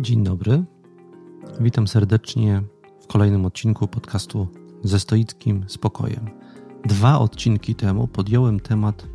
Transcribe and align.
Dzień 0.00 0.24
dobry. 0.24 0.64
Witam 1.60 1.88
serdecznie 1.88 2.62
w 3.02 3.06
kolejnym 3.06 3.44
odcinku 3.44 3.88
podcastu 3.88 4.48
ze 4.84 5.00
stoickim 5.00 5.64
spokojem. 5.68 6.30
Dwa 6.84 7.18
odcinki 7.18 7.74
temu 7.74 8.08
podjąłem 8.08 8.60
temat 8.60 9.06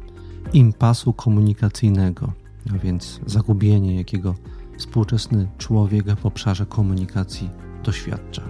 impasu 0.54 1.14
komunikacyjnego, 1.14 2.34
a 2.74 2.78
więc 2.78 3.20
zagubienie, 3.26 3.96
jakiego 3.96 4.36
współczesny 4.78 5.48
człowiek 5.58 6.16
w 6.16 6.26
obszarze 6.26 6.66
komunikacji 6.66 7.50
doświadcza. 7.84 8.42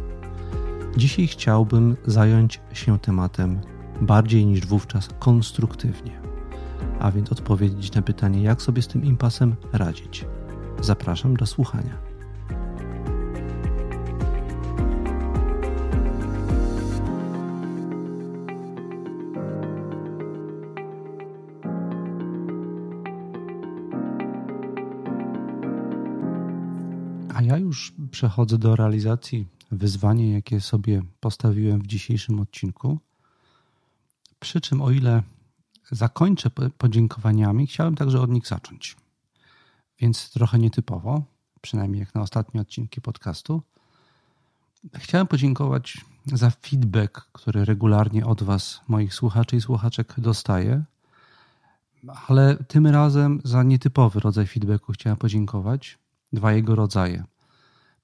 Dzisiaj 0.97 1.27
chciałbym 1.27 1.95
zająć 2.05 2.61
się 2.73 2.99
tematem 2.99 3.59
bardziej 4.01 4.45
niż 4.45 4.65
wówczas 4.65 5.09
konstruktywnie, 5.19 6.21
a 6.99 7.11
więc 7.11 7.31
odpowiedzieć 7.31 7.93
na 7.93 8.01
pytanie, 8.01 8.43
jak 8.43 8.61
sobie 8.61 8.81
z 8.81 8.87
tym 8.87 9.05
impasem 9.05 9.55
radzić. 9.73 10.25
Zapraszam 10.81 11.37
do 11.37 11.45
słuchania. 11.45 12.14
Przechodzę 28.15 28.57
do 28.57 28.75
realizacji 28.75 29.47
wyzwania, 29.71 30.31
jakie 30.31 30.61
sobie 30.61 31.01
postawiłem 31.19 31.81
w 31.81 31.87
dzisiejszym 31.87 32.39
odcinku. 32.39 32.99
Przy 34.39 34.61
czym, 34.61 34.81
o 34.81 34.91
ile 34.91 35.23
zakończę 35.91 36.49
podziękowaniami, 36.77 37.67
chciałem 37.67 37.95
także 37.95 38.21
od 38.21 38.29
nich 38.29 38.47
zacząć. 38.47 38.95
Więc 39.99 40.29
trochę 40.29 40.59
nietypowo, 40.59 41.23
przynajmniej 41.61 41.99
jak 41.99 42.15
na 42.15 42.21
ostatnie 42.21 42.61
odcinki 42.61 43.01
podcastu. 43.01 43.61
Chciałem 44.93 45.27
podziękować 45.27 45.97
za 46.25 46.49
feedback, 46.49 47.27
który 47.31 47.65
regularnie 47.65 48.25
od 48.25 48.43
Was, 48.43 48.81
moich 48.87 49.13
słuchaczy 49.13 49.55
i 49.55 49.61
słuchaczek, 49.61 50.13
dostaję. 50.17 50.83
Ale 52.27 52.55
tym 52.67 52.87
razem 52.87 53.41
za 53.43 53.63
nietypowy 53.63 54.19
rodzaj 54.19 54.47
feedbacku 54.47 54.93
chciałem 54.93 55.17
podziękować. 55.17 55.97
Dwa 56.33 56.53
jego 56.53 56.75
rodzaje. 56.75 57.23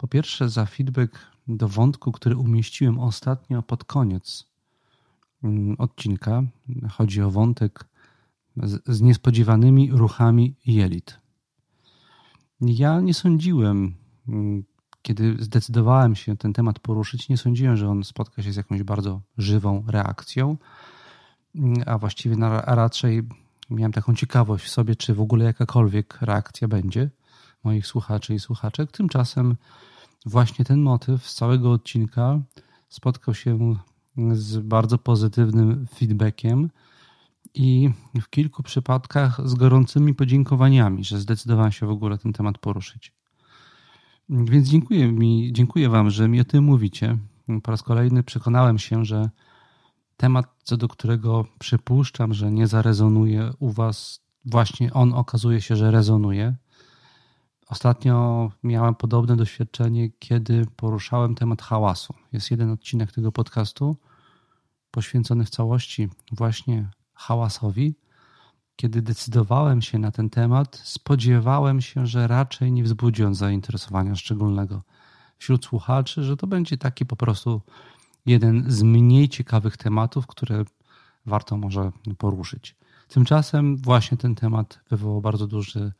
Po 0.01 0.07
pierwsze, 0.07 0.49
za 0.49 0.65
feedback 0.65 1.19
do 1.47 1.67
wątku, 1.67 2.11
który 2.11 2.37
umieściłem 2.37 2.99
ostatnio 2.99 3.61
pod 3.61 3.83
koniec 3.83 4.45
mm, 5.43 5.75
odcinka. 5.79 6.43
Chodzi 6.89 7.21
o 7.21 7.31
wątek 7.31 7.85
z, 8.85 9.01
niespodziewanymi 9.01 9.91
ruchami 9.91 10.55
jelit. 10.65 11.19
Ja 12.61 13.01
nie 13.01 13.13
sądziłem, 13.13 13.95
mm, 14.27 14.63
kiedy 15.01 15.35
zdecydowałem 15.39 16.15
się 16.15 16.37
ten 16.37 16.53
temat 16.53 16.79
poruszyć, 16.79 17.29
nie 17.29 17.37
sądziłem, 17.37 17.77
że 17.77 17.89
on 17.89 18.03
spotka 18.03 18.43
się 18.43 18.51
z 18.51 18.55
jakąś 18.55 18.83
bardzo 18.83 19.21
żywą 19.37 19.83
reakcją, 19.87 20.57
mm, 21.55 21.83
a 21.85 21.97
właściwie 21.97 22.35
na, 22.35 22.65
a 22.65 22.75
raczej 22.75 23.23
miałem 23.69 23.91
taką 23.91 24.15
ciekawość 24.15 24.65
w 24.65 24.69
sobie, 24.69 24.95
czy 24.95 25.13
w 25.13 25.21
ogóle 25.21 25.45
jakakolwiek 25.45 26.21
reakcja 26.21 26.67
będzie 26.67 27.09
moich 27.63 27.87
słuchaczy 27.87 28.33
i 28.33 28.39
słuchaczek. 28.39 28.91
Tymczasem 28.91 29.55
właśnie 30.25 30.65
ten 30.65 30.81
motyw 30.81 31.27
z 31.27 31.35
całego 31.35 31.71
odcinka 31.71 32.39
spotkał 32.89 33.33
się 33.33 33.75
z 34.33 34.57
bardzo 34.57 34.97
pozytywnym 34.97 35.87
feedbackiem 35.95 36.69
i 37.53 37.89
w 38.21 38.29
kilku 38.29 38.63
przypadkach 38.63 39.47
z 39.47 39.53
gorącymi 39.53 40.13
podziękowaniami, 40.13 41.03
że 41.03 41.19
zdecydowałem 41.19 41.71
się 41.71 41.85
w 41.85 41.89
ogóle 41.89 42.17
ten 42.17 42.33
temat 42.33 42.57
poruszyć. 42.57 43.13
Więc 44.29 44.69
dziękuję 44.69 45.11
mi, 45.11 45.49
dziękuję 45.53 45.89
Wam, 45.89 46.09
że 46.09 46.27
mi 46.27 46.41
o 46.41 46.43
tym 46.43 46.63
mówicie. 46.63 47.17
Po 47.63 47.71
raz 47.71 47.83
kolejny 47.83 48.23
przekonałem 48.23 48.79
się, 48.79 49.05
że 49.05 49.29
temat, 50.17 50.45
co 50.63 50.77
do 50.77 50.87
którego 50.87 51.45
przypuszczam, 51.59 52.33
że 52.33 52.51
nie 52.51 52.67
zarezonuje 52.67 53.51
u 53.59 53.71
Was, 53.71 54.21
właśnie 54.45 54.93
on 54.93 55.13
okazuje 55.13 55.61
się, 55.61 55.75
że 55.75 55.91
rezonuje. 55.91 56.55
Ostatnio 57.71 58.51
miałem 58.63 58.95
podobne 58.95 59.35
doświadczenie, 59.35 60.09
kiedy 60.19 60.65
poruszałem 60.75 61.35
temat 61.35 61.61
hałasu. 61.61 62.13
Jest 62.33 62.51
jeden 62.51 62.71
odcinek 62.71 63.11
tego 63.11 63.31
podcastu 63.31 63.97
poświęcony 64.91 65.45
w 65.45 65.49
całości 65.49 66.09
właśnie 66.31 66.89
hałasowi. 67.13 67.95
Kiedy 68.75 69.01
decydowałem 69.01 69.81
się 69.81 69.99
na 69.99 70.11
ten 70.11 70.29
temat, 70.29 70.81
spodziewałem 70.83 71.81
się, 71.81 72.07
że 72.07 72.27
raczej 72.27 72.71
nie 72.71 72.83
wzbudzi 72.83 73.23
on 73.23 73.35
zainteresowania 73.35 74.15
szczególnego 74.15 74.81
wśród 75.37 75.65
słuchaczy, 75.65 76.23
że 76.23 76.37
to 76.37 76.47
będzie 76.47 76.77
taki 76.77 77.05
po 77.05 77.15
prostu 77.15 77.61
jeden 78.25 78.71
z 78.71 78.83
mniej 78.83 79.29
ciekawych 79.29 79.77
tematów, 79.77 80.27
które 80.27 80.63
warto 81.25 81.57
może 81.57 81.91
poruszyć. 82.17 82.75
Tymczasem 83.07 83.77
właśnie 83.77 84.17
ten 84.17 84.35
temat 84.35 84.79
wywołał 84.89 85.21
bardzo 85.21 85.47
duży, 85.47 85.91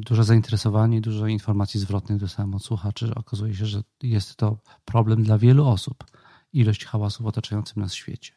duże 0.00 0.24
zainteresowanie 0.24 1.00
dużo 1.00 1.26
informacji 1.26 1.80
zwrotnych 1.80 2.18
dostałem 2.18 2.54
od 2.54 2.64
słuchaczy, 2.64 3.14
okazuje 3.14 3.54
się, 3.54 3.66
że 3.66 3.82
jest 4.02 4.36
to 4.36 4.58
problem 4.84 5.22
dla 5.22 5.38
wielu 5.38 5.66
osób, 5.66 6.04
ilość 6.52 6.84
hałasu 6.84 7.22
w 7.22 7.26
otaczającym 7.26 7.82
nas 7.82 7.94
świecie. 7.94 8.32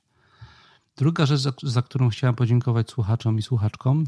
Druga 0.98 1.26
rzecz, 1.26 1.42
za, 1.42 1.54
za 1.64 1.82
którą 1.82 2.10
chciałem 2.10 2.36
podziękować 2.36 2.90
słuchaczom 2.90 3.40
i 3.40 3.42
słuchaczkom, 3.42 4.04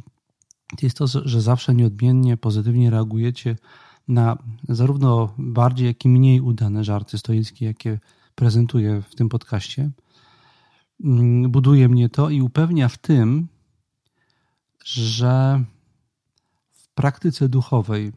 jest 0.81 0.97
to, 0.97 1.07
że 1.07 1.41
zawsze 1.41 1.75
nieodmiennie 1.75 2.37
pozytywnie 2.37 2.89
reagujecie 2.89 3.55
na 4.07 4.37
zarówno 4.69 5.33
bardziej, 5.37 5.87
jak 5.87 6.05
i 6.05 6.09
mniej 6.09 6.41
udane 6.41 6.83
żarty 6.83 7.17
stoickie, 7.17 7.65
jakie 7.65 7.99
prezentuję 8.35 9.01
w 9.01 9.15
tym 9.15 9.29
podcaście. 9.29 9.91
Mm, 11.03 11.51
buduje 11.51 11.89
mnie 11.89 12.09
to 12.09 12.29
i 12.29 12.41
upewnia 12.41 12.89
w 12.89 12.97
tym, 12.97 13.47
że 14.85 15.63
praktyce 16.97 17.49
duchowej, 17.49 18.11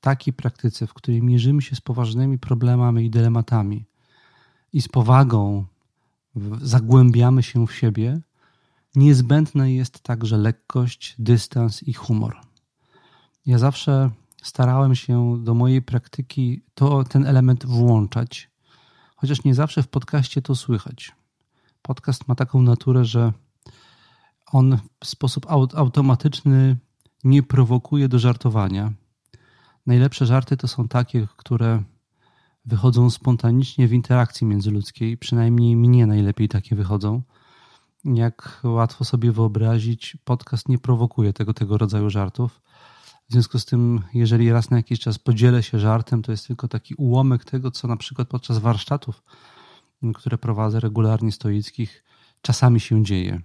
takiej 0.00 0.34
praktyce, 0.34 0.86
w 0.86 0.94
której 0.94 1.22
mierzymy 1.22 1.62
się 1.62 1.76
z 1.76 1.80
poważnymi 1.80 2.38
problemami 2.38 3.04
i 3.04 3.10
dylematami 3.10 3.84
i 4.72 4.82
z 4.82 4.88
powagą 4.88 5.64
zagłębiamy 6.62 7.42
się 7.42 7.66
w 7.66 7.74
siebie, 7.74 8.20
niezbędne 8.94 9.72
jest 9.72 10.00
także 10.00 10.36
lekkość, 10.36 11.14
dystans 11.18 11.82
i 11.82 11.92
humor. 11.92 12.40
Ja 13.46 13.58
zawsze 13.58 14.10
starałem 14.42 14.94
się 14.94 15.44
do 15.44 15.54
mojej 15.54 15.82
praktyki 15.82 16.62
to, 16.74 17.04
ten 17.04 17.26
element 17.26 17.66
włączać, 17.66 18.50
chociaż 19.16 19.44
nie 19.44 19.54
zawsze 19.54 19.82
w 19.82 19.88
podcaście 19.88 20.42
to 20.42 20.54
słychać. 20.54 21.12
Podcast 21.82 22.28
ma 22.28 22.34
taką 22.34 22.62
naturę, 22.62 23.04
że 23.04 23.32
on 24.46 24.78
w 25.04 25.06
sposób 25.06 25.46
automatyczny 25.74 26.76
nie 27.24 27.42
prowokuje 27.42 28.08
do 28.08 28.18
żartowania. 28.18 28.92
Najlepsze 29.86 30.26
żarty 30.26 30.56
to 30.56 30.68
są 30.68 30.88
takie, 30.88 31.26
które 31.36 31.82
wychodzą 32.64 33.10
spontanicznie 33.10 33.88
w 33.88 33.92
interakcji 33.92 34.46
międzyludzkiej, 34.46 35.18
przynajmniej 35.18 35.76
mnie 35.76 36.06
najlepiej 36.06 36.48
takie 36.48 36.76
wychodzą. 36.76 37.22
Jak 38.04 38.60
łatwo 38.64 39.04
sobie 39.04 39.32
wyobrazić, 39.32 40.16
podcast 40.24 40.68
nie 40.68 40.78
prowokuje 40.78 41.32
tego, 41.32 41.54
tego 41.54 41.78
rodzaju 41.78 42.10
żartów. 42.10 42.60
W 43.28 43.32
związku 43.32 43.58
z 43.58 43.64
tym, 43.64 44.00
jeżeli 44.14 44.52
raz 44.52 44.70
na 44.70 44.76
jakiś 44.76 45.00
czas 45.00 45.18
podzielę 45.18 45.62
się 45.62 45.78
żartem, 45.78 46.22
to 46.22 46.32
jest 46.32 46.46
tylko 46.46 46.68
taki 46.68 46.94
ułamek 46.94 47.44
tego, 47.44 47.70
co 47.70 47.88
na 47.88 47.96
przykład 47.96 48.28
podczas 48.28 48.58
warsztatów, 48.58 49.22
które 50.14 50.38
prowadzę 50.38 50.80
regularnie 50.80 51.32
stoickich, 51.32 52.04
czasami 52.42 52.80
się 52.80 53.04
dzieje. 53.04 53.40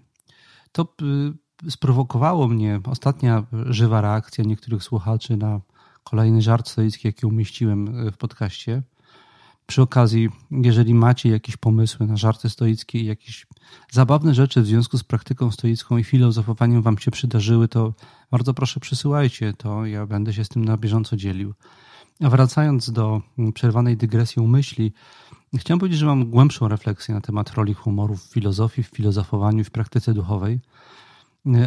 To 0.72 0.94
y, 1.02 1.34
sprowokowało 1.70 2.48
mnie 2.48 2.80
ostatnia 2.84 3.44
żywa 3.66 4.02
reakcja 4.02 4.44
niektórych 4.44 4.84
słuchaczy 4.84 5.38
na 5.38 5.62
kolejny 6.04 6.42
żart 6.42 6.70
stoicki, 6.70 7.08
jaki 7.08 7.26
umieściłem 7.26 8.12
w 8.12 8.18
podcaście. 8.18 8.84
Przy 9.68 9.82
okazji, 9.82 10.30
jeżeli 10.52 10.94
macie 10.94 11.30
jakieś 11.30 11.58
pomysły 11.58 12.08
na 12.08 12.18
żarty 12.18 12.50
stoickie 12.50 13.04
jakieś 13.04 13.48
zabawne 13.92 14.34
rzeczy 14.34 14.62
w 14.62 14.66
związku 14.66 14.98
z 14.98 15.04
praktyką 15.04 15.52
stoicką 15.52 15.98
i 15.98 16.04
filozofowaniem 16.04 16.82
wam 16.82 16.98
się 16.98 17.12
przydarzyły, 17.12 17.68
to 17.68 17.94
bardzo 18.32 18.54
proszę 18.54 18.80
przysyłajcie 18.80 19.54
to, 19.54 19.86
ja 19.86 20.06
będę 20.06 20.34
się 20.34 20.44
z 20.44 20.50
tym 20.50 20.66
na 20.66 20.78
bieżąco 20.78 21.18
dzielił. 21.18 21.54
A 22.24 22.30
wracając 22.30 22.92
do 22.92 23.22
przerwanej 23.54 23.98
dygresji 23.98 24.48
myśli, 24.48 24.94
chciałem 25.56 25.80
powiedzieć, 25.80 26.00
że 26.00 26.06
mam 26.06 26.26
głębszą 26.26 26.68
refleksję 26.68 27.16
na 27.16 27.22
temat 27.22 27.52
roli 27.52 27.74
humoru 27.74 28.16
w 28.16 28.24
filozofii, 28.24 28.84
w 28.84 28.88
filozofowaniu, 28.88 29.64
w 29.64 29.72
praktyce 29.72 30.14
duchowej. 30.14 30.60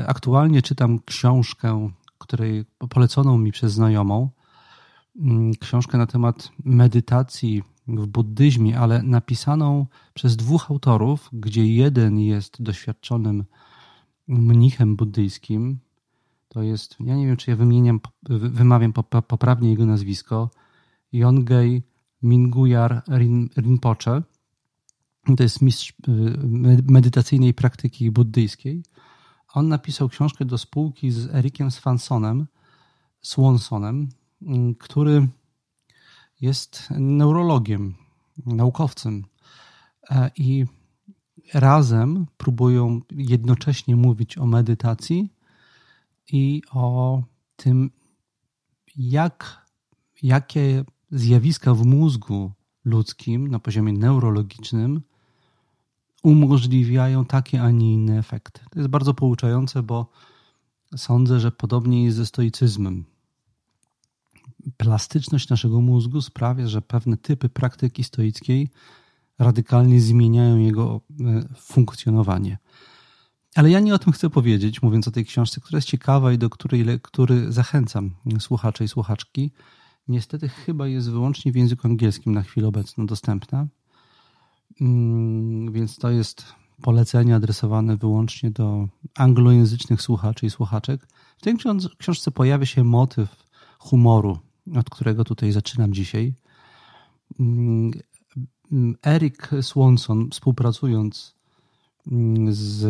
Aktualnie 0.07 0.63
czytam 0.63 1.01
książkę, 1.07 1.91
której 2.19 2.65
poleconą 2.91 3.39
mi 3.39 3.53
przez 3.53 3.73
znajomą, 3.73 4.31
książkę 5.61 5.99
na 5.99 6.07
temat 6.07 6.53
medytacji 6.65 7.63
w 7.89 8.07
buddyzmie, 8.07 8.79
ale 8.79 9.03
napisaną 9.03 9.87
przez 10.15 10.37
dwóch 10.37 10.71
autorów, 10.71 11.29
gdzie 11.33 11.75
jeden 11.75 12.19
jest 12.19 12.63
doświadczonym 12.63 13.45
mnichem 14.29 14.97
buddyjskim, 14.97 15.79
To 16.51 16.63
jest, 16.63 16.97
ja 17.01 17.17
nie 17.17 17.27
wiem, 17.27 17.37
czy 17.37 17.51
ja 17.51 17.57
wymieniam, 17.57 18.01
wymawiam 18.29 18.93
poprawnie 19.27 19.71
jego 19.71 19.87
nazwisko, 19.87 20.51
Yongei 21.13 21.83
Minguyar 22.23 23.03
Rinpoche. 23.57 24.23
To 25.37 25.43
jest 25.43 25.63
mistrz 25.63 25.91
y, 25.91 25.93
medytacyjnej 26.93 27.55
praktyki 27.55 28.11
buddyjskiej. 28.11 28.83
On 29.55 29.69
napisał 29.69 30.09
książkę 30.09 30.45
do 30.45 30.59
spółki 30.59 31.11
z 31.11 31.35
Erikiem 31.35 31.71
Swansonem, 31.71 32.47
Swansonem, 33.23 34.09
y, 34.43 34.47
który 34.79 35.29
jest 36.41 36.89
neurologiem, 36.91 37.95
naukowcem. 38.47 39.25
E, 40.11 40.31
I 40.37 40.67
razem 41.55 42.27
próbują 42.37 43.01
jednocześnie 43.11 43.97
mówić 43.97 44.39
o 44.39 44.47
medytacji 44.47 45.33
i 46.33 46.63
o 46.73 47.23
tym, 47.57 47.91
jak, 48.97 49.67
jakie 50.23 50.85
zjawiska 51.11 51.75
w 51.75 51.87
mózgu 51.87 52.53
ludzkim 52.85 53.49
na 53.49 53.59
poziomie 53.59 53.93
neurologicznym 53.93 55.03
umożliwiają 56.23 57.25
takie, 57.25 57.63
a 57.63 57.71
nie 57.71 57.93
inne 57.93 58.19
efekty. 58.19 58.61
To 58.71 58.79
jest 58.79 58.91
bardzo 58.91 59.15
pouczające, 59.15 59.83
bo 59.83 60.11
sądzę, 60.97 61.41
że 61.41 61.53
podobnie 61.53 62.05
jest 62.05 62.17
ze 62.17 62.27
stoicyzmem. 62.27 63.05
Plastyczność 64.77 65.49
naszego 65.49 65.81
mózgu 65.81 66.21
sprawia, 66.21 66.69
że 66.69 66.83
pewne 66.83 67.17
typy 67.17 67.49
praktyki 67.49 68.05
stoickiej 68.05 68.71
radykalnie 69.39 70.01
zmieniają 70.01 70.59
jego 70.59 71.01
e, 71.21 71.55
funkcjonowanie. 71.57 72.59
Ale 73.55 73.71
ja 73.71 73.81
nie 73.81 73.95
o 73.95 73.99
tym 73.99 74.13
chcę 74.13 74.31
powiedzieć, 74.31 74.83
mówiąc 74.83 75.09
o 75.09 75.11
tej 75.11 75.25
książce, 75.25 75.61
która 75.61 75.77
jest 75.77 75.89
ciekawa 75.89 76.33
i 76.33 76.39
do 76.39 76.51
której 76.51 76.85
który 77.03 77.53
zachęcam 77.53 78.15
słuchacze 78.39 78.85
i 78.85 78.89
słuchaczki. 78.89 79.53
Niestety 80.09 80.49
chyba 80.49 80.89
jest 80.89 81.11
wyłącznie 81.11 81.53
w 81.53 81.57
języku 81.57 81.89
angielskim 81.89 82.35
na 82.35 82.43
chwilę 82.43 82.69
obecną 82.69 83.07
dostępna, 83.07 83.67
więc 85.71 85.99
to 85.99 86.11
jest 86.11 86.55
polecenie 86.83 87.35
adresowane 87.35 87.97
wyłącznie 87.97 88.51
do 88.51 88.89
anglojęzycznych 89.15 90.03
słuchaczy 90.03 90.47
i 90.47 90.51
słuchaczek. 90.51 91.07
W 91.39 91.43
tej 91.43 91.57
książce 91.99 92.31
pojawia 92.31 92.67
się 92.67 92.85
motyw 92.85 93.47
humoru, 93.79 94.39
od 94.77 94.91
którego 94.91 95.25
tutaj 95.25 95.53
zaczynam 95.53 95.93
dzisiaj. 95.93 96.35
Mm, 97.41 97.93
Eric 99.07 99.51
Swanson, 99.61 100.31
współpracując 100.31 101.35
mm, 102.13 102.53
z 102.53 102.87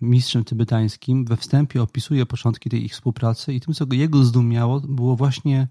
mistrzem 0.00 0.44
tybetańskim, 0.44 1.24
we 1.24 1.36
wstępie 1.36 1.82
opisuje 1.82 2.26
początki 2.26 2.70
tej 2.70 2.84
ich 2.84 2.92
współpracy 2.92 3.54
i 3.54 3.60
tym, 3.60 3.74
co 3.74 3.84
jego 3.90 4.24
zdumiało, 4.24 4.80
było 4.80 5.16
właśnie, 5.16 5.68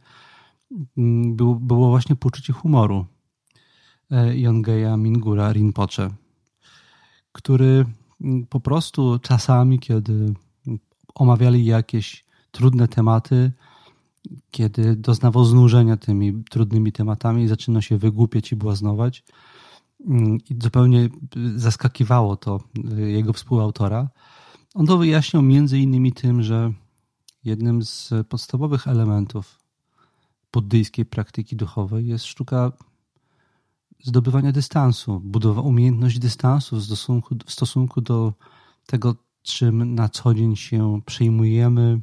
mm, 0.98 1.36
było, 1.36 1.90
właśnie 1.90 2.16
poczucie 2.16 2.54
humoru 2.54 3.06
Yongeya 4.36 4.98
Mingura 4.98 5.52
Rinpoche, 5.52 6.10
który 7.32 7.86
mm, 8.22 8.46
po 8.46 8.60
prostu 8.60 9.20
czasami, 9.20 9.80
kiedy 9.80 10.34
omawiali 11.16 11.66
jakieś 11.66 12.26
trudne 12.52 12.88
tematy, 12.88 13.52
kiedy 14.52 14.96
doznawał 14.96 15.46
znużenia 15.46 15.98
tymi 15.98 16.44
trudnymi 16.50 16.92
tematami, 16.92 17.48
zaczyna 17.48 17.82
się 17.82 17.98
wygłupiać 17.98 18.52
i 18.52 18.56
błaznować. 18.56 19.24
Mm, 20.08 20.38
I 20.50 20.56
zupełnie 20.64 21.10
zaskakiwało 21.56 22.36
to 22.38 22.60
y, 22.98 23.12
jego 23.12 23.34
współautora. 23.34 24.10
On 24.74 24.86
to 24.86 24.98
wyjaśniał 24.98 25.44
między 25.44 25.80
innymi 25.80 26.12
tym, 26.12 26.44
że 26.44 26.74
jednym 27.44 27.84
z 27.84 28.14
podstawowych 28.30 28.88
elementów 28.88 29.60
buddyjskiej 30.54 31.06
praktyki 31.06 31.56
duchowej 31.56 32.08
jest 32.08 32.26
sztuka 32.26 32.72
zdobywania 34.04 34.52
dystansu, 34.52 35.20
budowa 35.20 35.62
umiejętność 35.62 36.20
dystansu 36.20 36.76
w 36.76 36.84
stosunku, 36.84 37.36
w 37.46 37.52
stosunku 37.52 38.02
do 38.02 38.34
tego, 38.86 39.16
czym 39.44 39.96
na 39.96 40.10
co 40.10 40.34
dzień 40.34 40.56
się 40.56 41.02
przejmujemy, 41.06 42.02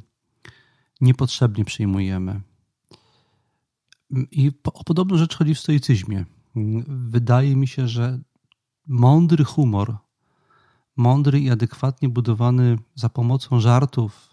niepotrzebnie 1.01 1.65
przyjmujemy. 1.65 2.41
I 4.31 4.51
o 4.63 4.83
podobną 4.83 5.17
rzecz 5.17 5.35
chodzi 5.35 5.55
w 5.55 5.59
stoicyzmie. 5.59 6.25
Wydaje 6.87 7.55
mi 7.55 7.67
się, 7.67 7.87
że 7.87 8.19
mądry 8.87 9.43
humor, 9.43 9.97
mądry 10.95 11.39
i 11.39 11.49
adekwatnie 11.49 12.09
budowany 12.09 12.77
za 12.95 13.09
pomocą 13.09 13.59
żartów 13.59 14.29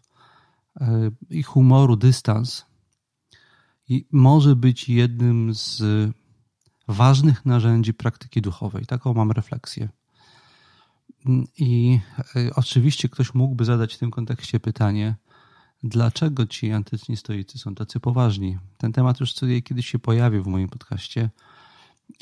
e, 0.81 1.11
i 1.31 1.43
humoru 1.43 1.97
dystans 1.97 2.67
może 4.13 4.57
być 4.57 4.89
jednym 4.89 5.55
z 5.55 5.83
ważnych 6.93 7.47
narzędzi 7.47 7.95
praktyki 7.95 8.43
duchowej. 8.43 8.87
Taką 8.87 9.15
mam 9.15 9.31
refleksję. 9.31 9.89
I 11.59 12.01
e, 12.37 12.51
oczywiście 12.55 13.09
ktoś 13.09 13.35
mógłby 13.35 13.65
zadać 13.65 13.95
w 13.95 13.99
tym 13.99 14.11
kontekście 14.11 14.61
pytanie, 14.61 15.15
dlaczego 15.83 16.47
ci 16.47 16.73
antyczni 16.73 17.17
stoicy 17.17 17.59
są 17.59 17.75
tacy 17.75 18.01
poważni. 18.01 18.59
Ten 18.79 18.93
temat 18.93 19.21
już 19.21 19.35
kiedyś 19.65 19.87
się 19.87 19.99
pojawił 19.99 20.43
w 20.43 20.47
moim 20.47 20.69
podcaście. 20.69 21.31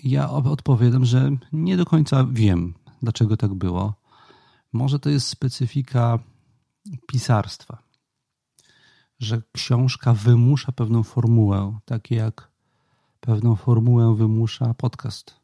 Ja 0.03 0.31
odpowiadam, 0.31 1.05
że 1.05 1.31
nie 1.53 1.77
do 1.77 1.85
końca 1.85 2.27
wiem, 2.33 2.75
dlaczego 3.03 3.37
tak 3.37 3.55
było. 3.55 3.95
Może 4.73 4.99
to 4.99 5.11
jest 5.11 5.27
specyfika 5.27 6.19
pisarstwa, 7.07 7.83
że 9.19 9.43
książka 9.53 10.15
wymusza 10.15 10.73
pewną 10.73 11.03
formułę, 11.03 11.79
tak 11.85 12.11
jak 12.11 12.50
pewną 13.21 13.57
formułę 13.57 14.17
wymusza 14.17 14.75
podcast. 14.75 15.35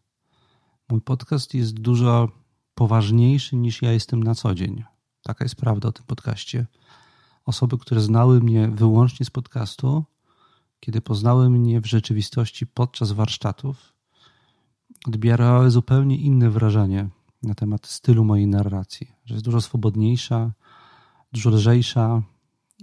Mój 0.88 1.00
podcast 1.00 1.54
jest 1.54 1.80
dużo 1.80 2.28
poważniejszy 2.74 3.56
niż 3.56 3.82
ja 3.82 3.92
jestem 3.92 4.22
na 4.22 4.34
co 4.34 4.54
dzień. 4.54 4.84
Taka 5.22 5.44
jest 5.44 5.56
prawda 5.56 5.88
o 5.88 5.92
tym 5.92 6.04
podcaście 6.06 6.66
osoby, 7.44 7.78
które 7.78 8.00
znały 8.00 8.40
mnie 8.40 8.68
wyłącznie 8.68 9.26
z 9.26 9.30
podcastu, 9.30 10.04
kiedy 10.80 11.00
poznały 11.00 11.50
mnie 11.50 11.80
w 11.80 11.86
rzeczywistości 11.86 12.66
podczas 12.66 13.12
warsztatów, 13.12 13.92
odbierały 15.06 15.70
zupełnie 15.70 16.16
inne 16.16 16.50
wrażenie 16.50 17.08
na 17.42 17.54
temat 17.54 17.86
stylu 17.86 18.24
mojej 18.24 18.46
narracji, 18.46 19.12
że 19.24 19.34
jest 19.34 19.44
dużo 19.44 19.60
swobodniejsza, 19.60 20.52
dużo 21.32 21.50
lżejsza 21.50 22.22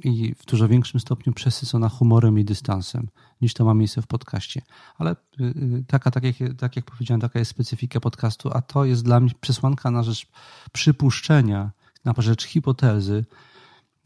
i 0.04 0.36
w 0.36 0.46
dużo 0.46 0.68
większym 0.68 1.00
stopniu 1.00 1.34
przesycona 1.34 1.90
humorem 1.90 2.40
i 2.40 2.46
dystansem, 2.46 3.08
niż 3.42 3.54
to 3.54 3.66
ma 3.66 3.74
miejsce 3.74 4.02
w 4.02 4.08
podcaście. 4.08 4.62
Ale 4.98 5.12
y, 5.12 5.44
y, 5.44 5.84
taka, 5.88 6.12
tak 6.12 6.24
jak, 6.24 6.36
tak 6.58 6.76
jak 6.76 6.86
powiedziałem, 6.86 7.22
taka 7.22 7.40
jest 7.40 7.52
specyfika 7.52 8.00
podcastu, 8.00 8.50
a 8.54 8.62
to 8.62 8.86
jest 8.86 9.04
dla 9.04 9.20
mnie 9.20 9.32
przesłanka 9.42 9.92
na 9.92 10.04
rzecz 10.04 10.28
przypuszczenia, 10.72 11.72
na 12.06 12.14
rzecz 12.18 12.44
hipotezy, 12.44 13.26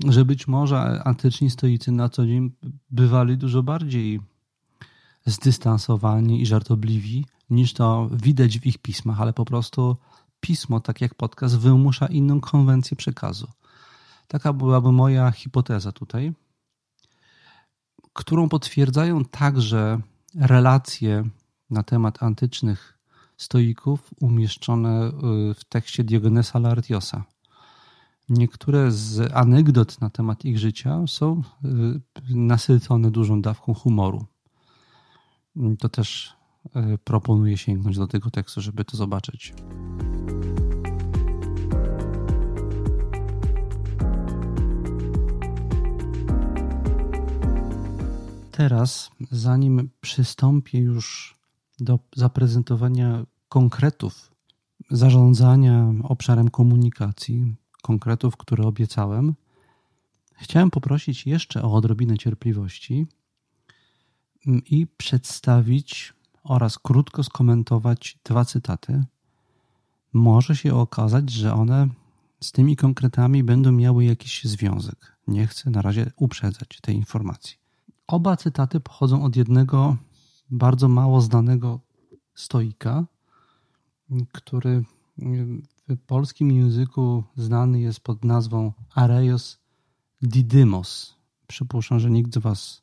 że 0.06 0.26
być 0.26 0.48
może 0.48 1.04
antyczni 1.04 1.50
stoicy 1.50 1.92
na 1.92 2.10
co 2.10 2.26
dzień 2.26 2.52
bywali 2.90 3.38
dużo 3.38 3.64
bardziej 3.64 4.20
zdystansowani 5.26 6.42
i 6.42 6.46
żartobliwi 6.46 7.26
niż 7.50 7.74
to 7.74 8.10
widać 8.12 8.60
w 8.60 8.66
ich 8.66 8.78
pismach, 8.78 9.22
ale 9.22 9.34
po 9.34 9.46
prostu 9.46 9.98
pismo, 10.40 10.80
tak 10.80 11.02
jak 11.02 11.16
podcast, 11.16 11.58
wymusza 11.58 12.08
inną 12.08 12.42
konwencję 12.42 12.98
przekazu. 12.98 13.48
Taka 14.28 14.54
byłaby 14.54 14.92
moja 14.92 15.32
hipoteza 15.32 15.92
tutaj, 15.92 16.34
którą 18.14 18.50
potwierdzają 18.50 19.26
także 19.26 20.00
relacje 20.36 21.24
na 21.70 21.84
temat 21.84 22.24
antycznych 22.24 22.98
stoików 23.38 24.14
umieszczone 24.22 25.12
w 25.56 25.64
tekście 25.70 26.04
Diogenesa 26.04 26.60
Laertiosa. 26.60 27.24
Niektóre 28.30 28.92
z 28.92 29.32
anegdot 29.34 30.02
na 30.02 30.10
temat 30.10 30.46
ich 30.46 30.60
życia 30.60 31.08
są 31.08 31.42
y, 31.66 32.02
nasycone 32.30 33.12
dużą 33.12 33.42
dawką 33.42 33.74
humoru. 33.74 34.26
To 35.80 35.90
też 35.90 36.34
y, 36.66 36.98
proponuję 37.04 37.58
sięgnąć 37.58 37.98
do 37.98 38.08
tego 38.08 38.30
tekstu, 38.30 38.62
żeby 38.62 38.86
to 38.86 38.98
zobaczyć. 38.98 39.54
Teraz, 48.58 49.12
zanim 49.32 49.90
przystąpię 50.02 50.80
już 50.80 51.38
do 51.80 52.00
zaprezentowania 52.16 53.26
konkretów 53.50 54.32
zarządzania 54.90 55.94
obszarem 56.04 56.50
komunikacji, 56.50 57.56
konkretów, 57.82 58.38
które 58.38 58.64
obiecałem, 58.64 59.36
chciałem 60.36 60.72
poprosić 60.72 61.28
jeszcze 61.28 61.64
o 61.64 61.74
odrobinę 61.74 62.18
cierpliwości 62.18 63.08
i 64.46 64.88
przedstawić 64.88 66.14
oraz 66.44 66.80
krótko 66.80 67.24
skomentować 67.24 68.18
dwa 68.24 68.46
cytaty. 68.46 69.04
Może 70.14 70.56
się 70.56 70.76
okazać, 70.76 71.30
że 71.30 71.54
one 71.54 71.88
z 72.40 72.52
tymi 72.52 72.76
konkretami 72.76 73.44
będą 73.44 73.72
miały 73.72 74.06
jakiś 74.06 74.44
związek. 74.44 75.18
Nie 75.28 75.48
chcę 75.48 75.70
na 75.70 75.82
razie 75.82 76.12
uprzedzać 76.16 76.80
tej 76.82 76.96
informacji. 76.96 77.67
Oba 78.08 78.38
cytaty 78.38 78.80
pochodzą 78.80 79.24
od 79.24 79.36
jednego 79.36 79.98
bardzo 80.50 80.88
mało 80.88 81.22
znanego 81.22 81.80
stoika, 82.36 83.06
który 84.32 84.84
w 85.88 85.98
polskim 86.08 86.52
języku 86.52 87.24
znany 87.36 87.80
jest 87.80 88.00
pod 88.00 88.26
nazwą 88.26 88.72
Areios 88.96 89.60
Didymos. 90.22 91.16
Przypuszczam, 91.48 92.00
że 92.00 92.10
nikt 92.10 92.34
z 92.34 92.38
Was 92.38 92.82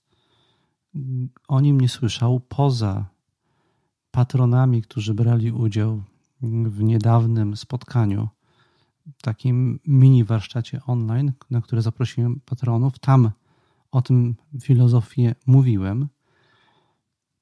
o 1.48 1.60
nim 1.60 1.80
nie 1.80 1.88
słyszał 1.88 2.40
poza 2.40 3.06
patronami, 4.10 4.82
którzy 4.82 5.14
brali 5.14 5.52
udział 5.52 6.02
w 6.42 6.82
niedawnym 6.82 7.56
spotkaniu, 7.56 8.28
takim 9.22 9.80
mini 9.86 10.24
warsztacie 10.24 10.80
online, 10.86 11.32
na 11.50 11.60
które 11.60 11.82
zaprosiłem 11.82 12.40
patronów. 12.40 12.98
Tam 12.98 13.30
o 13.94 14.02
tym 14.02 14.34
filozofię 14.60 15.34
mówiłem. 15.46 16.08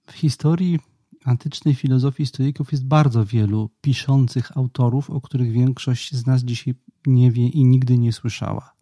W 0.06 0.12
historii 0.12 0.78
antycznej 1.25 1.75
filozofii 1.75 2.26
stoików 2.26 2.73
jest 2.73 2.87
bardzo 2.87 3.25
wielu 3.25 3.71
piszących 3.80 4.56
autorów, 4.56 5.11
o 5.11 5.21
których 5.21 5.52
większość 5.52 6.14
z 6.14 6.26
nas 6.26 6.42
dzisiaj 6.42 6.75
nie 7.06 7.30
wie 7.30 7.49
i 7.49 7.64
nigdy 7.64 7.99
nie 7.99 8.12
słyszała. 8.12 8.73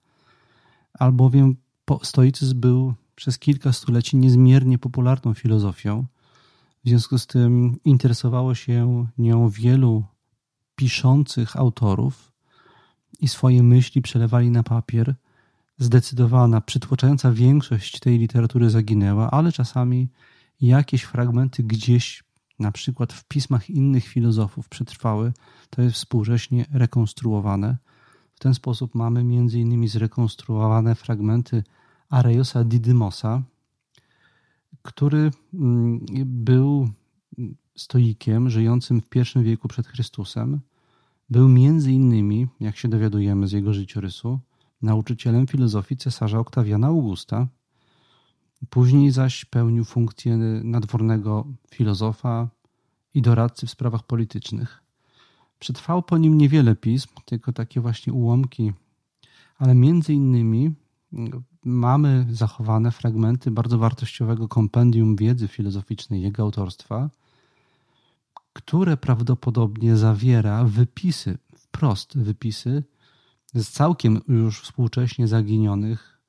Albowiem 0.99 1.57
stoicyzm 2.03 2.61
był 2.61 2.95
przez 3.15 3.39
kilka 3.39 3.73
stuleci 3.73 4.17
niezmiernie 4.17 4.79
popularną 4.79 5.35
filozofią. 5.35 6.07
W 6.85 6.89
związku 6.89 7.19
z 7.19 7.27
tym 7.27 7.77
interesowało 7.85 8.55
się 8.55 9.07
nią 9.19 9.49
wielu 9.49 10.05
piszących 10.77 11.57
autorów 11.57 12.33
i 13.21 13.29
swoje 13.29 13.63
myśli 13.63 14.03
przelewali 14.03 14.51
na 14.51 14.63
papier. 14.63 15.15
Zdecydowana, 15.81 16.61
przytłaczająca 16.61 17.33
większość 17.33 18.01
tej 18.01 18.19
literatury 18.19 18.71
zaginęła, 18.71 19.31
ale 19.31 19.53
czasami 19.53 20.09
jakieś 20.61 21.03
fragmenty 21.03 21.63
gdzieś, 21.63 22.25
na 22.59 22.73
przykład 22.73 23.13
w 23.13 23.25
pismach 23.25 23.71
innych 23.71 24.07
filozofów, 24.07 24.69
przetrwały. 24.69 25.33
To 25.71 25.83
jest 25.83 25.97
współcześnie 25.97 26.67
rekonstruowane. 26.73 27.77
W 28.35 28.39
ten 28.41 28.55
sposób 28.55 28.95
mamy 28.95 29.21
innymi 29.21 29.89
zrekonstruowane 29.89 30.95
fragmenty 30.95 31.65
Areosa 32.11 32.65
Didymosa, 32.65 33.43
który 34.83 35.31
mm, 35.55 36.01
był 36.25 36.89
stoikiem 37.77 38.51
żyjącym 38.51 39.01
w 39.01 39.17
I 39.17 39.43
wieku 39.43 39.69
przed 39.69 39.87
Chrystusem. 39.87 40.61
Był 41.31 41.49
między 41.49 41.93
innymi, 41.93 42.47
jak 42.61 42.77
się 42.77 42.89
dowiadujemy 42.89 43.49
z 43.49 43.53
jego 43.53 43.75
życiorysu, 43.75 44.41
nauczycielem 44.83 45.47
filozofii 45.47 45.97
cesarza 45.97 46.39
Oktawiana 46.39 46.87
Augusta. 46.87 47.49
Później 48.71 49.11
zaś 49.11 49.45
pełnił 49.45 49.85
funkcję 49.85 50.37
nadwornego 50.65 51.47
filozofa 51.71 52.49
i 53.15 53.23
doradcy 53.23 53.67
w 53.67 53.71
sprawach 53.71 54.03
politycznych. 54.03 54.83
Przetrwało 55.59 56.03
po 56.03 56.19
nim 56.19 56.39
niewiele 56.39 56.77
pism, 56.77 57.09
tylko 57.25 57.53
takie 57.53 57.81
właśnie 57.81 58.13
ułamki, 58.13 58.73
ale 59.59 59.75
między 59.75 60.15
innymi 60.15 60.75
mamy 61.65 62.27
zachowane 62.31 62.91
fragmenty 62.91 63.51
bardzo 63.51 63.79
wartościowego 63.79 64.49
kompendium 64.49 65.17
wiedzy 65.17 65.49
filozoficznej 65.49 66.23
jego 66.23 66.43
autorstwa, 66.43 67.11
które 68.53 68.97
prawdopodobnie 68.97 69.97
zawiera 69.97 70.65
wypisy, 70.65 71.39
wprost 71.57 72.19
wypisy 72.19 72.83
z 73.55 73.69
całkiem 73.69 74.21
już 74.29 74.61
współcześnie 74.61 75.29
zaginionych 75.29 76.21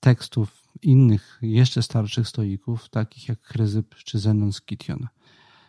tekstów 0.00 0.62
innych, 0.82 1.38
jeszcze 1.42 1.82
starszych 1.82 2.28
stoików, 2.28 2.88
takich 2.88 3.28
jak 3.28 3.42
Chryzyp 3.42 3.94
czy 3.94 4.18
Zenon 4.18 4.52
z 4.52 4.60
Kition. 4.60 5.06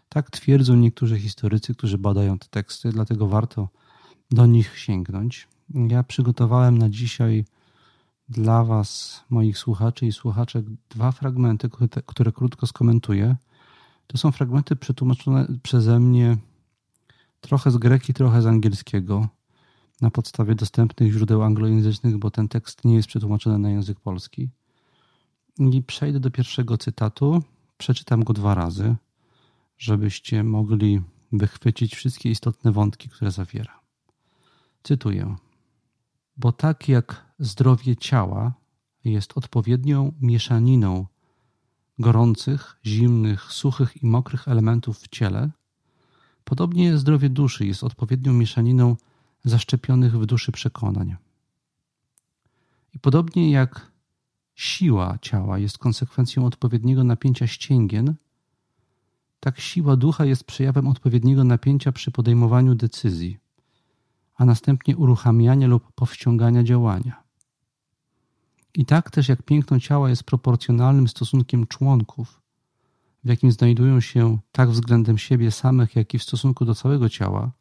Tak 0.10 0.32
twierdzą 0.32 0.76
niektórzy 0.76 1.20
historycy, 1.20 1.76
którzy 1.76 1.98
badają 1.98 2.40
te 2.40 2.48
teksty, 2.50 2.90
dlatego 2.90 3.28
warto 3.28 3.70
do 4.32 4.46
nich 4.46 4.80
sięgnąć. 4.80 5.48
Ja 5.90 6.04
przygotowałem 6.04 6.78
na 6.78 6.90
dzisiaj 6.90 7.46
dla 8.30 8.64
Was, 8.64 9.24
moich 9.30 9.58
słuchaczy 9.58 10.06
i 10.06 10.12
słuchaczek, 10.12 10.66
dwa 10.90 11.12
fragmenty, 11.12 11.70
które 12.06 12.32
krótko 12.32 12.68
skomentuję. 12.68 13.36
To 14.08 14.18
są 14.18 14.32
fragmenty 14.32 14.76
przetłumaczone 14.76 15.48
przeze 15.64 16.00
mnie 16.00 16.38
trochę 17.42 17.72
z 17.72 17.78
greki, 17.78 18.14
trochę 18.14 18.42
z 18.42 18.46
angielskiego 18.46 19.28
na 20.04 20.12
podstawie 20.12 20.56
dostępnych 20.56 21.14
źródeł 21.14 21.44
anglojęzycznych, 21.44 22.18
bo 22.18 22.32
ten 22.32 22.48
tekst 22.48 22.86
nie 22.86 22.96
jest 22.96 23.08
przetłumaczony 23.08 23.60
na 23.60 23.70
język 23.70 24.00
polski. 24.00 24.50
I 25.60 25.84
przejdę 25.84 26.20
do 26.20 26.32
pierwszego 26.32 26.78
cytatu. 26.78 27.44
Przeczytam 27.78 28.24
go 28.24 28.34
dwa 28.34 28.56
razy, 28.56 28.96
żebyście 29.78 30.44
mogli 30.44 31.02
wychwycić 31.32 31.96
wszystkie 31.96 32.30
istotne 32.30 32.72
wątki, 32.72 33.10
które 33.10 33.32
zawiera. 33.32 33.80
Cytuję. 34.84 35.36
Bo 36.38 36.52
tak 36.52 36.90
jak 36.90 37.26
zdrowie 37.40 37.96
ciała 37.96 38.54
jest 39.04 39.38
odpowiednią 39.38 40.12
mieszaniną 40.22 41.06
gorących, 42.00 42.80
zimnych, 42.86 43.44
suchych 43.44 44.04
i 44.04 44.06
mokrych 44.06 44.48
elementów 44.48 45.00
w 45.00 45.08
ciele, 45.08 45.50
podobnie 46.44 46.98
zdrowie 46.98 47.30
duszy 47.30 47.66
jest 47.66 47.84
odpowiednią 47.84 48.34
mieszaniną 48.34 48.96
zaszczepionych 49.44 50.20
w 50.20 50.26
duszy 50.26 50.52
przekonań. 50.52 51.16
I 52.94 53.00
podobnie 53.00 53.52
jak 53.52 53.92
siła 54.56 55.18
ciała 55.22 55.60
jest 55.60 55.78
konsekwencją 55.78 56.46
odpowiedniego 56.46 57.04
napięcia 57.04 57.48
ścięgien, 57.48 58.16
tak 59.40 59.60
siła 59.60 59.96
ducha 59.96 60.26
jest 60.26 60.44
przejawem 60.44 60.88
odpowiedniego 60.88 61.44
napięcia 61.44 61.92
przy 61.92 62.12
podejmowaniu 62.12 62.76
decyzji, 62.76 63.40
a 64.36 64.46
następnie 64.46 64.98
uruchamiania 64.98 65.68
lub 65.68 65.92
powściągania 65.92 66.64
działania. 66.64 67.24
I 68.74 68.86
tak 68.86 69.12
też 69.12 69.30
jak 69.30 69.44
piękno 69.44 69.80
ciała 69.80 70.10
jest 70.10 70.24
proporcjonalnym 70.24 71.08
stosunkiem 71.08 71.68
członków, 71.68 72.42
w 73.24 73.28
jakim 73.28 73.52
znajdują 73.52 74.00
się 74.00 74.38
tak 74.52 74.70
względem 74.70 75.18
siebie 75.18 75.52
samych, 75.52 75.96
jak 75.96 76.14
i 76.14 76.20
w 76.20 76.24
stosunku 76.24 76.66
do 76.66 76.76
całego 76.76 77.10
ciała, 77.10 77.52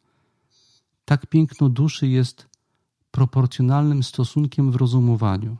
tak 1.05 1.27
piękno 1.27 1.69
duszy 1.69 2.07
jest 2.07 2.49
proporcjonalnym 3.11 4.03
stosunkiem 4.03 4.71
w 4.71 4.75
rozumowaniu, 4.75 5.57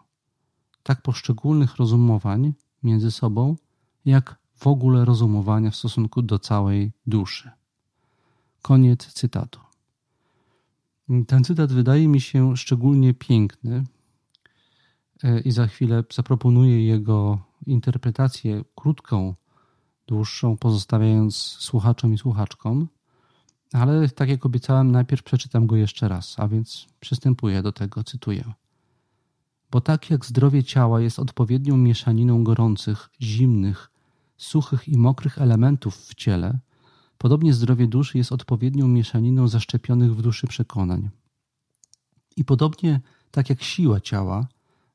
tak 0.83 1.01
poszczególnych 1.01 1.75
rozumowań 1.75 2.53
między 2.83 3.11
sobą, 3.11 3.55
jak 4.05 4.35
w 4.55 4.67
ogóle 4.67 5.05
rozumowania 5.05 5.71
w 5.71 5.75
stosunku 5.75 6.21
do 6.21 6.39
całej 6.39 6.91
duszy. 7.07 7.51
Koniec 8.61 9.13
cytatu. 9.13 9.59
Ten 11.27 11.43
cytat 11.43 11.73
wydaje 11.73 12.07
mi 12.07 12.21
się 12.21 12.57
szczególnie 12.57 13.13
piękny, 13.13 13.83
E, 15.23 15.39
i 15.39 15.51
za 15.51 15.67
chwilę 15.67 16.03
zaproponuję 16.13 16.85
jego 16.85 17.39
interpretację 17.65 18.63
krótką, 18.75 19.35
dłuższą, 20.07 20.57
pozostawiając 20.57 21.35
słuchaczom 21.35 22.13
i 22.13 22.17
słuchaczkom. 22.17 22.87
Ale 23.73 24.09
tak 24.09 24.29
jak 24.29 24.45
obiecałem, 24.45 24.91
najpierw 24.91 25.23
przeczytam 25.23 25.67
go 25.67 25.75
jeszcze 25.75 26.07
raz, 26.07 26.39
a 26.39 26.47
więc 26.47 26.87
przystępuję 26.99 27.61
do 27.61 27.71
tego, 27.71 28.03
cytuję. 28.03 28.53
Bo 29.71 29.81
tak 29.81 30.09
jak 30.09 30.25
zdrowie 30.25 30.63
ciała 30.63 31.01
jest 31.01 31.19
odpowiednią 31.19 31.77
mieszaniną 31.77 32.43
gorących, 32.43 33.09
zimnych, 33.21 33.91
suchych 34.37 34.89
i 34.89 34.97
mokrych 34.97 35.37
elementów 35.37 35.97
w 35.97 36.15
ciele, 36.15 36.59
podobnie 37.17 37.53
zdrowie 37.53 37.87
duszy 37.87 38.17
jest 38.17 38.31
odpowiednią 38.31 38.87
mieszaniną 38.87 39.47
zaszczepionych 39.47 40.15
w 40.15 40.21
duszy 40.21 40.47
przekonań. 40.47 41.09
I 42.35 42.45
podobnie 42.45 43.01
tak 43.31 43.49
jak 43.49 43.63
siła 43.63 43.99
ciała 43.99 44.47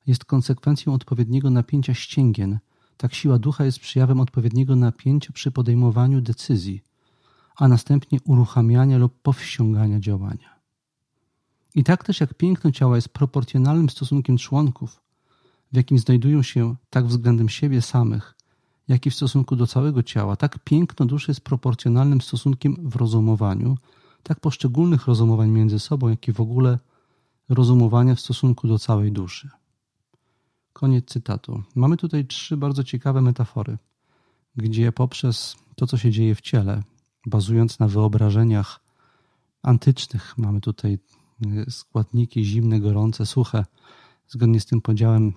jest 0.06 0.24
konsekwencją 0.24 0.94
odpowiedniego 0.94 1.50
napięcia 1.50 1.94
ścięgien, 1.94 2.58
tak 2.96 3.14
siła 3.14 3.38
ducha 3.38 3.64
jest 3.64 3.78
przejawem 3.78 4.20
odpowiedniego 4.20 4.76
napięcia 4.76 5.32
przy 5.32 5.50
podejmowaniu 5.50 6.20
decyzji, 6.20 6.82
a 7.58 7.68
następnie 7.68 8.18
uruchamiania 8.24 8.98
lub 8.98 9.22
powściągania 9.22 10.00
działania. 10.00 10.58
I 11.74 11.84
tak 11.84 12.04
też 12.04 12.20
jak 12.20 12.34
piękno 12.34 12.72
ciała 12.72 12.96
jest 12.96 13.08
proporcjonalnym 13.08 13.90
stosunkiem 13.90 14.38
członków, 14.38 15.00
w 15.72 15.76
jakim 15.76 15.98
znajdują 15.98 16.42
się 16.42 16.76
tak 16.90 17.06
względem 17.06 17.48
siebie 17.48 17.82
samych, 17.82 18.34
jak 18.88 19.06
i 19.06 19.10
w 19.10 19.14
stosunku 19.14 19.56
do 19.56 19.66
całego 19.66 20.02
ciała, 20.02 20.36
tak 20.36 20.58
piękno 20.58 21.06
duszy 21.06 21.30
jest 21.30 21.40
proporcjonalnym 21.40 22.20
stosunkiem 22.20 22.76
w 22.90 22.96
rozumowaniu, 22.96 23.76
tak 24.22 24.40
poszczególnych 24.40 25.06
rozumowań 25.06 25.50
między 25.50 25.78
sobą, 25.78 26.08
jak 26.08 26.28
i 26.28 26.32
w 26.32 26.40
ogóle 26.40 26.78
rozumowania 27.48 28.14
w 28.14 28.20
stosunku 28.20 28.68
do 28.68 28.78
całej 28.78 29.12
duszy. 29.12 29.50
Koniec 30.72 31.04
cytatu. 31.04 31.62
Mamy 31.74 31.96
tutaj 31.96 32.26
trzy 32.26 32.56
bardzo 32.56 32.84
ciekawe 32.84 33.22
metafory, 33.22 33.78
gdzie 34.56 34.92
poprzez 34.92 35.56
to, 35.76 35.86
co 35.86 35.98
się 35.98 36.10
dzieje 36.10 36.34
w 36.34 36.40
ciele, 36.40 36.82
bazując 37.26 37.78
na 37.78 37.88
wyobrażeniach 37.88 38.80
antycznych, 39.62 40.38
mamy 40.38 40.60
tutaj 40.60 40.98
składniki 41.68 42.44
zimne, 42.44 42.80
gorące, 42.80 43.26
suche. 43.26 43.64
Zgodnie 44.28 44.60
z 44.60 44.66
tym 44.66 44.80
podziałem 44.80 45.32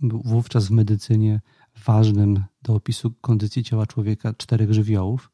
wówczas 0.00 0.66
w 0.66 0.70
medycynie 0.70 1.40
ważnym 1.84 2.44
do 2.62 2.74
opisu 2.74 3.12
kondycji 3.20 3.64
ciała 3.64 3.86
człowieka 3.86 4.34
czterech 4.34 4.72
żywiołów. 4.72 5.30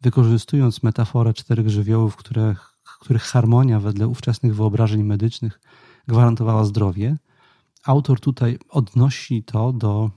Wykorzystując 0.00 0.82
metaforę 0.82 1.34
czterech 1.34 1.68
żywiołów, 1.68 2.16
które, 2.16 2.56
których 3.00 3.22
harmonia 3.22 3.80
wedle 3.80 4.08
ówczesnych 4.08 4.54
wyobrażeń 4.56 5.02
medycznych 5.02 5.60
gwarantowała 6.08 6.64
zdrowie, 6.64 7.16
autor 7.84 8.20
tutaj 8.20 8.58
odnosi 8.68 9.44
to 9.44 9.72
do 9.72 10.10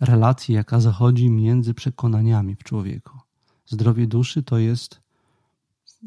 relacji, 0.00 0.54
jaka 0.54 0.80
zachodzi 0.80 1.30
między 1.30 1.74
przekonaniami 1.74 2.56
w 2.56 2.64
człowieku. 2.64 3.23
Zdrowie 3.66 4.06
duszy 4.06 4.42
to 4.42 4.58
jest 4.58 5.00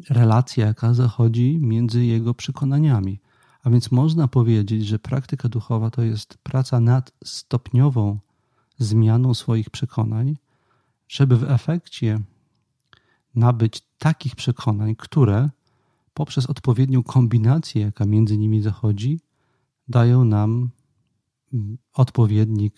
relacja, 0.10 0.66
jaka 0.66 0.94
zachodzi 0.94 1.58
między 1.62 2.06
jego 2.06 2.34
przekonaniami. 2.34 3.20
A 3.64 3.70
więc 3.70 3.92
można 3.92 4.28
powiedzieć, 4.28 4.86
że 4.86 5.00
praktyka 5.00 5.50
duchowa 5.50 5.90
to 5.90 6.02
jest 6.02 6.38
praca 6.38 6.80
nad 6.80 7.12
stopniową 7.24 8.20
zmianą 8.78 9.34
swoich 9.34 9.70
przekonań, 9.70 10.38
żeby 11.08 11.38
w 11.38 11.44
efekcie 11.44 12.20
nabyć 13.36 13.82
takich 13.98 14.36
przekonań, 14.36 14.96
które 14.96 15.50
poprzez 16.14 16.46
odpowiednią 16.46 17.04
kombinację, 17.04 17.82
jaka 17.82 18.06
między 18.06 18.38
nimi 18.38 18.62
zachodzi, 18.62 19.20
dają 19.88 20.26
nam 20.26 20.70
odpowiednik, 21.94 22.74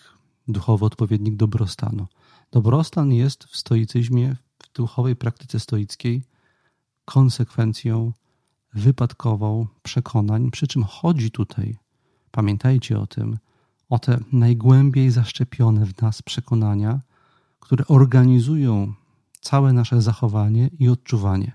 duchowy 0.48 0.86
odpowiednik 0.86 1.36
dobrostanu. 1.36 2.08
Dobrostan 2.52 3.12
jest 3.12 3.44
w 3.44 3.58
stoicyzmie, 3.58 4.36
w 4.70 4.74
duchowej 4.74 5.16
praktyce 5.16 5.60
stoickiej 5.60 6.24
konsekwencją 7.06 8.14
wypadkową 8.74 9.68
przekonań, 9.84 10.52
przy 10.52 10.68
czym 10.68 10.84
chodzi 10.84 11.32
tutaj, 11.32 11.78
pamiętajcie 12.32 13.00
o 13.00 13.08
tym, 13.08 13.38
o 13.90 14.00
te 14.00 14.20
najgłębiej 14.32 15.12
zaszczepione 15.12 15.86
w 15.86 16.02
nas 16.02 16.22
przekonania, 16.22 17.00
które 17.60 17.88
organizują 17.88 18.94
całe 19.42 19.74
nasze 19.74 20.02
zachowanie 20.02 20.70
i 20.80 20.90
odczuwanie. 20.90 21.52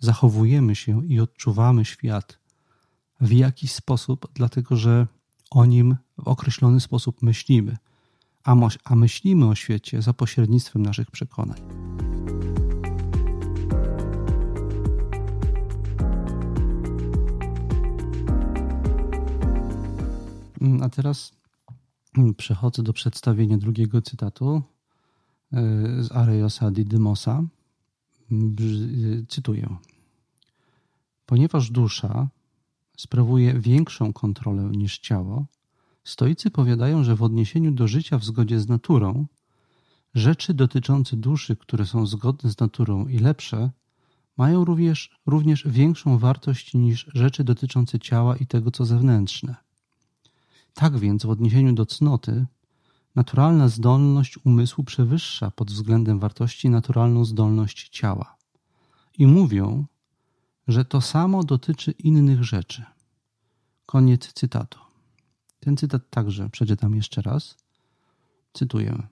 Zachowujemy 0.00 0.74
się 0.74 1.06
i 1.06 1.20
odczuwamy 1.20 1.84
świat 1.84 2.38
w 3.20 3.32
jakiś 3.32 3.72
sposób, 3.72 4.28
dlatego 4.34 4.76
że 4.76 5.06
o 5.50 5.64
nim 5.64 5.96
w 6.18 6.28
określony 6.28 6.80
sposób 6.80 7.22
myślimy, 7.22 7.76
a, 8.84 8.96
myślimy 8.96 9.48
o 9.48 9.54
świecie 9.54 10.02
za 10.02 10.12
pośrednictwem 10.12 10.82
naszych 10.82 11.10
przekonań. 11.10 11.60
A 20.82 20.88
teraz 20.88 21.32
mm, 22.18 22.34
przechodzę 22.34 22.82
do 22.82 22.92
przedstawienia 22.92 23.58
drugiego 23.58 24.02
cytatu 24.02 24.62
e, 25.52 25.62
z 26.02 26.12
Areosa 26.12 26.70
Didymosa. 26.70 27.44
Mm, 28.32 28.56
cytuję. 29.28 29.76
Ponieważ 31.26 31.70
dusza 31.70 32.28
sprawuje 32.96 33.60
większą 33.60 34.12
kontrolę 34.12 34.62
niż 34.62 34.98
ciało, 34.98 35.46
stoicy 36.04 36.50
powiadają, 36.50 37.04
że 37.04 37.16
w 37.16 37.22
odniesieniu 37.22 37.70
do 37.72 37.88
życia 37.88 38.18
w 38.18 38.24
zgodzie 38.24 38.60
z 38.60 38.68
naturą, 38.68 39.26
rzeczy 40.14 40.54
dotyczące 40.54 41.16
duszy, 41.16 41.56
które 41.56 41.86
są 41.86 42.06
zgodne 42.06 42.50
z 42.50 42.60
naturą 42.60 43.06
i 43.06 43.18
lepsze, 43.18 43.70
mają 44.36 44.64
również, 44.64 45.20
również 45.26 45.68
większą 45.68 46.18
wartość 46.18 46.74
niż 46.74 47.06
rzeczy 47.14 47.44
dotyczące 47.44 47.98
ciała 47.98 48.36
i 48.36 48.46
tego, 48.46 48.70
co 48.70 48.84
zewnętrzne. 48.84 49.65
Tak 50.76 50.98
więc 50.98 51.26
w 51.26 51.30
odniesieniu 51.30 51.72
do 51.72 51.86
cnoty 51.86 52.46
naturalna 53.14 53.68
zdolność 53.68 54.38
umysłu 54.44 54.84
przewyższa 54.84 55.50
pod 55.50 55.70
względem 55.70 56.18
wartości 56.18 56.70
naturalną 56.70 57.24
zdolność 57.24 57.88
ciała. 57.88 58.36
I 59.18 59.26
mówią, 59.26 59.86
że 60.68 60.84
to 60.84 61.00
samo 61.00 61.44
dotyczy 61.44 61.90
innych 61.90 62.44
rzeczy. 62.44 62.84
Koniec 63.86 64.32
cytatu. 64.32 64.78
Ten 65.60 65.76
cytat 65.76 66.10
także 66.10 66.50
przeczytam 66.50 66.94
jeszcze 66.94 67.22
raz. 67.22 67.56
Cytuję. 68.52 69.02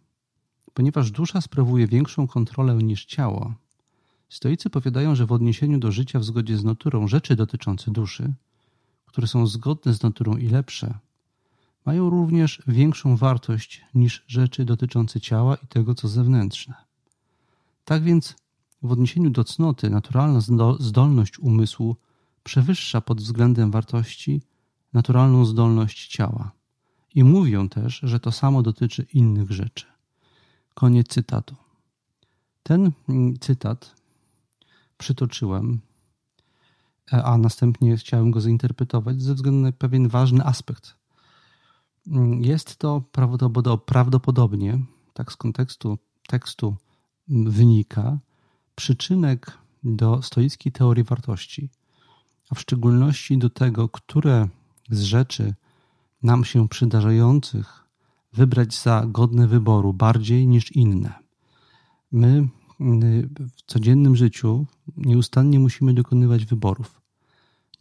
Ponieważ 0.74 1.10
dusza 1.10 1.40
sprawuje 1.40 1.86
większą 1.86 2.26
kontrolę 2.26 2.74
niż 2.74 3.04
ciało, 3.04 3.54
stoicy 4.28 4.70
powiadają, 4.70 5.14
że 5.14 5.26
w 5.26 5.32
odniesieniu 5.32 5.78
do 5.78 5.92
życia 5.92 6.18
w 6.18 6.24
zgodzie 6.24 6.56
z 6.56 6.64
naturą 6.64 7.08
rzeczy 7.08 7.36
dotyczące 7.36 7.90
duszy, 7.90 8.34
które 9.06 9.26
są 9.26 9.46
zgodne 9.46 9.94
z 9.94 10.02
naturą 10.02 10.36
i 10.36 10.48
lepsze, 10.48 10.98
mają 11.84 12.10
również 12.10 12.62
większą 12.66 13.16
wartość 13.16 13.84
niż 13.94 14.24
rzeczy 14.26 14.64
dotyczące 14.64 15.20
ciała 15.20 15.56
i 15.56 15.66
tego, 15.66 15.94
co 15.94 16.08
zewnętrzne. 16.08 16.74
Tak 17.84 18.02
więc 18.02 18.36
w 18.82 18.92
odniesieniu 18.92 19.30
do 19.30 19.44
cnoty 19.44 19.90
naturalna 19.90 20.40
zdolność 20.78 21.38
umysłu 21.38 21.96
przewyższa 22.42 23.00
pod 23.00 23.20
względem 23.20 23.70
wartości 23.70 24.42
naturalną 24.92 25.44
zdolność 25.44 26.08
ciała. 26.08 26.52
I 27.14 27.24
mówią 27.24 27.68
też, 27.68 28.00
że 28.02 28.20
to 28.20 28.32
samo 28.32 28.62
dotyczy 28.62 29.06
innych 29.12 29.50
rzeczy. 29.50 29.86
Koniec 30.74 31.08
cytatu. 31.08 31.56
Ten 32.62 32.92
mm, 33.08 33.38
cytat 33.38 33.94
przytoczyłem, 34.98 35.80
a 37.10 37.38
następnie 37.38 37.96
chciałem 37.96 38.30
go 38.30 38.40
zinterpretować 38.40 39.22
ze 39.22 39.34
względu 39.34 39.60
na 39.60 39.72
pewien 39.72 40.08
ważny 40.08 40.44
aspekt 40.44 40.96
jest 42.40 42.76
to 42.76 43.02
prawdopodobnie, 43.86 44.78
tak 45.14 45.32
z 45.32 45.36
kontekstu 45.36 45.98
tekstu 46.26 46.76
wynika, 47.28 48.18
przyczynek 48.74 49.58
do 49.84 50.22
stoickiej 50.22 50.72
teorii 50.72 51.04
wartości, 51.04 51.68
a 52.50 52.54
w 52.54 52.60
szczególności 52.60 53.38
do 53.38 53.50
tego, 53.50 53.88
które 53.88 54.48
z 54.90 55.02
rzeczy 55.02 55.54
nam 56.22 56.44
się 56.44 56.68
przydarzających 56.68 57.84
wybrać 58.32 58.82
za 58.82 59.04
godne 59.08 59.48
wyboru 59.48 59.92
bardziej 59.92 60.46
niż 60.46 60.72
inne. 60.72 61.12
My 62.12 62.48
w 63.56 63.62
codziennym 63.66 64.16
życiu 64.16 64.66
nieustannie 64.96 65.58
musimy 65.60 65.94
dokonywać 65.94 66.44
wyborów. 66.44 67.00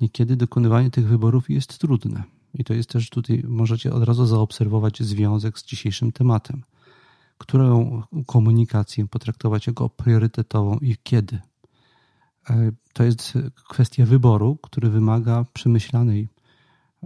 Niekiedy 0.01 0.35
dokonywanie 0.35 0.91
tych 0.91 1.07
wyborów 1.07 1.49
jest 1.49 1.77
trudne. 1.77 2.23
I 2.53 2.63
to 2.63 2.73
jest 2.73 2.89
też 2.89 3.09
tutaj, 3.09 3.43
możecie 3.47 3.93
od 3.93 4.03
razu 4.03 4.25
zaobserwować 4.25 5.03
związek 5.03 5.59
z 5.59 5.65
dzisiejszym 5.65 6.11
tematem. 6.11 6.63
Którą 7.37 8.01
komunikację 8.25 9.07
potraktować 9.07 9.67
jako 9.67 9.89
priorytetową 9.89 10.77
i 10.77 10.95
kiedy? 11.03 11.39
E, 12.49 12.71
to 12.93 13.03
jest 13.03 13.33
kwestia 13.69 14.05
wyboru, 14.05 14.57
który 14.61 14.89
wymaga 14.89 15.45
przemyślanej, 15.53 16.29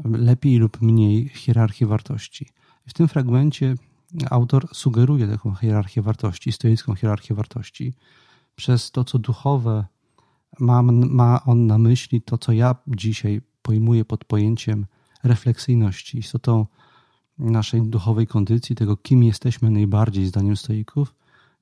lepiej 0.05 0.57
lub 0.57 0.81
mniej 0.81 1.29
hierarchii 1.29 1.87
wartości. 1.87 2.47
W 2.87 2.93
tym 2.93 3.07
fragmencie 3.07 3.75
autor 4.29 4.67
sugeruje 4.73 5.27
taką 5.27 5.55
hierarchię 5.55 6.01
wartości, 6.01 6.51
stoicką 6.51 6.95
hierarchię 6.95 7.35
wartości. 7.35 7.93
Przez 8.55 8.91
to, 8.91 9.03
co 9.03 9.19
duchowe 9.19 9.85
ma, 10.59 10.81
ma 10.81 11.43
on 11.45 11.67
na 11.67 11.77
myśli, 11.77 12.21
to, 12.21 12.37
co 12.37 12.51
ja 12.51 12.75
dzisiaj 12.87 13.41
pojmuję 13.61 14.05
pod 14.05 14.25
pojęciem 14.25 14.85
refleksyjności, 15.27 16.17
istotą 16.17 16.65
naszej 17.39 17.81
duchowej 17.81 18.27
kondycji, 18.27 18.75
tego 18.75 18.97
kim 18.97 19.23
jesteśmy 19.23 19.71
najbardziej 19.71 20.25
zdaniem 20.25 20.57
stoików, 20.57 21.15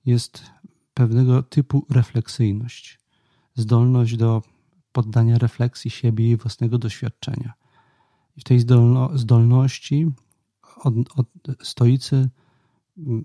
jest 0.06 0.44
pewnego 0.94 1.44
typu 1.44 1.86
refleksyjność, 1.90 3.00
zdolność 3.56 4.18
do 4.18 4.42
poddania 4.92 5.38
refleksji 5.38 5.92
siebie 5.92 6.32
i 6.32 6.38
własnego 6.38 6.78
doświadczenia. 6.78 7.54
I 8.38 8.42
w 8.42 8.44
tej 8.44 8.60
zdolno, 8.60 9.18
zdolności 9.18 10.12
od, 10.78 10.94
od, 11.16 11.28
stoicy 11.64 12.30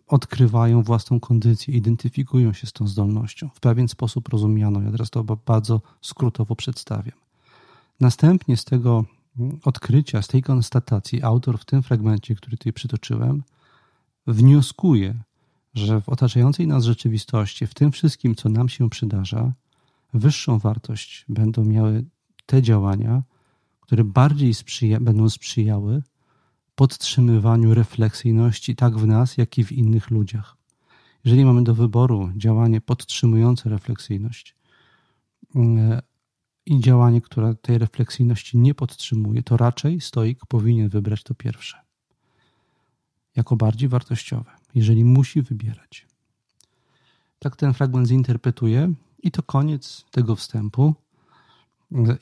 odkrywają 0.06 0.82
własną 0.82 1.20
kondycję, 1.20 1.74
identyfikują 1.74 2.52
się 2.52 2.66
z 2.66 2.72
tą 2.72 2.86
zdolnością 2.86 3.48
w 3.54 3.60
pewien 3.60 3.88
sposób 3.88 4.28
rozumianą. 4.28 4.82
Ja 4.82 4.90
teraz 4.90 5.10
to 5.10 5.24
bardzo 5.24 5.80
skrótowo 6.00 6.56
przedstawiam. 6.56 7.18
Następnie 8.00 8.56
z 8.56 8.64
tego 8.64 9.04
odkrycia, 9.64 10.22
z 10.22 10.28
tej 10.28 10.42
konstatacji 10.42 11.22
autor 11.22 11.58
w 11.58 11.64
tym 11.64 11.82
fragmencie, 11.82 12.34
który 12.34 12.56
tutaj 12.56 12.72
przytoczyłem, 12.72 13.42
wnioskuje, 14.26 15.22
że 15.74 16.00
w 16.00 16.08
otaczającej 16.08 16.66
nas 16.66 16.84
rzeczywistości, 16.84 17.66
w 17.66 17.74
tym 17.74 17.92
wszystkim, 17.92 18.34
co 18.34 18.48
nam 18.48 18.68
się 18.68 18.90
przydarza, 18.90 19.52
wyższą 20.14 20.58
wartość 20.58 21.24
będą 21.28 21.64
miały 21.64 22.04
te 22.46 22.62
działania, 22.62 23.22
które 23.80 24.04
bardziej 24.04 24.54
sprzyja, 24.54 25.00
będą 25.00 25.28
sprzyjały 25.28 26.02
podtrzymywaniu 26.74 27.74
refleksyjności 27.74 28.76
tak 28.76 28.98
w 28.98 29.06
nas, 29.06 29.36
jak 29.36 29.58
i 29.58 29.64
w 29.64 29.72
innych 29.72 30.10
ludziach. 30.10 30.56
Jeżeli 31.24 31.44
mamy 31.44 31.64
do 31.64 31.74
wyboru 31.74 32.30
działanie 32.36 32.80
podtrzymujące 32.80 33.68
refleksyjność, 33.68 34.56
i 36.66 36.80
działanie, 36.80 37.20
które 37.20 37.54
tej 37.54 37.78
refleksyjności 37.78 38.58
nie 38.58 38.74
podtrzymuje, 38.74 39.42
to 39.42 39.56
raczej 39.56 40.00
stoik 40.00 40.46
powinien 40.46 40.88
wybrać 40.88 41.22
to 41.22 41.34
pierwsze. 41.34 41.80
Jako 43.36 43.56
bardziej 43.56 43.88
wartościowe, 43.88 44.50
jeżeli 44.74 45.04
musi 45.04 45.42
wybierać. 45.42 46.06
Tak 47.38 47.56
ten 47.56 47.74
fragment 47.74 48.08
zinterpretuję 48.08 48.92
i 49.22 49.30
to 49.30 49.42
koniec 49.42 50.04
tego 50.10 50.36
wstępu 50.36 50.94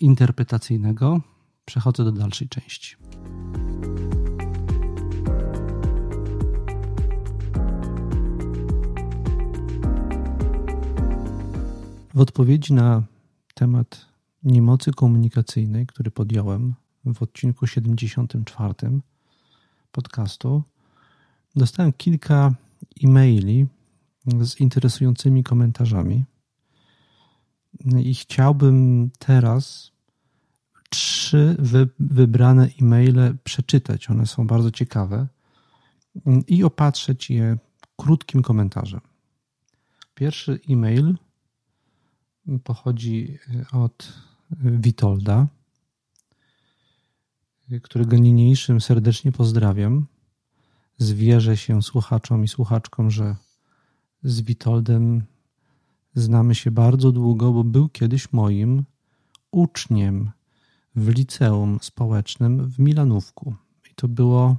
interpretacyjnego. 0.00 1.20
Przechodzę 1.64 2.04
do 2.04 2.12
dalszej 2.12 2.48
części. 2.48 2.96
W 12.14 12.20
odpowiedzi 12.20 12.72
na 12.72 13.02
temat 13.54 14.07
niemocy 14.42 14.92
komunikacyjnej, 14.92 15.86
który 15.86 16.10
podjąłem 16.10 16.74
w 17.04 17.22
odcinku 17.22 17.66
74 17.66 18.74
podcastu, 19.92 20.62
dostałem 21.56 21.92
kilka 21.92 22.54
e-maili 23.04 23.66
z 24.40 24.60
interesującymi 24.60 25.44
komentarzami. 25.44 26.24
I 28.04 28.14
chciałbym 28.14 29.10
teraz 29.18 29.92
trzy 30.90 31.56
wy, 31.58 31.88
wybrane 31.98 32.68
e-maile 32.82 33.36
przeczytać. 33.44 34.10
One 34.10 34.26
są 34.26 34.46
bardzo 34.46 34.70
ciekawe 34.70 35.26
i 36.46 36.64
opatrzeć 36.64 37.30
je 37.30 37.58
krótkim 37.96 38.42
komentarzem. 38.42 39.00
Pierwszy 40.14 40.60
e-mail 40.70 41.14
pochodzi 42.64 43.38
od 43.72 44.12
Witolda, 44.60 45.46
którego 47.82 48.16
niniejszym 48.16 48.80
serdecznie 48.80 49.32
pozdrawiam. 49.32 50.06
Zwierzę 50.98 51.56
się 51.56 51.82
słuchaczom 51.82 52.44
i 52.44 52.48
słuchaczkom, 52.48 53.10
że 53.10 53.36
z 54.22 54.40
Witoldem 54.40 55.24
znamy 56.14 56.54
się 56.54 56.70
bardzo 56.70 57.12
długo, 57.12 57.52
bo 57.52 57.64
był 57.64 57.88
kiedyś 57.88 58.32
moim 58.32 58.84
uczniem 59.50 60.30
w 60.96 61.08
liceum 61.08 61.78
społecznym 61.82 62.70
w 62.70 62.78
Milanówku. 62.78 63.54
I 63.90 63.94
to 63.94 64.08
było 64.08 64.56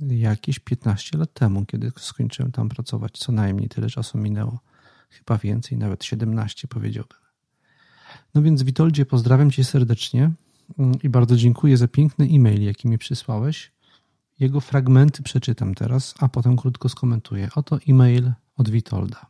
jakieś 0.00 0.58
15 0.58 1.18
lat 1.18 1.32
temu, 1.32 1.66
kiedy 1.66 1.92
skończyłem 1.96 2.52
tam 2.52 2.68
pracować. 2.68 3.18
Co 3.18 3.32
najmniej 3.32 3.68
tyle 3.68 3.90
czasu 3.90 4.18
minęło. 4.18 4.58
Chyba 5.08 5.38
więcej, 5.38 5.78
nawet 5.78 6.04
17 6.04 6.68
powiedziałbym. 6.68 7.18
No 8.34 8.42
więc 8.42 8.62
Witoldzie, 8.62 9.06
pozdrawiam 9.06 9.50
Cię 9.50 9.64
serdecznie 9.64 10.30
mm, 10.78 10.98
i 11.02 11.08
bardzo 11.08 11.36
dziękuję 11.36 11.76
za 11.76 11.88
piękny 11.88 12.28
e-mail, 12.32 12.62
jaki 12.62 12.88
mi 12.88 12.98
przysłałeś. 12.98 13.72
Jego 14.40 14.60
fragmenty 14.60 15.22
przeczytam 15.22 15.74
teraz, 15.74 16.14
a 16.18 16.28
potem 16.28 16.56
krótko 16.56 16.88
skomentuję. 16.88 17.48
Oto 17.54 17.78
e-mail 17.88 18.32
od 18.56 18.70
Witolda. 18.70 19.26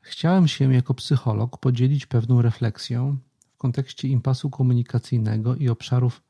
Chciałem 0.00 0.48
się 0.48 0.74
jako 0.74 0.94
psycholog 0.94 1.58
podzielić 1.58 2.06
pewną 2.06 2.42
refleksją 2.42 3.18
w 3.54 3.58
kontekście 3.58 4.08
impasu 4.08 4.50
komunikacyjnego 4.50 5.56
i 5.56 5.68
obszarów 5.68 6.22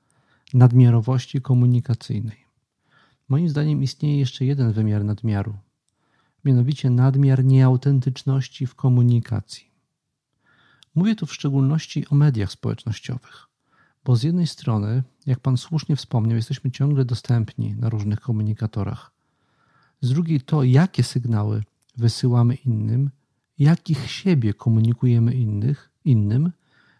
nadmiarowości 0.55 1.41
komunikacyjnej. 1.41 2.45
Moim 3.29 3.49
zdaniem 3.49 3.83
istnieje 3.83 4.19
jeszcze 4.19 4.45
jeden 4.45 4.73
wymiar 4.73 5.05
nadmiaru, 5.05 5.55
mianowicie 6.45 6.91
nadmiar 6.91 7.45
nieautentyczności 7.45 8.67
w 8.67 8.75
komunikacji. 8.75 9.71
Mówię 10.95 11.15
tu 11.15 11.27
w 11.27 11.35
szczególności 11.35 12.09
o 12.09 12.15
mediach 12.15 12.53
społecznościowych, 12.53 13.47
bo 14.05 14.17
z 14.17 14.23
jednej 14.23 14.47
strony, 14.47 15.03
jak 15.27 15.41
Pan 15.41 15.57
słusznie 15.57 15.97
wspomniał, 15.97 16.37
jesteśmy 16.37 16.71
ciągle 16.71 17.05
dostępni 17.05 17.75
na 17.75 17.89
różnych 17.89 18.21
komunikatorach. 18.21 19.11
Z 20.01 20.09
drugiej 20.09 20.41
to, 20.41 20.63
jakie 20.63 21.03
sygnały 21.03 21.63
wysyłamy 21.97 22.55
innym, 22.55 23.11
jakich 23.59 24.11
siebie 24.11 24.55
komunikujemy 24.55 25.35
innych, 25.35 25.91
innym, 26.05 26.53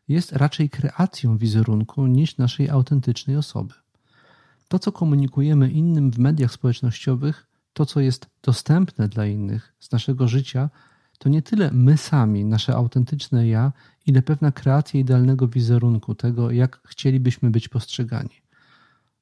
jest 0.09 0.33
raczej 0.33 0.71
kreacją 0.71 1.39
wizerunku 1.39 2.07
niż 2.07 2.37
naszej 2.37 2.71
autentycznej 2.71 3.37
osoby. 3.37 3.75
To, 4.69 4.79
co 4.79 4.93
komunikujemy 4.93 5.71
innym 5.71 6.11
w 6.11 6.19
mediach 6.19 6.53
społecznościowych, 6.53 7.48
to, 7.79 7.87
co 7.87 8.01
jest 8.01 8.27
dostępne 8.43 9.09
dla 9.09 9.27
innych 9.27 9.75
z 9.81 9.93
naszego 9.93 10.29
życia, 10.29 10.71
to 11.19 11.29
nie 11.29 11.43
tyle 11.43 11.71
my 11.73 11.97
sami, 11.97 12.45
nasze 12.45 12.75
autentyczne 12.75 13.49
ja, 13.49 13.73
ile 14.07 14.23
pewna 14.23 14.53
kreacja 14.53 15.01
idealnego 15.01 15.49
wizerunku, 15.49 16.15
tego, 16.15 16.51
jak 16.51 16.81
chcielibyśmy 16.85 17.51
być 17.51 17.69
postrzegani. 17.69 18.43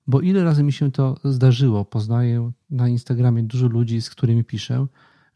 Bo 0.07 0.21
ile 0.21 0.45
razy 0.45 0.62
mi 0.62 0.73
się 0.73 0.92
to 0.92 1.16
zdarzyło, 1.25 1.85
poznaję 1.85 2.53
na 2.71 2.88
Instagramie 2.88 3.42
dużo 3.42 3.66
ludzi, 3.66 4.03
z 4.03 4.11
którymi 4.11 4.45
piszę, 4.45 4.87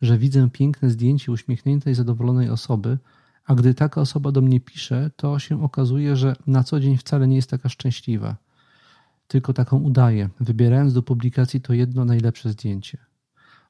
że 0.03 0.19
widzę 0.19 0.51
piękne 0.51 0.91
zdjęcie 0.91 1.33
uśmiechniętej, 1.33 1.95
zadowolonej 1.95 2.51
osoby, 2.51 2.99
a 3.45 3.55
gdy 3.55 3.75
taka 3.75 4.01
osoba 4.01 4.33
do 4.33 4.41
mnie 4.41 4.61
pisze, 4.61 5.11
to 5.17 5.39
się 5.39 5.63
okazuje, 5.63 6.17
że 6.17 6.37
na 6.47 6.65
co 6.65 6.81
dzień 6.81 6.97
wcale 6.97 7.29
nie 7.29 7.37
jest 7.37 7.51
taka 7.51 7.69
szczęśliwa. 7.69 8.37
Tylko 9.29 9.53
taką 9.53 9.79
udaje, 9.79 10.29
wybierając 10.41 10.95
do 10.95 11.03
publikacji 11.03 11.61
to 11.61 11.73
jedno 11.73 12.05
najlepsze 12.05 12.51
zdjęcie. 12.51 13.10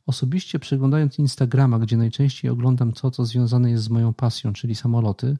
Osobiście 0.07 0.59
przeglądając 0.59 1.19
Instagrama, 1.19 1.79
gdzie 1.79 1.97
najczęściej 1.97 2.51
oglądam 2.51 2.93
to, 2.93 3.11
co 3.11 3.25
związane 3.25 3.71
jest 3.71 3.85
z 3.85 3.89
moją 3.89 4.15
pasją, 4.15 4.53
czyli 4.53 4.75
samoloty, 4.75 5.37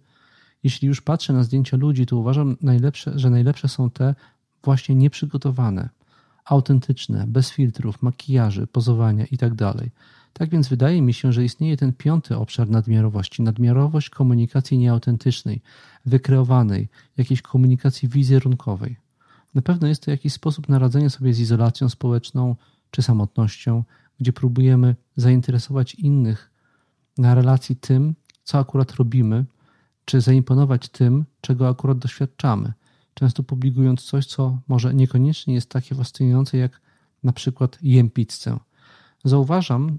jeśli 0.63 0.89
już 0.89 1.01
patrzę 1.01 1.33
na 1.33 1.43
zdjęcia 1.43 1.77
ludzi, 1.77 2.07
to 2.07 2.17
uważam, 2.17 2.57
najlepsze, 2.63 3.19
że 3.19 3.31
najlepsze 3.31 3.69
są 3.69 3.91
te 3.91 4.15
właśnie 4.65 4.95
nieprzygotowane, 4.95 5.89
autentyczne, 6.45 7.25
bez 7.27 7.51
filtrów, 7.51 8.03
makijaży, 8.03 8.67
pozowania 8.67 9.27
itd. 9.27 9.57
Tak, 9.57 9.89
tak 10.33 10.51
więc 10.51 10.69
wydaje 10.69 11.03
mi 11.03 11.15
się, 11.15 11.33
że 11.33 11.45
istnieje 11.45 11.77
ten 11.77 11.93
piąty 11.93 12.37
obszar 12.37 12.71
nadmiarowości 12.71 13.43
nadmiarowość 13.43 14.11
komunikacji 14.11 14.79
nieautentycznej, 14.79 15.63
wykreowanej, 16.07 16.89
jakiejś 17.17 17.43
komunikacji 17.43 18.09
wizerunkowej. 18.09 18.97
Na 19.55 19.63
pewno 19.63 19.89
jest 19.89 20.03
to 20.03 20.11
jakiś 20.11 20.33
sposób 20.33 20.69
naradzenia 20.69 21.11
sobie 21.11 21.35
z 21.35 21.41
izolacją 21.41 21.89
społeczną 21.89 22.57
czy 22.91 23.03
samotnością, 23.03 23.85
gdzie 24.21 24.33
próbujemy 24.33 24.97
zainteresować 25.17 25.95
innych 25.95 26.51
na 27.19 27.35
relacji 27.35 27.77
tym, 27.77 28.15
co 28.45 28.59
akurat 28.59 28.93
robimy, 28.93 29.45
czy 30.05 30.21
zaimponować 30.21 30.89
tym, 30.89 31.25
czego 31.41 31.69
akurat 31.69 31.99
doświadczamy, 31.99 32.73
często 33.15 33.43
publikując 33.43 34.03
coś, 34.03 34.27
co 34.27 34.59
może 34.69 34.95
niekoniecznie 34.95 35.55
jest 35.55 35.71
takie 35.71 35.95
fascynujące, 35.95 36.59
jak 36.59 36.81
na 37.23 37.33
przykład 37.33 37.79
jem 37.83 38.11
pizzę. 38.11 38.59
Zauważam 39.25 39.99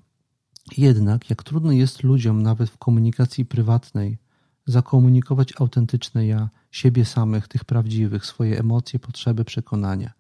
jednak, 0.77 1.29
jak 1.29 1.43
trudno 1.43 1.71
jest 1.71 2.03
ludziom 2.03 2.43
nawet 2.43 2.69
w 2.69 2.77
komunikacji 2.77 3.45
prywatnej 3.45 4.17
zakomunikować 4.65 5.53
autentyczne 5.61 6.27
ja, 6.27 6.49
siebie 6.71 7.05
samych, 7.05 7.47
tych 7.47 7.65
prawdziwych, 7.65 8.25
swoje 8.25 8.59
emocje, 8.59 8.99
potrzeby, 8.99 9.45
przekonania. 9.45 10.13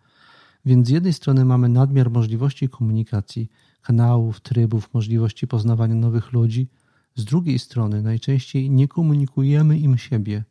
Więc 0.65 0.87
z 0.87 0.89
jednej 0.89 1.13
strony 1.13 1.45
mamy 1.45 1.69
nadmiar 1.69 2.11
możliwości 2.11 2.69
komunikacji, 2.69 3.49
kanałów, 3.81 4.41
trybów, 4.41 4.93
możliwości 4.93 5.47
poznawania 5.47 5.95
nowych 5.95 6.31
ludzi, 6.31 6.67
z 7.15 7.25
drugiej 7.25 7.59
strony 7.59 8.01
najczęściej 8.01 8.69
nie 8.69 8.87
komunikujemy 8.87 9.79
im 9.79 9.97
siebie, 9.97 10.43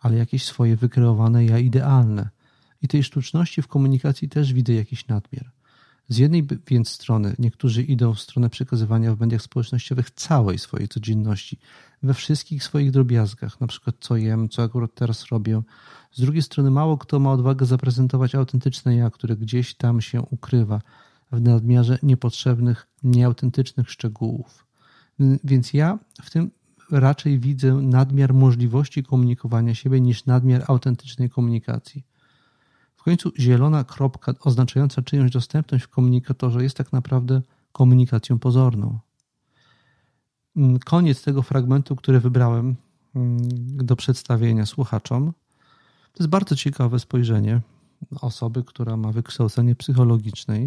ale 0.00 0.16
jakieś 0.16 0.44
swoje 0.44 0.76
wykreowane 0.76 1.44
ja 1.44 1.58
idealne. 1.58 2.28
I 2.82 2.88
tej 2.88 3.02
sztuczności 3.02 3.62
w 3.62 3.68
komunikacji 3.68 4.28
też 4.28 4.52
widzę 4.52 4.72
jakiś 4.72 5.06
nadmiar. 5.06 5.50
Z 6.08 6.18
jednej 6.18 6.46
więc 6.66 6.88
strony 6.88 7.34
niektórzy 7.38 7.82
idą 7.82 8.14
w 8.14 8.20
stronę 8.20 8.50
przekazywania 8.50 9.14
w 9.14 9.20
mediach 9.20 9.42
społecznościowych 9.42 10.10
całej 10.10 10.58
swojej 10.58 10.88
codzienności, 10.88 11.58
we 12.02 12.14
wszystkich 12.14 12.64
swoich 12.64 12.90
drobiazgach, 12.90 13.60
na 13.60 13.66
przykład 13.66 13.96
co 14.00 14.16
jem, 14.16 14.48
co 14.48 14.62
akurat 14.62 14.94
teraz 14.94 15.26
robię. 15.26 15.62
Z 16.12 16.20
drugiej 16.20 16.42
strony 16.42 16.70
mało 16.70 16.98
kto 16.98 17.18
ma 17.18 17.32
odwagę 17.32 17.66
zaprezentować 17.66 18.34
autentyczne 18.34 18.96
ja, 18.96 19.10
które 19.10 19.36
gdzieś 19.36 19.74
tam 19.74 20.00
się 20.00 20.22
ukrywa 20.22 20.80
w 21.32 21.40
nadmiarze 21.40 21.98
niepotrzebnych, 22.02 22.88
nieautentycznych 23.02 23.90
szczegółów. 23.90 24.66
Więc 25.44 25.72
ja 25.72 25.98
w 26.22 26.30
tym 26.30 26.50
raczej 26.90 27.38
widzę 27.38 27.74
nadmiar 27.74 28.34
możliwości 28.34 29.02
komunikowania 29.02 29.74
siebie 29.74 30.00
niż 30.00 30.26
nadmiar 30.26 30.64
autentycznej 30.66 31.30
komunikacji. 31.30 32.04
W 32.96 33.02
końcu 33.02 33.32
zielona 33.38 33.84
kropka 33.84 34.34
oznaczająca 34.40 35.02
czyjąś 35.02 35.30
dostępność 35.30 35.84
w 35.84 35.88
komunikatorze 35.88 36.62
jest 36.62 36.76
tak 36.76 36.92
naprawdę 36.92 37.42
komunikacją 37.72 38.38
pozorną. 38.38 38.98
Koniec 40.84 41.22
tego 41.22 41.42
fragmentu, 41.42 41.96
który 41.96 42.20
wybrałem 42.20 42.76
do 43.84 43.96
przedstawienia 43.96 44.66
słuchaczom, 44.66 45.32
to 46.12 46.22
jest 46.22 46.30
bardzo 46.30 46.56
ciekawe 46.56 46.98
spojrzenie 46.98 47.60
osoby, 48.20 48.64
która 48.64 48.96
ma 48.96 49.12
wykształcenie 49.12 49.74
psychologiczne 49.74 50.58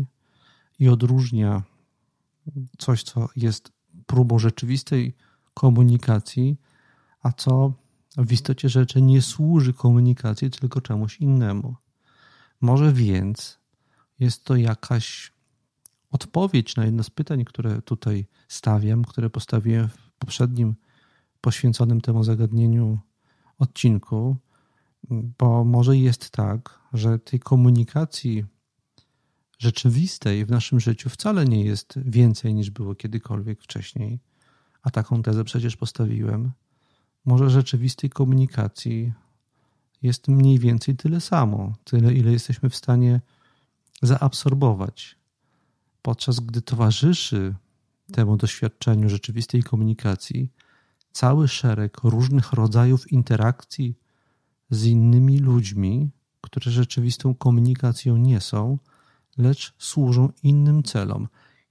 i 0.82 0.90
odróżnia 0.90 1.64
coś, 2.78 3.04
co 3.04 3.30
jest 3.36 3.72
próbą 4.06 4.40
rzeczywistej 4.40 5.16
komunikacji, 5.54 6.58
a 7.20 7.32
co 7.32 7.74
w 8.18 8.32
istocie 8.32 8.70
rzeczy 8.70 9.02
nie 9.02 9.22
służy 9.22 9.74
komunikacji, 9.74 10.50
tylko 10.50 10.82
czemuś 10.82 11.18
innemu. 11.18 11.76
Może 12.62 12.94
więc 12.94 13.60
jest 14.20 14.46
to 14.46 14.56
jakaś 14.56 15.34
odpowiedź 16.12 16.76
na 16.76 16.86
jedno 16.86 17.04
z 17.04 17.10
pytań, 17.10 17.46
które 17.46 17.82
tutaj 17.82 18.28
stawiam, 18.48 19.06
które 19.06 19.30
postawiłem 19.30 19.90
w 19.90 20.12
poprzednim 20.20 20.76
poświęconym 21.42 22.02
temu 22.02 22.24
zagadnieniu 22.24 23.00
odcinku, 23.58 24.38
bo 25.10 25.64
może 25.64 25.98
jest 25.98 26.30
tak, 26.30 26.80
że 26.94 27.20
tej 27.20 27.40
komunikacji 27.40 28.46
rzeczywistej 29.62 30.46
w 30.46 30.52
naszym 30.52 30.80
życiu 30.80 31.10
wcale 31.10 31.46
nie 31.46 31.64
jest 31.64 32.00
więcej 32.06 32.54
niż 32.54 32.70
było 32.70 32.96
kiedykolwiek 32.96 33.62
wcześniej, 33.62 34.20
a 34.82 34.92
taką 34.92 35.24
tezę 35.24 35.44
przecież 35.44 35.78
postawiłem. 35.78 36.52
Może 37.26 37.50
rzeczywistej 37.50 38.10
komunikacji 38.10 39.14
jest 40.02 40.28
mniej 40.28 40.60
więcej 40.60 40.96
tyle 40.96 41.22
samo, 41.22 41.74
tyle 41.84 42.14
ile 42.14 42.32
jesteśmy 42.32 42.70
w 42.70 42.76
stanie 42.76 43.22
zaabsorbować, 44.02 45.16
podczas 46.02 46.40
gdy 46.40 46.62
towarzyszy 46.62 47.56
temu 48.14 48.38
doświadczeniu 48.38 49.10
rzeczywistej 49.10 49.64
komunikacji 49.64 50.50
cały 51.12 51.48
szereg 51.48 51.98
różnych 52.04 52.54
rodzajów 52.54 53.12
interakcji 53.12 53.96
z 54.70 54.86
innymi 54.86 55.40
ludźmi, 55.40 56.10
które 56.42 56.72
rzeczywistą 56.72 57.36
komunikacją 57.36 58.18
nie 58.18 58.42
są, 58.42 58.78
lecz 59.42 59.74
służą 59.78 60.30
innym 60.44 60.84
celom. 60.84 61.28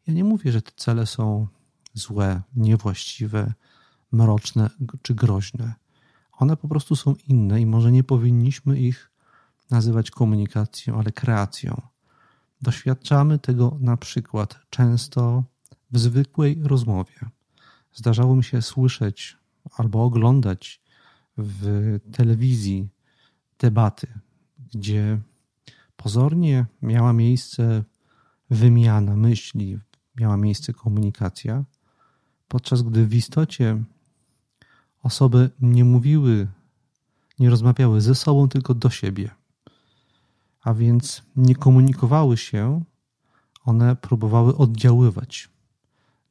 Ja 0.07 0.15
nie 0.15 0.25
mówię, 0.25 0.53
że 0.53 0.63
te 0.63 0.73
cele 0.77 1.07
są 1.07 1.47
złe, 1.95 2.43
niewłaściwe, 2.57 3.53
mroczne 4.13 4.71
czy 5.03 5.15
groźne. 5.15 5.75
One 6.33 6.57
po 6.57 6.69
prostu 6.69 6.97
są 6.97 7.15
inne 7.29 7.61
i 7.61 7.67
może 7.67 7.93
nie 7.93 8.05
powinniśmy 8.05 8.81
ich 8.81 9.11
nazywać 9.71 10.11
komunikacją, 10.11 10.99
ale 10.99 11.13
kreacją. 11.13 11.83
Doświadczamy 12.63 13.39
tego 13.39 13.77
na 13.81 13.97
przykład 13.97 14.59
często 14.71 15.45
w 15.91 15.99
zwykłej 15.99 16.61
rozmowie. 16.65 17.21
Zdarzało 17.93 18.37
mi 18.37 18.45
się 18.45 18.63
słyszeć 18.63 19.37
albo 19.77 20.05
oglądać 20.05 20.81
w 21.37 21.99
telewizji 22.13 22.89
debaty, 23.59 24.07
gdzie 24.75 25.21
pozornie 26.03 26.67
miała 26.83 27.13
miejsce 27.13 27.85
wymiana 28.51 29.17
myśli, 29.17 29.79
miała 30.17 30.37
miejsce 30.37 30.73
komunikacja, 30.73 31.65
podczas 32.49 32.83
gdy 32.83 33.07
w 33.07 33.15
istocie 33.15 33.85
osoby 35.03 35.51
nie 35.61 35.85
mówiły, 35.85 36.49
nie 37.39 37.51
rozmawiały 37.51 38.01
ze 38.01 38.15
sobą, 38.15 38.49
tylko 38.49 38.75
do 38.75 38.91
siebie. 38.91 39.31
A 40.63 40.75
więc 40.75 41.23
nie 41.37 41.55
komunikowały 41.55 42.37
się, 42.37 42.85
one 43.65 43.97
próbowały 43.97 44.57
oddziaływać 44.57 45.49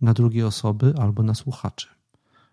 na 0.01 0.13
drugie 0.13 0.47
osoby 0.47 0.93
albo 0.97 1.23
na 1.23 1.35
słuchaczy, 1.35 1.87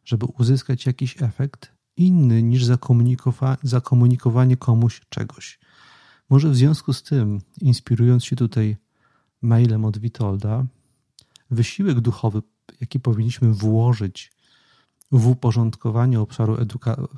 żeby 0.05 0.27
uzyskać 0.27 0.87
jakiś 0.87 1.23
efekt 1.23 1.73
inny 1.97 2.43
niż 2.43 2.65
zakomunikowa 2.65 3.57
zakomunikowanie 3.63 4.57
komuś 4.57 5.01
czegoś. 5.09 5.59
Może 6.31 6.51
w 6.51 6.57
związku 6.57 6.93
z 6.93 7.03
tym, 7.03 7.41
inspirując 7.61 8.25
się 8.25 8.37
tutaj 8.37 8.77
mailem 9.43 9.85
od 9.85 9.99
Witolda, 9.99 10.67
wysiłek 11.51 12.01
duchowy, 12.01 12.43
jaki 12.81 13.01
powinniśmy 13.01 13.53
włożyć 13.53 14.33
w 15.13 15.27
uporządkowanie 15.27 16.21
obszaru, 16.21 16.57
eduka- 16.57 17.09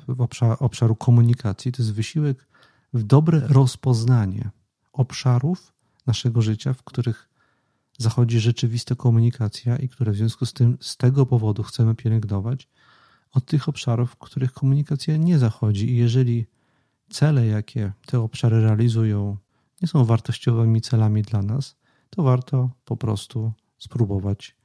obszaru, 0.59 0.95
komunikacji, 0.95 1.71
to 1.71 1.81
jest 1.81 1.93
wysiłek 1.93 2.47
w 2.93 3.03
dobre 3.03 3.39
rozpoznanie 3.47 4.49
obszarów 4.93 5.73
naszego 6.07 6.41
życia, 6.41 6.73
w 6.73 6.83
których 6.83 7.29
zachodzi 7.97 8.39
rzeczywista 8.39 8.95
komunikacja 8.95 9.77
i 9.77 9.89
które 9.89 10.11
w 10.11 10.15
związku 10.15 10.45
z 10.45 10.53
tym 10.53 10.77
z 10.81 10.97
tego 10.97 11.25
powodu 11.25 11.63
chcemy 11.63 11.95
pielęgnować, 11.95 12.67
od 13.31 13.45
tych 13.45 13.69
obszarów, 13.69 14.11
w 14.11 14.17
których 14.17 14.53
komunikacja 14.53 15.17
nie 15.17 15.39
zachodzi. 15.39 15.89
I 15.89 15.97
jeżeli 15.97 16.45
cele, 17.09 17.47
jakie 17.47 17.91
te 18.05 18.19
obszary 18.19 18.61
realizują, 18.61 19.37
nie 19.81 19.87
są 19.87 20.05
wartościowymi 20.05 20.81
celami 20.81 21.21
dla 21.21 21.41
nas, 21.41 21.75
to 22.09 22.23
warto 22.23 22.69
po 22.85 22.97
prostu 22.97 23.51
spróbować 23.77 24.55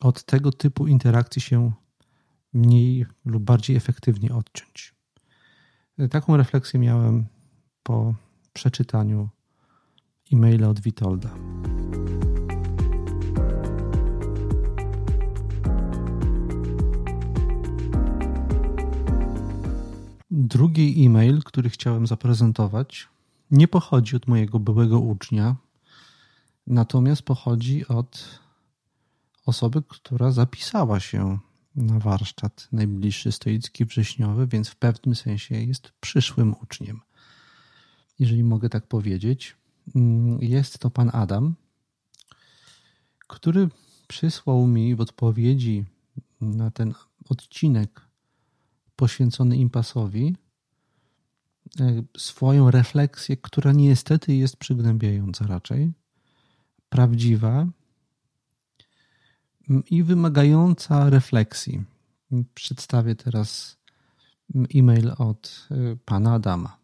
od 0.00 0.24
tego 0.24 0.52
typu 0.52 0.86
interakcji 0.86 1.42
się 1.42 1.72
mniej 2.52 3.06
lub 3.24 3.42
bardziej 3.42 3.76
efektywnie 3.76 4.34
odciąć. 4.34 4.94
Taką 6.10 6.36
refleksję 6.36 6.80
miałem 6.80 7.26
po 7.82 8.14
przeczytaniu 8.52 9.28
e-maila 10.32 10.68
od 10.68 10.80
Witolda. 10.80 11.30
Drugi 20.44 21.06
e-mail, 21.06 21.42
który 21.42 21.70
chciałem 21.70 22.06
zaprezentować, 22.06 23.08
nie 23.50 23.68
pochodzi 23.68 24.16
od 24.16 24.26
mojego 24.26 24.58
byłego 24.58 25.00
ucznia, 25.00 25.56
natomiast 26.66 27.22
pochodzi 27.22 27.86
od 27.88 28.40
osoby, 29.46 29.82
która 29.88 30.30
zapisała 30.30 31.00
się 31.00 31.38
na 31.76 31.98
warsztat 31.98 32.68
najbliższy 32.72 33.32
stoicki 33.32 33.84
wrześniowy, 33.84 34.46
więc 34.46 34.68
w 34.68 34.76
pewnym 34.76 35.14
sensie 35.14 35.54
jest 35.54 35.92
przyszłym 36.00 36.54
uczniem. 36.62 37.00
Jeżeli 38.18 38.44
mogę 38.44 38.68
tak 38.68 38.86
powiedzieć, 38.86 39.56
mm, 39.96 40.38
jest 40.42 40.78
to 40.78 40.90
pan 40.90 41.10
Adam, 41.12 41.54
który 43.26 43.68
przysłał 44.06 44.66
mi 44.66 44.94
w 44.96 45.00
odpowiedzi 45.00 45.84
na 46.40 46.70
ten 46.70 46.94
odcinek 47.28 48.13
poświęcony 48.96 49.56
impasowi 49.56 50.36
e, 51.80 52.02
swoją 52.16 52.70
refleksję, 52.70 53.36
która 53.36 53.72
niestety 53.72 54.34
jest 54.34 54.56
przygnębiająca 54.56 55.46
raczej, 55.46 55.92
prawdziwa 56.88 57.66
i 59.90 60.02
wymagająca 60.02 61.10
refleksji. 61.10 61.84
Przedstawię 62.54 63.14
teraz 63.14 63.76
e-mail 64.74 65.12
od 65.18 65.68
e, 65.70 65.96
pana 66.04 66.34
Adama. 66.34 66.76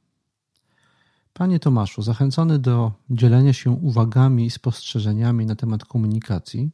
Panie 1.33 1.59
Tomaszu, 1.59 2.03
zachęcony 2.03 2.59
do 2.59 2.93
dzielenia 3.11 3.53
się 3.53 3.71
uwagami 3.71 4.47
i 4.47 4.51
spostrzeżeniami 4.51 5.47
na 5.47 5.57
temat 5.57 5.85
komunikacji, 5.85 6.71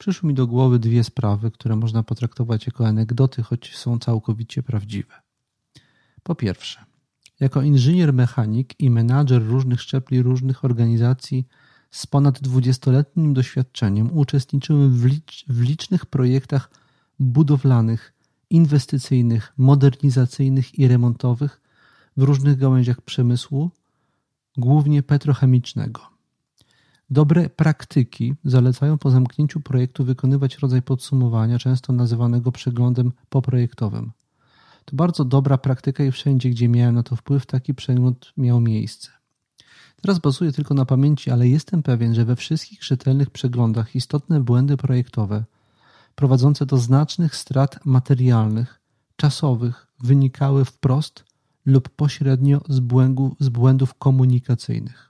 przyszły 0.00 0.28
mi 0.28 0.34
do 0.34 0.46
głowy 0.46 0.78
dwie 0.78 1.04
sprawy, 1.04 1.50
które 1.50 1.76
można 1.76 2.02
potraktować 2.02 2.66
jako 2.66 2.86
anegdoty, 2.86 3.42
choć 3.42 3.76
są 3.76 3.98
całkowicie 3.98 4.62
prawdziwe. 4.62 5.14
Po 6.22 6.34
pierwsze, 6.34 6.84
jako 7.40 7.62
inżynier 7.62 8.12
mechanik 8.12 8.80
i 8.80 8.90
menadżer 8.90 9.46
różnych 9.46 9.80
szczebli 9.80 10.22
różnych 10.22 10.64
organizacji 10.64 11.46
z 11.90 12.06
ponad 12.06 12.40
dwudziestoletnim 12.40 13.34
doświadczeniem 13.34 14.18
uczestniczyłem 14.18 14.90
w, 14.98 15.04
licz, 15.04 15.44
w 15.48 15.60
licznych 15.60 16.06
projektach 16.06 16.70
budowlanych, 17.18 18.12
inwestycyjnych, 18.50 19.52
modernizacyjnych 19.56 20.78
i 20.78 20.88
remontowych 20.88 21.60
w 22.16 22.22
różnych 22.22 22.56
gałęziach 22.56 23.00
przemysłu, 23.00 23.70
głównie 24.56 25.02
petrochemicznego. 25.02 26.09
Dobre 27.10 27.48
praktyki 27.48 28.34
zalecają 28.44 28.98
po 28.98 29.10
zamknięciu 29.10 29.60
projektu 29.60 30.04
wykonywać 30.04 30.58
rodzaj 30.58 30.82
podsumowania, 30.82 31.58
często 31.58 31.92
nazywanego 31.92 32.52
przeglądem 32.52 33.12
poprojektowym. 33.28 34.12
To 34.84 34.96
bardzo 34.96 35.24
dobra 35.24 35.58
praktyka 35.58 36.04
i 36.04 36.10
wszędzie, 36.10 36.50
gdzie 36.50 36.68
miałem 36.68 36.94
na 36.94 37.02
to 37.02 37.16
wpływ, 37.16 37.46
taki 37.46 37.74
przegląd 37.74 38.32
miał 38.36 38.60
miejsce. 38.60 39.10
Teraz 40.02 40.18
bazuję 40.18 40.52
tylko 40.52 40.74
na 40.74 40.84
pamięci, 40.84 41.30
ale 41.30 41.48
jestem 41.48 41.82
pewien, 41.82 42.14
że 42.14 42.24
we 42.24 42.36
wszystkich 42.36 42.84
rzetelnych 42.84 43.30
przeglądach 43.30 43.96
istotne 43.96 44.40
błędy 44.40 44.76
projektowe, 44.76 45.44
prowadzące 46.14 46.66
do 46.66 46.76
znacznych 46.76 47.36
strat 47.36 47.86
materialnych, 47.86 48.80
czasowych, 49.16 49.86
wynikały 50.02 50.64
wprost 50.64 51.24
lub 51.66 51.88
pośrednio 51.88 52.60
z, 52.68 52.80
błędu, 52.80 53.36
z 53.40 53.48
błędów 53.48 53.94
komunikacyjnych. 53.94 55.09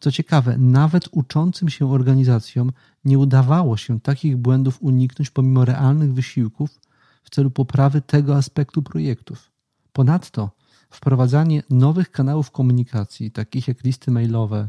Co 0.00 0.12
ciekawe, 0.12 0.58
nawet 0.58 1.08
uczącym 1.10 1.68
się 1.68 1.92
organizacjom 1.92 2.72
nie 3.04 3.18
udawało 3.18 3.76
się 3.76 4.00
takich 4.00 4.36
błędów 4.36 4.82
uniknąć 4.82 5.30
pomimo 5.30 5.64
realnych 5.64 6.12
wysiłków 6.12 6.80
w 7.22 7.30
celu 7.30 7.50
poprawy 7.50 8.00
tego 8.00 8.36
aspektu 8.36 8.82
projektów. 8.82 9.50
Ponadto 9.92 10.50
wprowadzanie 10.90 11.62
nowych 11.70 12.10
kanałów 12.10 12.50
komunikacji, 12.50 13.30
takich 13.30 13.68
jak 13.68 13.84
listy 13.84 14.10
mailowe, 14.10 14.68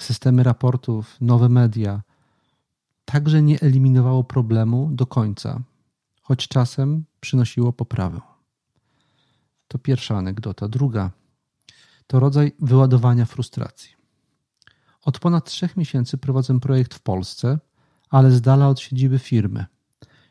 systemy 0.00 0.42
raportów, 0.42 1.16
nowe 1.20 1.48
media, 1.48 2.02
także 3.04 3.42
nie 3.42 3.60
eliminowało 3.60 4.24
problemu 4.24 4.90
do 4.92 5.06
końca, 5.06 5.60
choć 6.22 6.48
czasem 6.48 7.04
przynosiło 7.20 7.72
poprawę. 7.72 8.20
To 9.68 9.78
pierwsza 9.78 10.16
anegdota. 10.16 10.68
Druga 10.68 11.10
to 12.06 12.20
rodzaj 12.20 12.52
wyładowania 12.60 13.24
frustracji. 13.24 14.01
Od 15.02 15.18
ponad 15.18 15.50
trzech 15.50 15.76
miesięcy 15.76 16.18
prowadzę 16.18 16.60
projekt 16.60 16.94
w 16.94 17.00
Polsce, 17.00 17.58
ale 18.10 18.30
z 18.30 18.40
dala 18.40 18.68
od 18.68 18.80
siedziby 18.80 19.18
firmy. 19.18 19.64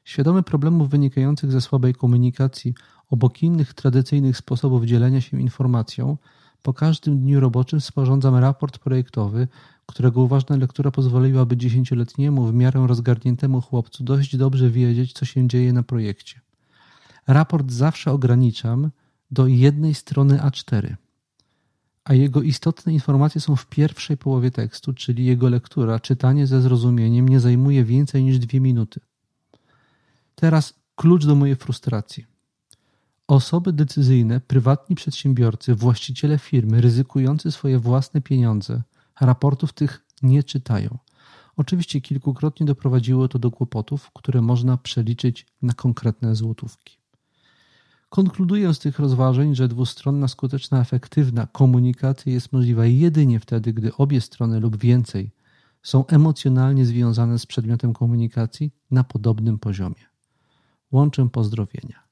Świadomy 0.03 0.43
problemów 0.43 0.89
wynikających 0.89 1.51
ze 1.51 1.61
słabej 1.61 1.95
komunikacji 1.95 2.73
obok 3.09 3.43
innych 3.43 3.73
tradycyjnych 3.73 4.37
sposobów 4.37 4.85
dzielenia 4.85 5.21
się 5.21 5.41
informacją, 5.41 6.17
po 6.61 6.73
każdym 6.73 7.19
dniu 7.19 7.39
roboczym 7.39 7.81
sporządzam 7.81 8.35
raport 8.35 8.77
projektowy, 8.77 9.47
którego 9.85 10.21
uważna 10.21 10.55
lektura 10.55 10.91
pozwoliłaby 10.91 11.57
dziesięcioletniemu, 11.57 12.45
w 12.45 12.53
miarę 12.53 12.87
rozgarniętemu 12.87 13.61
chłopcu 13.61 14.03
dość 14.03 14.37
dobrze 14.37 14.69
wiedzieć, 14.69 15.13
co 15.13 15.25
się 15.25 15.47
dzieje 15.47 15.73
na 15.73 15.83
projekcie. 15.83 16.41
Raport 17.27 17.71
zawsze 17.71 18.11
ograniczam 18.11 18.91
do 19.31 19.47
jednej 19.47 19.93
strony 19.93 20.37
A4, 20.37 20.95
a 22.03 22.13
jego 22.13 22.41
istotne 22.41 22.93
informacje 22.93 23.41
są 23.41 23.55
w 23.55 23.65
pierwszej 23.65 24.17
połowie 24.17 24.51
tekstu, 24.51 24.93
czyli 24.93 25.25
jego 25.25 25.49
lektura, 25.49 25.99
czytanie 25.99 26.47
ze 26.47 26.61
zrozumieniem 26.61 27.29
nie 27.29 27.39
zajmuje 27.39 27.83
więcej 27.83 28.23
niż 28.23 28.39
dwie 28.39 28.59
minuty. 28.59 28.99
Teraz 30.35 30.73
klucz 30.95 31.25
do 31.25 31.35
mojej 31.35 31.55
frustracji. 31.55 32.25
Osoby 33.27 33.73
decyzyjne, 33.73 34.39
prywatni 34.39 34.95
przedsiębiorcy, 34.95 35.75
właściciele 35.75 36.37
firmy, 36.37 36.81
ryzykujący 36.81 37.51
swoje 37.51 37.79
własne 37.79 38.21
pieniądze, 38.21 38.81
raportów 39.21 39.73
tych 39.73 40.05
nie 40.21 40.43
czytają. 40.43 40.97
Oczywiście 41.57 42.01
kilkukrotnie 42.01 42.65
doprowadziło 42.65 43.27
to 43.27 43.39
do 43.39 43.51
kłopotów, 43.51 44.11
które 44.13 44.41
można 44.41 44.77
przeliczyć 44.77 45.45
na 45.61 45.73
konkretne 45.73 46.35
złotówki. 46.35 47.00
Konkluduję 48.11 48.73
z 48.73 48.79
tych 48.79 48.99
rozważań, 48.99 49.55
że 49.55 49.67
dwustronna, 49.67 50.27
skuteczna, 50.27 50.81
efektywna 50.81 51.47
komunikacja 51.47 52.33
jest 52.33 52.53
możliwa 52.53 52.85
jedynie 52.85 53.39
wtedy, 53.39 53.73
gdy 53.73 53.95
obie 53.95 54.21
strony 54.21 54.59
lub 54.59 54.77
więcej 54.77 55.31
są 55.83 56.07
emocjonalnie 56.07 56.85
związane 56.85 57.39
z 57.39 57.45
przedmiotem 57.45 57.93
komunikacji 57.93 58.71
na 58.91 59.03
podobnym 59.03 59.59
poziomie. 59.59 60.05
Łączę 60.91 61.29
pozdrowienia. 61.29 62.03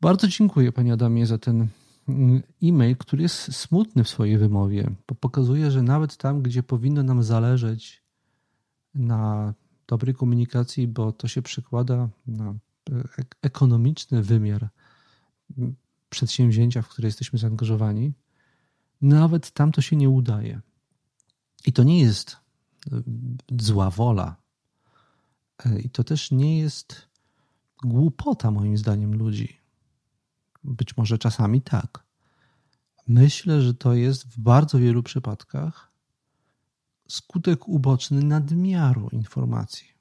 Bardzo 0.00 0.28
dziękuję 0.28 0.72
Panie 0.72 0.92
Adamie 0.92 1.26
za 1.26 1.38
ten 1.38 1.68
mm, 2.08 2.42
e-mail, 2.62 2.96
który 2.96 3.22
jest 3.22 3.56
smutny 3.56 4.04
w 4.04 4.08
swojej 4.08 4.38
wymowie, 4.38 4.90
bo 5.08 5.14
pokazuje, 5.14 5.70
że 5.70 5.82
nawet 5.82 6.16
tam, 6.16 6.42
gdzie 6.42 6.62
powinno 6.62 7.02
nam 7.02 7.22
zależeć 7.22 8.02
na 8.94 9.54
dobrej 9.86 10.14
komunikacji, 10.14 10.88
bo 10.88 11.12
to 11.12 11.28
się 11.28 11.42
przekłada 11.42 12.08
na 12.26 12.54
ekonomiczny 13.42 14.22
wymiar 14.22 14.68
przedsięwzięcia, 16.10 16.82
w 16.82 16.88
które 16.88 17.08
jesteśmy 17.08 17.38
zaangażowani, 17.38 18.12
nawet 19.00 19.50
tam 19.50 19.72
to 19.72 19.80
się 19.80 19.96
nie 19.96 20.10
udaje. 20.10 20.60
I 21.66 21.72
to 21.72 21.82
nie 21.82 22.00
jest 22.00 22.36
e, 22.92 23.02
zła 23.58 23.90
wola. 23.90 24.36
E, 25.64 25.80
I 25.80 25.90
to 25.90 26.04
też 26.04 26.30
nie 26.30 26.58
jest 26.58 27.08
głupota, 27.82 28.50
moim 28.50 28.76
zdaniem, 28.76 29.14
ludzi. 29.14 29.60
Być 30.64 30.96
może 30.96 31.18
czasami 31.18 31.62
tak. 31.62 32.04
Myślę, 33.08 33.62
że 33.62 33.74
to 33.74 33.94
jest 33.94 34.26
w 34.26 34.40
bardzo 34.40 34.78
wielu 34.78 35.02
przypadkach 35.02 35.92
skutek 37.08 37.68
uboczny 37.68 38.22
nadmiaru 38.22 39.08
informacji 39.12 39.97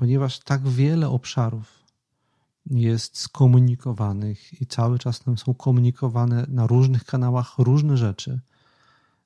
ponieważ 0.00 0.38
tak 0.38 0.68
wiele 0.68 1.08
obszarów 1.08 1.84
jest 2.66 3.18
skomunikowanych 3.18 4.60
i 4.60 4.66
cały 4.66 4.98
czas 4.98 5.26
nam 5.26 5.38
są 5.38 5.54
komunikowane 5.54 6.46
na 6.48 6.66
różnych 6.66 7.04
kanałach 7.04 7.58
różne 7.58 7.96
rzeczy, 7.96 8.40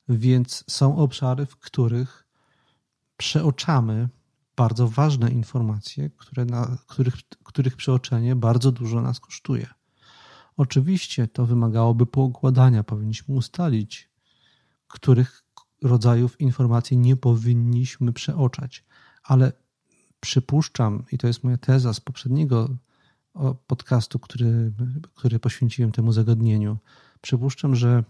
więc 0.09 0.63
są 0.67 0.97
obszary, 0.97 1.45
w 1.45 1.57
których 1.57 2.27
przeoczamy 3.17 4.09
bardzo 4.55 4.87
ważne 4.87 5.31
informacje, 5.31 6.09
które 6.09 6.45
na, 6.45 6.77
których, 6.87 7.15
których 7.43 7.75
przeoczenie 7.75 8.35
bardzo 8.35 8.71
dużo 8.71 9.01
nas 9.01 9.19
kosztuje. 9.19 9.67
Oczywiście 10.57 11.27
to 11.27 11.45
wymagałoby 11.45 12.05
poukładania. 12.05 12.83
Powinniśmy 12.83 13.35
ustalić, 13.35 14.09
których 14.87 15.43
rodzajów 15.83 16.41
informacji 16.41 16.97
nie 16.97 17.15
powinniśmy 17.15 18.13
przeoczać, 18.13 18.83
ale 19.23 19.64
przypuszczam, 20.25 21.03
i 21.11 21.17
to 21.17 21.27
jest 21.27 21.43
moja 21.43 21.57
teza 21.57 21.93
z 21.93 21.99
poprzedniego 21.99 22.69
podcastu, 23.67 24.19
który, 24.19 24.71
który 25.15 25.39
poświęciłem 25.39 25.91
temu 25.91 26.11
zagadnieniu, 26.11 26.77
przypuszczam, 27.21 27.75
że 27.75 28.03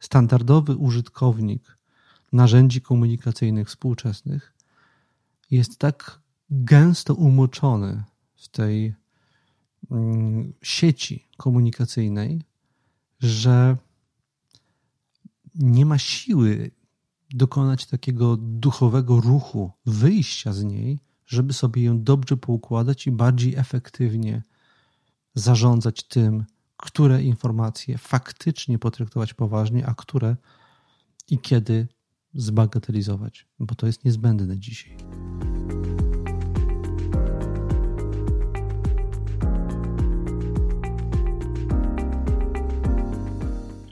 standardowy 0.00 0.76
użytkownik 0.76 1.76
narzędzi 2.32 2.80
komunikacyjnych 2.80 3.68
współczesnych 3.68 4.54
jest 5.50 5.78
tak 5.78 6.20
gęsto 6.50 7.14
umoczony 7.14 8.04
w 8.34 8.48
tej 8.48 8.94
mm, 9.90 10.52
sieci 10.62 11.28
komunikacyjnej, 11.36 12.42
że 13.20 13.76
nie 15.54 15.86
ma 15.86 15.98
siły 15.98 16.70
dokonać 17.34 17.86
takiego 17.86 18.36
duchowego 18.36 19.20
ruchu, 19.20 19.70
wyjścia 19.86 20.52
z 20.52 20.64
niej, 20.64 21.00
żeby 21.26 21.52
sobie 21.52 21.82
ją 21.82 22.02
dobrze 22.02 22.36
poukładać 22.36 23.06
i 23.06 23.12
bardziej 23.12 23.56
efektywnie 23.56 24.42
zarządzać 25.34 26.02
tym, 26.02 26.44
które 26.76 27.22
informacje 27.22 27.98
faktycznie 27.98 28.78
potraktować 28.78 29.34
poważnie, 29.34 29.86
a 29.86 29.94
które 29.94 30.36
i 31.28 31.38
kiedy 31.38 31.88
zbagatelizować, 32.34 33.46
bo 33.58 33.74
to 33.74 33.86
jest 33.86 34.04
niezbędne 34.04 34.58
dzisiaj. 34.58 34.96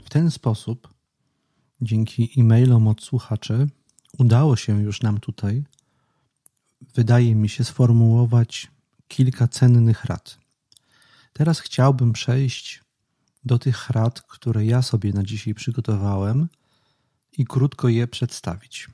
W 0.05 0.09
ten 0.09 0.31
sposób 0.31 0.90
dzięki 1.81 2.31
e-mailom 2.37 2.87
od 2.87 3.03
słuchaczy 3.03 3.67
udało 4.17 4.55
się 4.55 4.81
już 4.81 5.01
nam 5.01 5.19
tutaj, 5.19 5.63
wydaje 6.95 7.35
mi 7.35 7.49
się, 7.49 7.63
sformułować 7.63 8.71
kilka 9.07 9.47
cennych 9.47 10.05
rad. 10.05 10.37
Teraz 11.33 11.59
chciałbym 11.59 12.13
przejść 12.13 12.81
do 13.45 13.59
tych 13.59 13.89
rad, 13.89 14.21
które 14.21 14.65
ja 14.65 14.81
sobie 14.81 15.13
na 15.13 15.23
dzisiaj 15.23 15.53
przygotowałem 15.53 16.49
i 17.37 17.45
krótko 17.45 17.89
je 17.89 18.07
przedstawić. 18.07 18.87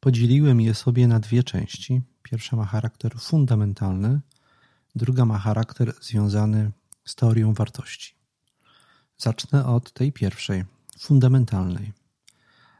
Podzieliłem 0.00 0.60
je 0.60 0.74
sobie 0.74 1.08
na 1.08 1.20
dwie 1.20 1.42
części. 1.42 2.02
Pierwsza 2.22 2.56
ma 2.56 2.64
charakter 2.64 3.20
fundamentalny, 3.20 4.20
druga 4.94 5.24
ma 5.24 5.38
charakter 5.38 5.94
związany 6.00 6.72
z 7.04 7.14
teorią 7.14 7.54
wartości. 7.54 8.14
Zacznę 9.18 9.66
od 9.66 9.92
tej 9.92 10.12
pierwszej, 10.12 10.64
fundamentalnej. 10.98 11.97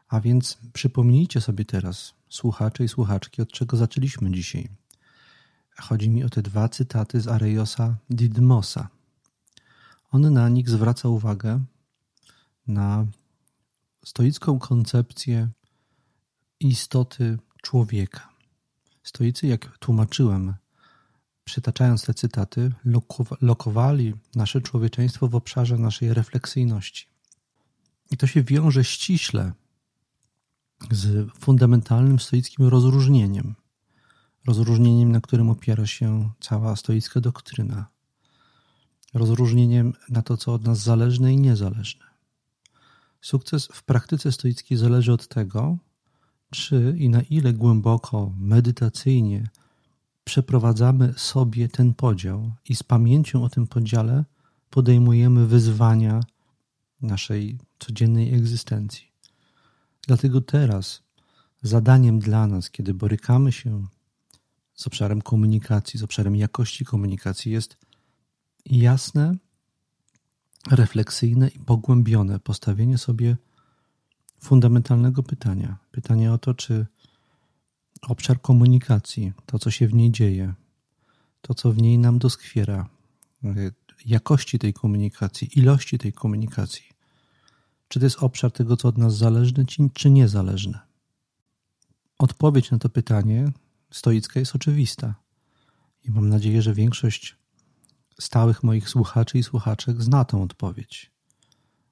A 0.08 0.20
więc 0.20 0.58
przypomnijcie 0.72 1.40
sobie 1.40 1.64
teraz, 1.64 2.14
słuchacze 2.28 2.84
i 2.84 2.88
słuchaczki, 2.88 3.42
od 3.42 3.52
czego 3.52 3.76
zaczęliśmy 3.76 4.30
dzisiaj. 4.30 4.68
Chodzi 5.80 6.10
mi 6.10 6.24
o 6.24 6.28
te 6.28 6.42
dwa 6.42 6.68
cytaty 6.68 7.20
z 7.20 7.28
Areiosa 7.28 7.96
Didmosa. 8.10 8.88
On 10.10 10.32
na 10.32 10.48
nich 10.48 10.70
zwraca 10.70 11.08
uwagę 11.08 11.60
na 12.66 13.06
stoicką 14.04 14.58
koncepcję 14.58 15.48
istoty 16.60 17.38
człowieka. 17.62 18.28
Stoicy, 19.02 19.46
jak 19.46 19.78
tłumaczyłem, 19.78 20.54
przytaczając 21.44 22.02
te 22.02 22.14
cytaty, 22.14 22.72
lokowali 23.40 24.14
nasze 24.34 24.60
człowieczeństwo 24.60 25.28
w 25.28 25.34
obszarze 25.34 25.78
naszej 25.78 26.14
refleksyjności. 26.14 27.06
I 28.10 28.16
to 28.16 28.26
się 28.26 28.42
wiąże 28.42 28.84
ściśle 28.84 29.52
z 30.90 31.32
fundamentalnym 31.38 32.18
stoickim 32.18 32.66
rozróżnieniem. 32.66 33.54
Rozróżnieniem, 34.46 35.12
na 35.12 35.20
którym 35.20 35.50
opiera 35.50 35.86
się 35.86 36.30
cała 36.40 36.76
stoicka 36.76 37.20
doktryna. 37.20 37.86
Rozróżnieniem 39.14 39.92
na 40.08 40.22
to, 40.22 40.36
co 40.36 40.54
od 40.54 40.64
nas 40.64 40.78
zależne 40.78 41.32
i 41.32 41.36
niezależne. 41.36 42.04
Sukces 43.20 43.68
w 43.72 43.82
praktyce 43.82 44.32
stoickiej 44.32 44.78
zależy 44.78 45.12
od 45.12 45.28
tego, 45.28 45.78
czy 46.50 46.94
i 46.98 47.08
na 47.08 47.22
ile 47.22 47.52
głęboko, 47.52 48.32
medytacyjnie 48.38 49.48
przeprowadzamy 50.24 51.14
sobie 51.16 51.68
ten 51.68 51.94
podział 51.94 52.52
i 52.68 52.74
z 52.74 52.82
pamięcią 52.82 53.44
o 53.44 53.48
tym 53.48 53.66
podziale 53.66 54.24
podejmujemy 54.70 55.46
wyzwania 55.46 56.20
naszej 57.02 57.58
codziennej 57.78 58.34
egzystencji. 58.34 59.08
Dlatego 60.08 60.40
teraz 60.40 61.02
zadaniem 61.62 62.18
dla 62.18 62.46
nas, 62.46 62.70
kiedy 62.70 62.94
borykamy 62.94 63.52
się 63.52 63.86
z 64.74 64.86
obszarem 64.86 65.22
komunikacji, 65.22 66.00
z 66.00 66.02
obszarem 66.02 66.36
jakości 66.36 66.84
komunikacji 66.84 67.52
jest 67.52 67.76
jasne, 68.66 69.36
refleksyjne 70.70 71.48
i 71.48 71.58
pogłębione 71.58 72.40
postawienie 72.40 72.98
sobie 72.98 73.36
fundamentalnego 74.40 75.22
pytania. 75.22 75.76
Pytania 75.90 76.32
o 76.32 76.38
to, 76.38 76.54
czy 76.54 76.86
obszar 78.02 78.40
komunikacji, 78.40 79.32
to 79.46 79.58
co 79.58 79.70
się 79.70 79.88
w 79.88 79.94
niej 79.94 80.10
dzieje, 80.10 80.54
to 81.40 81.54
co 81.54 81.72
w 81.72 81.82
niej 81.82 81.98
nam 81.98 82.18
doskwiera, 82.18 82.88
jakości 84.06 84.58
tej 84.58 84.72
komunikacji, 84.72 85.58
ilości 85.58 85.98
tej 85.98 86.12
komunikacji, 86.12 86.97
czy 87.88 88.00
to 88.00 88.06
jest 88.06 88.22
obszar 88.22 88.52
tego, 88.52 88.76
co 88.76 88.88
od 88.88 88.98
nas 88.98 89.16
zależne, 89.16 89.64
czy 89.94 90.10
niezależne. 90.10 90.78
Odpowiedź 92.18 92.70
na 92.70 92.78
to 92.78 92.88
pytanie 92.88 93.52
stoicka 93.90 94.40
jest 94.40 94.56
oczywista. 94.56 95.14
I 96.04 96.10
mam 96.10 96.28
nadzieję, 96.28 96.62
że 96.62 96.74
większość 96.74 97.36
stałych 98.20 98.62
moich 98.62 98.88
słuchaczy 98.88 99.38
i 99.38 99.42
słuchaczek 99.42 100.02
zna 100.02 100.24
tą 100.24 100.42
odpowiedź. 100.42 101.10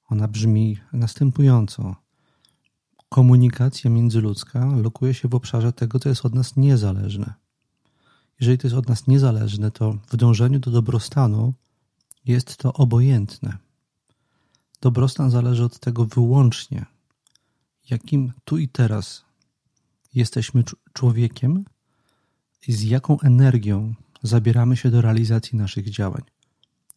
Ona 0.09 0.29
brzmi 0.29 0.79
następująco. 0.93 1.97
Komunikacja 3.09 3.91
międzyludzka 3.91 4.67
lokuje 4.67 5.15
się 5.15 5.29
w 5.29 5.35
obszarze 5.35 5.73
tego, 5.73 5.99
co 5.99 6.09
jest 6.09 6.27
od 6.27 6.35
nas 6.35 6.57
niezależne. 6.57 7.35
Jeżeli 8.41 8.59
to 8.59 8.67
jest 8.67 8.77
od 8.77 8.89
nas 8.89 9.07
niezależne, 9.07 9.71
to 9.71 9.99
w 10.09 10.17
dążeniu 10.17 10.59
do 10.59 10.71
dobrostanu 10.71 11.55
jest 12.25 12.57
to 12.57 12.73
obojętne. 12.73 13.59
Dobrostan 14.87 15.31
zależy 15.31 15.65
od 15.65 15.79
tego 15.79 16.05
wyłącznie, 16.05 16.87
jakim 17.91 18.33
tu 18.45 18.59
i 18.59 18.69
teraz 18.69 19.25
jesteśmy 20.15 20.65
człowiekiem 20.93 21.65
i 22.69 22.73
z 22.73 22.83
jaką 22.83 23.21
energią 23.21 23.95
zabieramy 24.23 24.77
się 24.77 24.91
do 24.91 25.01
realizacji 25.01 25.59
naszych 25.59 25.91
działań. 25.91 26.23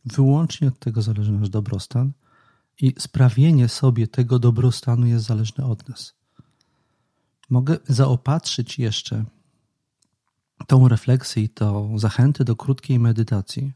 Wyłącznie 0.05 0.67
od 0.67 0.79
tego 0.79 1.01
zależy 1.01 1.31
nasz 1.31 1.49
dobrostan 1.49 2.11
i 2.81 2.93
sprawienie 2.99 3.69
sobie 3.69 4.07
tego 4.07 4.39
dobrostanu 4.39 5.07
jest 5.07 5.25
zależne 5.25 5.65
od 5.65 5.89
nas. 5.89 6.13
Mogę 7.49 7.77
zaopatrzyć 7.87 8.79
jeszcze 8.79 9.25
tą 10.67 10.87
refleksję 10.87 11.43
i 11.43 11.49
tą 11.49 11.99
zachętę 11.99 12.43
do 12.43 12.55
krótkiej 12.55 12.99
medytacji 12.99 13.73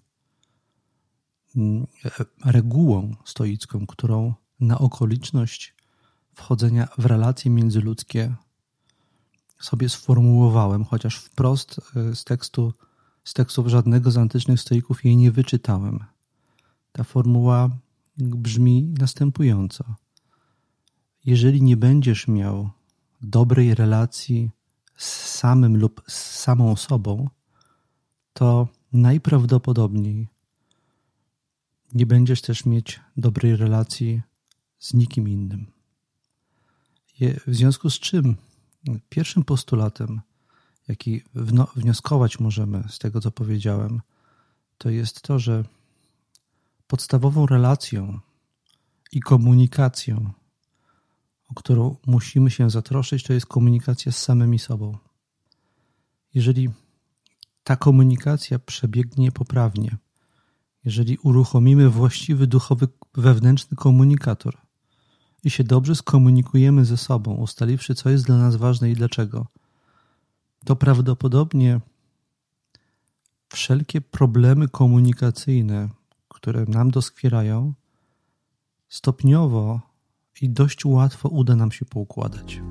regułą 2.46 3.16
stoicką, 3.26 3.88
którą 3.88 4.34
na 4.60 4.80
okoliczność 4.80 5.76
wchodzenia 6.34 6.88
w 6.98 7.06
relacje 7.06 7.52
międzyludzkie 7.52 8.36
sobie 9.60 9.90
sformułowałem, 9.90 10.84
chociaż 10.84 11.16
wprost 11.16 11.82
y, 12.12 12.16
z 12.16 12.24
tekstu, 12.24 12.74
z 13.24 13.34
tekstów 13.34 13.68
żadnego 13.68 14.12
z 14.12 14.18
antycznych 14.18 14.62
stoików 14.62 15.06
jej 15.06 15.18
nie 15.18 15.32
wyczytałem. 15.32 16.00
Ta 16.92 17.04
formuła 17.04 17.70
brzmi 18.18 18.94
następująco. 19.00 19.84
Jeżeli 21.26 21.62
nie 21.62 21.78
będziesz 21.78 22.28
miał 22.28 22.70
dobrej 23.22 23.76
relacji 23.76 24.52
z 24.98 25.30
samym 25.30 25.78
lub 25.78 26.02
z 26.08 26.40
samą 26.40 26.76
sobą, 26.76 27.30
to 28.34 28.68
najprawdopodobniej 28.94 30.33
nie 31.94 32.06
będziesz 32.06 32.42
też 32.42 32.66
mieć 32.66 33.00
dobrej 33.18 33.56
relacji 33.56 34.22
z 34.80 34.94
nikim 34.94 35.30
innym. 35.30 35.66
W 37.48 37.56
związku 37.56 37.90
z 37.90 38.00
czym 38.00 38.36
Pierwszym 39.10 39.44
postulatem, 39.44 40.22
jaki 40.88 41.22
wnioskować 41.76 42.40
możemy 42.40 42.84
z 42.90 43.00
tego, 43.00 43.22
co 43.22 43.32
powiedziałem, 43.32 44.02
to 44.78 44.90
jest 44.90 45.22
to, 45.22 45.40
że 45.40 45.64
podstawową 46.88 47.46
relacją 47.46 48.20
i 49.12 49.20
komunikacją, 49.20 50.32
o 51.50 51.54
którą 51.54 51.96
musimy 52.06 52.52
się 52.52 52.70
zatroszyć, 52.70 53.24
to 53.24 53.34
jest 53.34 53.46
komunikacja 53.46 54.12
z 54.12 54.18
samymi 54.18 54.60
sobą. 54.60 54.98
Jeżeli 56.34 56.70
ta 57.64 57.76
komunikacja 57.76 58.60
przebiegnie 58.60 59.32
poprawnie, 59.32 59.98
jeżeli 60.86 61.18
uruchomimy 61.18 61.90
właściwy 61.90 62.48
duchowy 62.48 62.88
wewnętrzny 63.14 63.78
komunikator, 63.78 64.58
i 65.44 65.50
się 65.50 65.64
dobrze 65.64 65.96
skomunikujemy 65.96 66.86
ze 66.86 66.98
sobą, 66.98 67.34
ustaliwszy, 67.34 67.96
co 67.96 68.10
jest 68.10 68.26
dla 68.26 68.38
nas 68.38 68.56
ważne 68.56 68.92
i 68.92 68.94
dlaczego, 68.94 69.48
to 70.66 70.76
prawdopodobnie 70.76 71.82
wszelkie 73.50 74.02
problemy 74.02 74.68
komunikacyjne, 74.68 75.90
które 76.28 76.66
nam 76.66 76.92
doskwierają, 76.92 77.74
stopniowo 78.90 79.82
i 80.42 80.50
dość 80.50 80.86
łatwo 80.86 81.30
uda 81.30 81.56
nam 81.56 81.72
się 81.72 81.86
poukładać. 81.86 82.62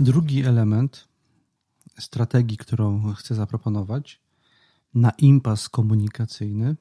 Drugi 0.00 0.44
element 0.44 1.08
strategii, 1.98 2.56
którą 2.56 3.12
chcę 3.12 3.34
zaproponować, 3.34 4.20
na 4.94 5.10
impas 5.10 5.68
komunikacyjny 5.68 6.76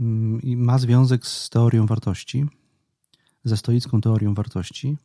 mm, 0.00 0.40
ma 0.56 0.78
związek 0.78 1.26
z 1.26 1.50
teorią 1.50 1.86
wartości, 1.86 2.46
ze 3.44 3.56
stoicką 3.56 4.00
teorią 4.00 4.34
wartości, 4.34 4.96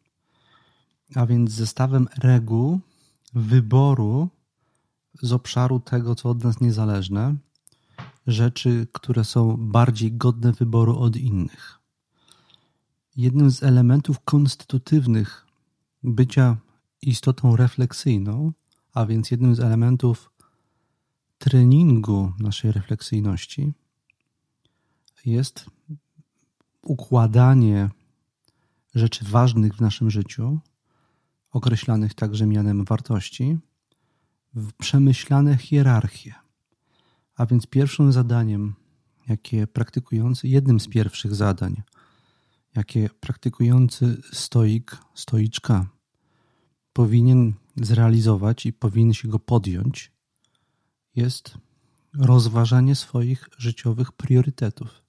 a 1.15 1.25
więc 1.25 1.51
zestawem 1.51 2.07
reguł 2.17 2.79
wyboru 3.33 4.29
z 5.21 5.33
obszaru 5.33 5.79
tego, 5.79 6.15
co 6.15 6.29
od 6.29 6.43
nas 6.43 6.61
niezależne, 6.61 7.35
rzeczy, 8.27 8.87
które 8.91 9.23
są 9.23 9.57
bardziej 9.57 10.11
godne 10.11 10.53
wyboru 10.53 10.99
od 10.99 11.15
innych. 11.15 11.79
Jednym 13.15 13.51
z 13.51 13.63
elementów 13.63 14.19
konstytutywnych 14.19 15.48
bycia 16.03 16.57
istotą 17.01 17.55
refleksyjną, 17.55 18.51
a 18.93 19.05
więc 19.05 19.31
jednym 19.31 19.55
z 19.55 19.59
elementów 19.59 20.31
treningu 21.37 22.33
naszej 22.39 22.71
refleksyjności 22.71 23.73
jest 25.25 25.65
układanie 26.81 27.89
rzeczy 28.95 29.25
ważnych 29.25 29.75
w 29.75 29.81
naszym 29.81 30.11
życiu, 30.11 30.59
określanych 31.51 32.13
także 32.13 32.45
mianem 32.45 32.85
wartości, 32.85 33.57
w 34.53 34.73
przemyślane 34.73 35.57
hierarchie. 35.57 36.35
A 37.35 37.45
więc 37.45 37.67
pierwszym 37.67 38.11
zadaniem, 38.11 38.75
jakie 39.27 39.67
praktykujący, 39.67 40.47
jednym 40.47 40.79
z 40.79 40.87
pierwszych 40.87 41.35
zadań, 41.35 41.81
jakie 42.75 43.09
praktykujący 43.19 44.21
stoik, 44.33 44.97
stoiczka 45.13 45.85
powinien 46.93 47.53
zrealizować 47.75 48.65
i 48.65 48.73
powinien 48.73 49.13
się 49.13 49.27
go 49.27 49.39
podjąć, 49.39 50.11
jest 51.15 51.57
rozważanie 52.13 52.95
swoich 52.95 53.49
życiowych 53.57 54.11
priorytetów. 54.11 55.01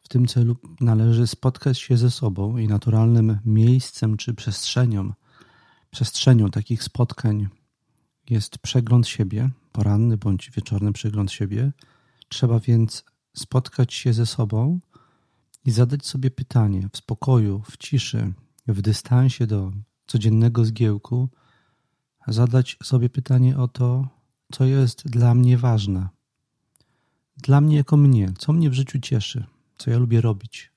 W 0.00 0.08
tym 0.08 0.26
celu 0.26 0.56
należy 0.80 1.26
spotkać 1.26 1.78
się 1.78 1.96
ze 1.96 2.10
sobą 2.10 2.56
i 2.56 2.68
naturalnym 2.68 3.38
miejscem 3.44 4.16
czy 4.16 4.34
przestrzenią, 4.34 5.12
przestrzenią 5.90 6.50
takich 6.50 6.82
spotkań 6.82 7.48
jest 8.30 8.58
przegląd 8.58 9.08
siebie, 9.08 9.50
poranny 9.72 10.16
bądź 10.16 10.50
wieczorny 10.50 10.92
przegląd 10.92 11.32
siebie. 11.32 11.72
Trzeba 12.28 12.60
więc 12.60 13.04
spotkać 13.36 13.94
się 13.94 14.12
ze 14.12 14.26
sobą 14.26 14.80
i 15.66 15.70
zadać 15.70 16.06
sobie 16.06 16.30
pytanie 16.30 16.88
w 16.92 16.96
spokoju, 16.96 17.62
w 17.70 17.76
ciszy, 17.76 18.32
w 18.68 18.82
dystansie 18.82 19.46
do 19.46 19.72
codziennego 20.06 20.64
zgiełku, 20.64 21.28
zadać 22.28 22.76
sobie 22.82 23.08
pytanie 23.08 23.58
o 23.58 23.68
to, 23.68 24.08
co 24.52 24.64
jest 24.64 25.08
dla 25.08 25.34
mnie 25.34 25.58
ważne. 25.58 26.08
Dla 27.36 27.60
mnie 27.60 27.76
jako 27.76 27.96
mnie, 27.96 28.32
co 28.38 28.52
mnie 28.52 28.70
w 28.70 28.74
życiu 28.74 28.98
cieszy, 28.98 29.44
co 29.78 29.90
ja 29.90 29.98
lubię 29.98 30.20
robić, 30.20 30.72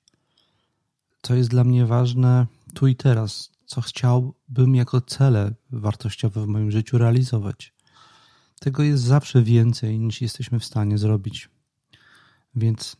co 1.22 1.34
jest 1.34 1.50
dla 1.50 1.64
mnie 1.64 1.86
ważne 1.86 2.46
tu 2.74 2.86
i 2.86 2.96
teraz, 2.96 3.50
co 3.66 3.80
chciałbym 3.80 4.74
jako 4.74 5.00
cele 5.00 5.54
wartościowe 5.70 6.42
w 6.42 6.46
moim 6.46 6.70
życiu 6.70 6.98
realizować. 6.98 7.72
Tego 8.60 8.82
jest 8.82 9.02
zawsze 9.02 9.42
więcej 9.42 9.98
niż 9.98 10.20
jesteśmy 10.20 10.58
w 10.58 10.64
stanie 10.64 10.98
zrobić. 10.98 11.48
Więc 12.54 12.96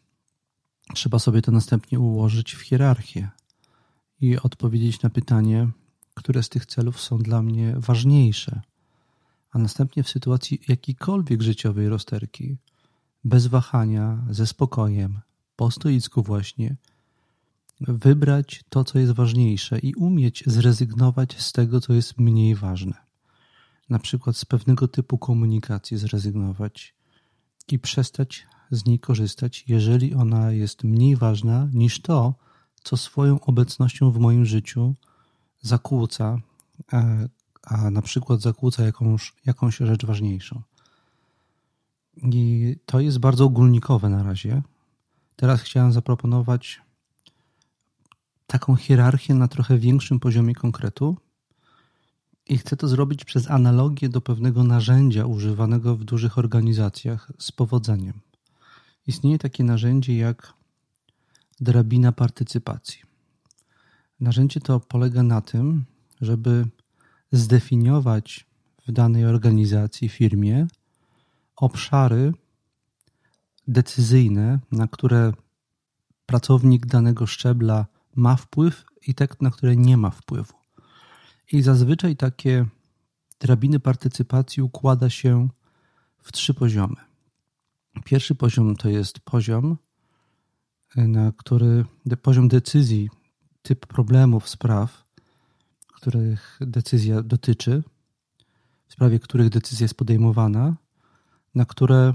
trzeba 0.94 1.18
sobie 1.18 1.42
to 1.42 1.52
następnie 1.52 2.00
ułożyć 2.00 2.54
w 2.54 2.60
hierarchię 2.60 3.28
i 4.20 4.38
odpowiedzieć 4.38 5.02
na 5.02 5.10
pytanie, 5.10 5.68
które 6.14 6.42
z 6.42 6.48
tych 6.48 6.66
celów 6.66 7.00
są 7.00 7.18
dla 7.18 7.42
mnie 7.42 7.74
ważniejsze 7.76 8.60
a 9.50 9.58
następnie 9.58 10.02
w 10.02 10.08
sytuacji 10.08 10.60
jakiejkolwiek 10.68 11.42
życiowej 11.42 11.88
rozterki, 11.88 12.56
bez 13.24 13.46
wahania, 13.46 14.24
ze 14.30 14.46
spokojem, 14.46 15.20
po 15.56 15.70
stoicku 15.70 16.22
właśnie, 16.22 16.76
wybrać 17.80 18.64
to, 18.68 18.84
co 18.84 18.98
jest 18.98 19.12
ważniejsze 19.12 19.78
i 19.78 19.94
umieć 19.94 20.44
zrezygnować 20.46 21.40
z 21.40 21.52
tego, 21.52 21.80
co 21.80 21.92
jest 21.92 22.18
mniej 22.18 22.54
ważne. 22.54 22.94
Na 23.88 23.98
przykład 23.98 24.36
z 24.36 24.44
pewnego 24.44 24.88
typu 24.88 25.18
komunikacji 25.18 25.96
zrezygnować 25.96 26.94
i 27.68 27.78
przestać 27.78 28.46
z 28.70 28.86
niej 28.86 28.98
korzystać, 28.98 29.64
jeżeli 29.68 30.14
ona 30.14 30.52
jest 30.52 30.84
mniej 30.84 31.16
ważna 31.16 31.68
niż 31.72 32.00
to, 32.02 32.34
co 32.82 32.96
swoją 32.96 33.40
obecnością 33.40 34.10
w 34.10 34.18
moim 34.18 34.46
życiu 34.46 34.94
zakłóca, 35.62 36.38
e, 36.92 37.28
a 37.62 37.90
na 37.90 38.02
przykład 38.02 38.40
zakłóca 38.40 38.84
jakąś, 38.84 39.32
jakąś 39.46 39.76
rzecz 39.76 40.06
ważniejszą. 40.06 40.62
I 42.16 42.76
to 42.86 43.00
jest 43.00 43.18
bardzo 43.18 43.44
ogólnikowe 43.44 44.08
na 44.08 44.22
razie. 44.22 44.62
Teraz 45.36 45.60
chciałem 45.60 45.92
zaproponować 45.92 46.80
taką 48.46 48.76
hierarchię 48.76 49.34
na 49.34 49.48
trochę 49.48 49.78
większym 49.78 50.20
poziomie 50.20 50.54
konkretu. 50.54 51.16
I 52.48 52.58
chcę 52.58 52.76
to 52.76 52.88
zrobić 52.88 53.24
przez 53.24 53.50
analogię 53.50 54.08
do 54.08 54.20
pewnego 54.20 54.64
narzędzia 54.64 55.26
używanego 55.26 55.96
w 55.96 56.04
dużych 56.04 56.38
organizacjach 56.38 57.32
z 57.38 57.52
powodzeniem. 57.52 58.20
Istnieje 59.10 59.38
takie 59.38 59.64
narzędzie 59.64 60.16
jak 60.16 60.52
drabina 61.60 62.12
partycypacji. 62.12 63.02
Narzędzie 64.20 64.60
to 64.60 64.80
polega 64.80 65.22
na 65.22 65.40
tym, 65.40 65.84
żeby 66.20 66.66
zdefiniować 67.32 68.46
w 68.86 68.92
danej 68.92 69.24
organizacji, 69.24 70.08
firmie 70.08 70.66
obszary 71.56 72.32
decyzyjne, 73.68 74.58
na 74.72 74.88
które 74.88 75.32
pracownik 76.26 76.86
danego 76.86 77.26
szczebla 77.26 77.86
ma 78.16 78.36
wpływ 78.36 78.84
i 79.06 79.14
te, 79.14 79.28
na 79.40 79.50
które 79.50 79.76
nie 79.76 79.96
ma 79.96 80.10
wpływu. 80.10 80.54
I 81.52 81.62
zazwyczaj 81.62 82.16
takie 82.16 82.66
drabiny 83.40 83.80
partycypacji 83.80 84.62
układa 84.62 85.10
się 85.10 85.48
w 86.18 86.32
trzy 86.32 86.54
poziomy. 86.54 87.09
Pierwszy 88.04 88.34
poziom 88.34 88.76
to 88.76 88.88
jest 88.88 89.20
poziom, 89.20 89.76
na 90.96 91.32
który 91.36 91.84
poziom 92.22 92.48
decyzji, 92.48 93.10
typ 93.62 93.86
problemów, 93.86 94.48
spraw, 94.48 95.04
których 95.86 96.58
decyzja 96.60 97.22
dotyczy, 97.22 97.82
w 98.86 98.92
sprawie 98.92 99.18
których 99.18 99.48
decyzja 99.48 99.84
jest 99.84 99.94
podejmowana, 99.94 100.76
na 101.54 101.64
które 101.64 102.14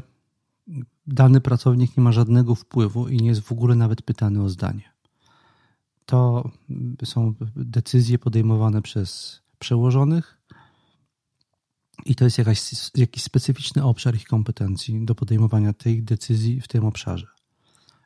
dany 1.07 1.41
pracownik 1.41 1.97
nie 1.97 2.03
ma 2.03 2.11
żadnego 2.11 2.55
wpływu 2.55 3.07
i 3.07 3.17
nie 3.17 3.27
jest 3.27 3.41
w 3.41 3.51
ogóle 3.51 3.75
nawet 3.75 4.01
pytany 4.01 4.43
o 4.43 4.49
zdanie. 4.49 4.91
To 6.05 6.49
są 7.03 7.33
decyzje 7.55 8.19
podejmowane 8.19 8.81
przez 8.81 9.41
przełożonych 9.59 10.37
i 12.05 12.15
to 12.15 12.25
jest 12.25 12.37
jakaś, 12.37 12.61
jakiś 12.95 13.23
specyficzny 13.23 13.83
obszar 13.83 14.15
ich 14.15 14.27
kompetencji 14.27 15.05
do 15.05 15.15
podejmowania 15.15 15.73
tej 15.73 16.03
decyzji 16.03 16.61
w 16.61 16.67
tym 16.67 16.85
obszarze. 16.85 17.27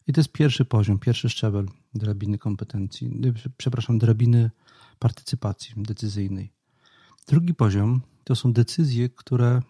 I 0.07 0.13
to 0.13 0.19
jest 0.19 0.31
pierwszy 0.31 0.65
poziom, 0.65 0.99
pierwszy 0.99 1.29
szczebel 1.29 1.67
drabiny 1.93 2.37
kompetencji, 2.37 3.11
przepraszam, 3.57 3.99
drabiny 3.99 4.51
partycypacji 4.99 5.73
decyzyjnej. 5.77 6.51
Drugi 7.27 7.53
poziom 7.53 8.01
to 8.23 8.35
są 8.35 8.53
decyzje, 8.53 9.09
które 9.09 9.61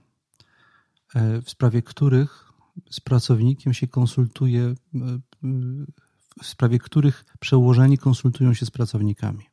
e, 1.15 1.41
w 1.41 1.49
sprawie 1.49 1.81
których 1.81 2.51
z 2.89 2.99
pracownikiem 2.99 3.73
się 3.73 3.87
konsultuje, 3.87 4.63
e, 4.63 4.75
w 6.43 6.47
sprawie 6.47 6.79
których 6.79 7.25
przełożeni 7.39 7.97
konsultują 7.97 8.53
się 8.53 8.65
z 8.65 8.71
pracownikami. 8.71 9.45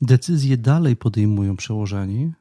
Decyzje 0.00 0.56
dalej 0.56 0.96
podejmują 0.96 1.56
przełożeni, 1.56 2.32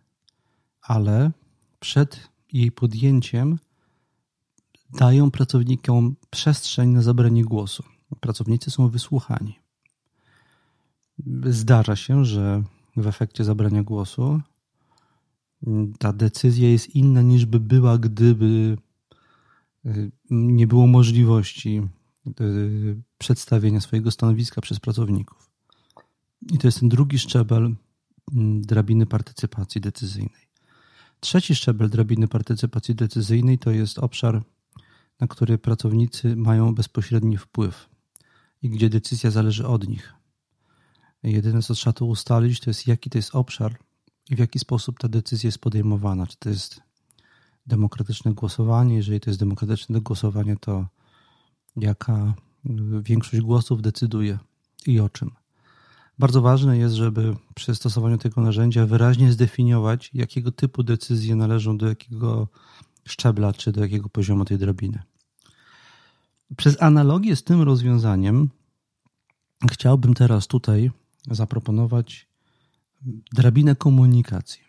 przed 1.80 2.30
jej 2.54 2.72
podjęciem 2.72 3.60
dają 4.94 5.32
pracownikom 5.32 6.16
przestrzeń 6.30 6.90
na 6.90 7.02
zabranie 7.02 7.46
głosu. 7.46 7.84
Pracownicy 8.20 8.72
są 8.72 8.90
wysłuchani. 8.90 9.60
Zdarza 11.46 11.96
się, 11.96 12.26
że 12.26 12.64
w 12.96 13.08
efekcie 13.08 13.44
zabrania 13.44 13.84
głosu 13.84 14.42
ta 16.00 16.14
decyzja 16.14 16.70
jest 16.70 16.96
inna 16.96 17.22
niż 17.22 17.46
by 17.46 17.60
była, 17.60 17.98
gdyby 17.98 18.78
y, 19.86 20.12
nie 20.30 20.68
było 20.68 20.88
możliwości 20.88 21.82
y, 22.42 23.02
przedstawienia 23.18 23.82
swojego 23.82 24.12
stanowiska 24.12 24.62
przez 24.62 24.80
pracowników. 24.80 25.50
I 26.52 26.58
to 26.58 26.68
jest 26.68 26.80
ten 26.80 26.90
drugi 26.90 27.20
szczebel 27.20 27.76
mm, 28.34 28.62
drabiny 28.62 29.06
partycypacji 29.06 29.82
decyzyjnej. 29.82 30.47
Trzeci 31.20 31.56
szczebel 31.56 31.90
drabiny 31.90 32.28
partycypacji 32.28 32.96
decyzyjnej 32.96 33.60
to 33.60 33.72
jest 33.72 34.00
obszar, 34.00 34.44
na 35.20 35.28
który 35.28 35.58
pracownicy 35.58 36.36
mają 36.36 36.76
bezpośredni 36.76 37.38
wpływ 37.38 37.90
i 38.62 38.70
gdzie 38.70 38.90
decyzja 38.90 39.32
zależy 39.32 39.68
od 39.68 39.88
nich. 39.88 40.14
Jedyne, 41.24 41.62
co 41.62 41.74
trzeba 41.74 41.94
tu 41.94 42.10
ustalić, 42.10 42.60
to 42.60 42.70
jest 42.70 42.88
jaki 42.88 43.10
to 43.10 43.18
jest 43.18 43.36
obszar 43.36 43.78
i 44.30 44.36
w 44.36 44.40
jaki 44.40 44.60
sposób 44.60 45.00
ta 45.00 45.08
decyzja 45.08 45.48
jest 45.48 45.60
podejmowana. 45.60 46.28
Czy 46.28 46.38
to 46.38 46.50
jest 46.50 46.82
demokratyczne 47.68 48.34
głosowanie? 48.34 48.96
Jeżeli 48.96 49.20
to 49.20 49.30
jest 49.30 49.40
demokratyczne 49.40 50.02
głosowanie, 50.02 50.58
to 50.58 50.88
jaka 51.76 52.34
większość 53.02 53.42
głosów 53.42 53.82
decyduje 53.82 54.40
i 54.88 55.00
o 55.00 55.10
czym. 55.10 55.32
Bardzo 56.20 56.42
ważne 56.42 56.78
jest, 56.78 56.96
żeby 56.96 57.36
przy 57.56 57.76
stosowaniu 57.76 58.18
tego 58.18 58.42
narzędzia 58.42 58.86
wyraźnie 58.86 59.32
zdefiniować, 59.32 60.12
jakiego 60.14 60.52
typu 60.52 60.84
decyzje 60.84 61.36
należą 61.36 61.78
do 61.78 61.88
jakiego 61.88 62.48
szczebla 63.06 63.54
czy 63.54 63.72
do 63.72 63.82
jakiego 63.82 64.10
poziomu 64.10 64.46
tej 64.46 64.58
drabiny. 64.58 65.04
Przez 66.58 66.82
analogię 66.82 67.36
z 67.36 67.44
tym 67.44 67.62
rozwiązaniem 67.62 68.50
chciałbym 69.72 70.14
teraz 70.14 70.48
tutaj 70.48 70.92
zaproponować 71.32 72.28
drabinę 73.34 73.76
komunikacji. 73.76 74.62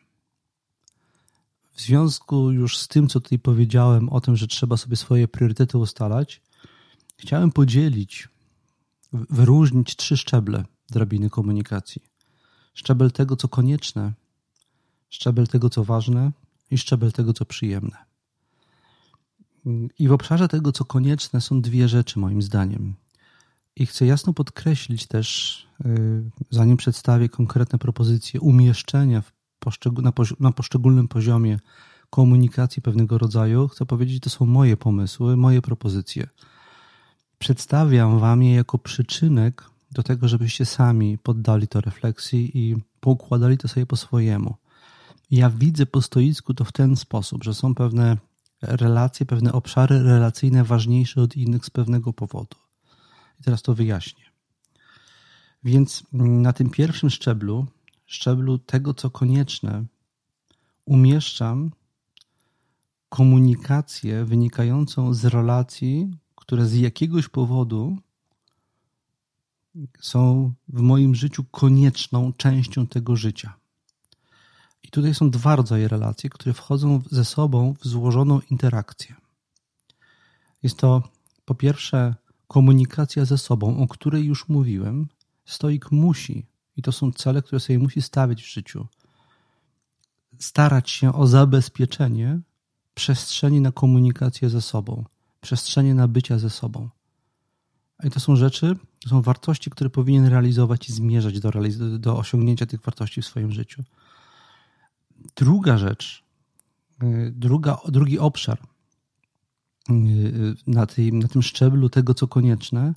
W 1.73 1.81
związku 1.81 2.51
już 2.51 2.79
z 2.79 2.89
tym, 2.89 3.09
co 3.09 3.21
tutaj 3.21 3.39
powiedziałem 3.39 4.09
o 4.09 4.21
tym, 4.21 4.37
że 4.37 4.47
trzeba 4.47 4.77
sobie 4.77 4.97
swoje 4.97 5.29
priorytety 5.29 5.79
ustalać, 5.79 6.43
chciałem 7.17 7.53
podzielić, 7.53 8.29
wyróżnić 9.13 9.97
trzy 9.97 10.17
szczeble 10.17 10.65
drabiny 10.91 11.31
komunikacji. 11.31 12.03
Szczebel 12.75 13.13
tego, 13.13 13.37
co 13.37 13.49
konieczne, 13.49 14.13
szczebel 15.09 15.47
tego, 15.47 15.71
co 15.71 15.85
ważne 15.85 16.33
i 16.71 16.79
szczebel 16.79 17.13
tego, 17.13 17.33
co 17.33 17.45
przyjemne. 17.45 17.97
I 19.99 20.09
w 20.09 20.13
obszarze 20.13 20.49
tego, 20.49 20.73
co 20.73 20.85
konieczne, 20.85 21.41
są 21.41 21.61
dwie 21.61 21.89
rzeczy, 21.89 22.19
moim 22.19 22.43
zdaniem. 22.43 22.95
I 23.77 23.87
chcę 23.87 24.07
jasno 24.07 24.33
podkreślić 24.33 25.07
też, 25.07 25.59
y, 25.87 26.31
zanim 26.51 26.77
przedstawię 26.77 27.29
konkretne 27.29 27.79
propozycje 27.79 28.41
umieszczenia 28.41 29.23
na, 30.41 30.53
poszczególnym 30.53 31.09
poziomie 31.09 31.59
komunikacji 32.11 32.83
pewnego 32.83 33.19
rodzaju, 33.19 33.69
chcę 33.69 33.87
powiedzieć, 33.87 34.23
to 34.23 34.31
są 34.31 34.47
moje 34.47 34.77
pomysły, 34.77 35.37
moje 35.37 35.63
propozycje. 35.63 36.29
Przedstawiam 37.39 38.19
Wam 38.19 38.43
je 38.43 38.55
jako 38.55 38.79
przyczynek 38.79 39.71
do 39.91 40.03
tego, 40.03 40.29
żebyście 40.29 40.67
sami 40.67 41.19
poddali 41.19 41.69
to 41.69 41.81
refleksji 41.81 42.59
i 42.59 42.77
poukładali 43.01 43.59
to 43.59 43.69
sobie 43.69 43.87
po 43.87 43.97
swojemu. 43.97 44.55
Ja 45.31 45.51
widzę 45.51 45.87
po 45.87 46.03
stoisku 46.03 46.55
to 46.55 46.65
w 46.65 46.73
ten 46.73 46.97
sposób, 46.97 47.45
że 47.45 47.55
są 47.55 47.75
pewne 47.75 48.17
relacje, 48.63 49.27
pewne 49.27 49.53
obszary 49.53 50.03
relacyjne 50.03 50.65
ważniejsze 50.65 51.23
od 51.23 51.37
innych 51.37 51.65
z 51.65 51.71
pewnego 51.71 52.13
powodu. 52.13 52.57
I 53.41 53.43
teraz 53.43 53.63
to 53.63 53.75
wyjaśnię. 53.75 54.25
Więc 55.65 56.05
na 56.13 56.53
tym 56.53 56.71
pierwszym 56.71 57.11
szczeblu, 57.11 57.67
szczeblu 58.07 58.59
tego, 58.59 58.95
co 58.95 59.11
konieczne, 59.11 59.85
umieszczam 60.85 61.71
komunikację 63.09 64.25
wynikającą 64.25 65.15
z 65.15 65.25
relacji, 65.25 66.11
które 66.35 66.67
z 66.67 66.75
jakiegoś 66.75 67.29
powodu 67.29 67.97
są 70.01 70.53
w 70.69 70.81
moim 70.81 71.15
życiu 71.15 71.45
konieczną 71.45 72.33
częścią 72.33 72.87
tego 72.87 73.17
życia. 73.17 73.55
I 74.83 74.89
tutaj 74.89 75.15
są 75.15 75.31
dwa 75.31 75.57
rodzaje 75.57 75.89
relacji, 75.89 76.31
które 76.31 76.55
wchodzą 76.55 77.03
ze 77.11 77.25
sobą 77.25 77.75
w 77.81 77.87
złożoną 77.87 78.41
interakcję. 78.51 79.15
Jest 80.63 80.77
to 80.77 81.03
po 81.45 81.55
pierwsze 81.55 82.15
komunikacja 82.49 83.25
ze 83.25 83.39
sobą, 83.39 83.83
o 83.83 83.89
której 83.89 84.25
już 84.25 84.49
mówiłem. 84.49 85.09
Stoik 85.45 85.93
musi, 85.93 86.47
i 86.77 86.83
to 86.83 86.93
są 86.93 87.13
cele, 87.13 87.43
które 87.43 87.61
sobie 87.61 87.79
musi 87.79 88.03
stawiać 88.03 88.43
w 88.43 88.53
życiu, 88.53 88.87
starać 90.39 90.91
się 90.91 91.13
o 91.13 91.27
zabezpieczenie 91.27 92.41
przestrzeni 92.95 93.61
na 93.61 93.73
komunikację 93.73 94.51
ze 94.51 94.61
sobą, 94.61 95.05
przestrzeni 95.41 95.95
na 95.95 96.09
bycia 96.09 96.39
ze 96.39 96.51
sobą. 96.51 96.89
I 98.05 98.11
to 98.11 98.21
są 98.21 98.37
rzeczy, 98.37 98.77
To 99.03 99.09
są 99.09 99.23
wartości, 99.23 99.71
które 99.71 99.91
powinien 99.91 100.27
realizować 100.27 100.89
i 100.89 100.93
zmierzać 100.93 101.41
do, 101.41 101.51
do 101.99 102.19
osiągnięcia 102.19 102.67
tych 102.67 102.81
wartości 102.81 103.23
w 103.23 103.27
swoim 103.27 103.53
życiu. 103.53 103.85
Druga 105.37 105.79
rzecz, 105.79 106.25
y, 107.03 107.33
druga, 107.37 107.79
drugi 107.89 108.19
obszar 108.19 108.59
y, 109.91 110.55
na, 110.67 110.87
tej, 110.87 111.13
na 111.13 111.29
tym 111.29 111.43
szczeblu 111.43 111.89
tego, 111.89 112.15
co 112.15 112.29
konieczne, 112.29 112.95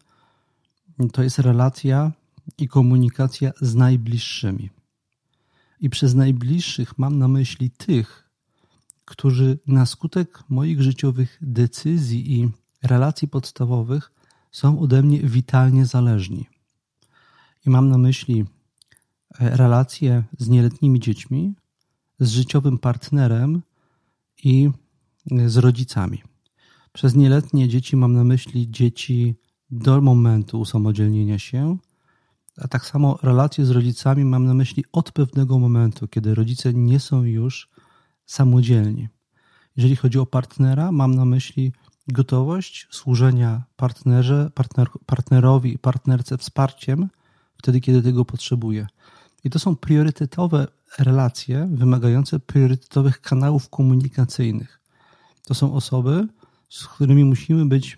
to 1.14 1.24
jest 1.24 1.40
relacja 1.40 2.12
i 2.58 2.68
komunikacja 2.68 3.52
z 3.62 3.76
najbliższymi. 3.76 4.70
I 5.80 5.90
przez 5.90 6.14
najbliższych 6.14 6.98
mam 6.98 7.18
na 7.18 7.28
myśli 7.28 7.72
tych, 7.72 8.30
którzy 9.06 9.60
na 9.68 9.86
skutek 9.86 10.44
moich 10.50 10.82
życiowych 10.82 11.38
decyzji 11.42 12.40
i 12.40 12.50
relacji 12.84 13.28
podstawowych 13.28 14.12
są 14.52 14.80
ode 14.80 15.04
mnie 15.04 15.20
witalnie 15.20 15.86
zależni. 15.86 16.46
I 17.66 17.70
mam 17.70 17.90
na 17.90 17.98
myśli 17.98 18.46
e, 19.40 19.58
relacje 19.58 20.24
z 20.38 20.50
nieletnimi 20.50 21.00
dziećmi, 21.00 21.56
z 22.20 22.30
życiowym 22.32 22.78
partnerem 22.78 23.62
i 24.44 24.70
e, 25.32 25.50
z 25.50 25.58
rodzicami. 25.58 26.22
Przez 26.94 27.16
nieletnie 27.16 27.68
dzieci 27.68 27.98
mam 27.98 28.14
na 28.14 28.24
myśli 28.24 28.72
dzieci 28.72 29.36
do 29.70 30.02
momentu 30.02 30.60
usamodzielnienia 30.60 31.40
się, 31.40 31.78
a 32.58 32.68
tak 32.68 32.86
samo 32.86 33.20
relacje 33.24 33.66
z 33.66 33.70
rodzicami 33.70 34.26
mam 34.26 34.46
na 34.46 34.54
myśli 34.54 34.86
od 34.92 35.12
pewnego 35.12 35.60
momentu, 35.60 36.08
kiedy 36.08 36.36
rodzice 36.36 36.74
nie 36.74 37.00
są 37.00 37.24
już 37.24 37.70
samodzielni. 38.26 39.08
Jeżeli 39.76 39.96
chodzi 39.96 40.20
o 40.20 40.26
partnera, 40.26 40.92
mam 40.92 41.16
na 41.16 41.26
myśli 41.26 41.74
gotowość 42.12 42.88
służenia 42.92 43.64
partnerze, 43.76 44.52
partner, 44.56 44.88
partnerowi 45.06 45.74
i 45.74 45.80
partnerce 45.80 46.38
wsparciem 46.38 47.10
wtedy, 47.58 47.82
kiedy 47.82 48.02
tego 48.02 48.26
potrzebuje. 48.26 48.88
I 49.44 49.50
to 49.50 49.60
są 49.60 49.76
priorytetowe 49.76 50.68
relacje 51.00 51.70
wymagające 51.72 52.40
priorytetowych 52.40 53.22
kanałów 53.22 53.70
komunikacyjnych. 53.70 54.82
To 55.46 55.54
są 55.54 55.74
osoby, 55.74 56.28
z 56.70 56.88
którymi 56.88 57.26
musimy 57.26 57.66
być 57.66 57.98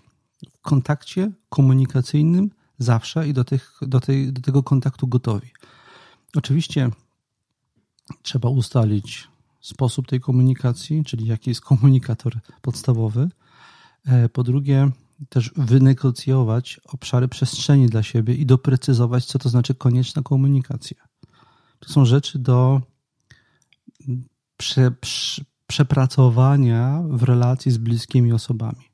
w 0.52 0.60
kontakcie 0.60 1.32
komunikacyjnym 1.48 2.50
zawsze 2.78 3.28
i 3.28 3.32
do, 3.32 3.44
tych, 3.44 3.78
do, 3.82 4.00
tej, 4.00 4.32
do 4.32 4.40
tego 4.40 4.62
kontaktu 4.62 5.06
gotowi. 5.06 5.50
Oczywiście 6.36 6.90
trzeba 8.22 8.48
ustalić 8.48 9.28
sposób 9.60 10.06
tej 10.06 10.20
komunikacji, 10.20 11.04
czyli 11.04 11.26
jaki 11.26 11.50
jest 11.50 11.60
komunikator 11.60 12.40
podstawowy. 12.62 13.28
E, 14.06 14.28
po 14.28 14.42
drugie, 14.42 14.90
też 15.28 15.52
wynegocjować 15.56 16.80
obszary 16.84 17.28
przestrzeni 17.28 17.86
dla 17.86 18.02
siebie 18.02 18.34
i 18.34 18.46
doprecyzować, 18.46 19.24
co 19.24 19.38
to 19.38 19.48
znaczy 19.48 19.74
konieczna 19.74 20.22
komunikacja. 20.22 20.96
To 21.78 21.88
są 21.88 22.04
rzeczy 22.04 22.38
do 22.38 22.80
prze, 24.56 24.90
prze, 24.90 25.44
przepracowania 25.66 27.02
w 27.08 27.22
relacji 27.22 27.72
z 27.72 27.78
bliskimi 27.78 28.32
osobami. 28.32 28.84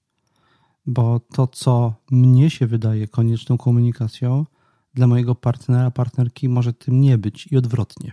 Bo 0.86 1.20
to, 1.20 1.46
co 1.46 1.94
mnie 2.10 2.50
się 2.50 2.66
wydaje 2.66 3.08
konieczną 3.08 3.58
komunikacją, 3.58 4.46
dla 4.94 5.06
mojego 5.06 5.34
partnera, 5.34 5.90
partnerki 5.90 6.48
może 6.48 6.72
tym 6.72 7.00
nie 7.00 7.18
być 7.18 7.46
i 7.46 7.56
odwrotnie. 7.56 8.12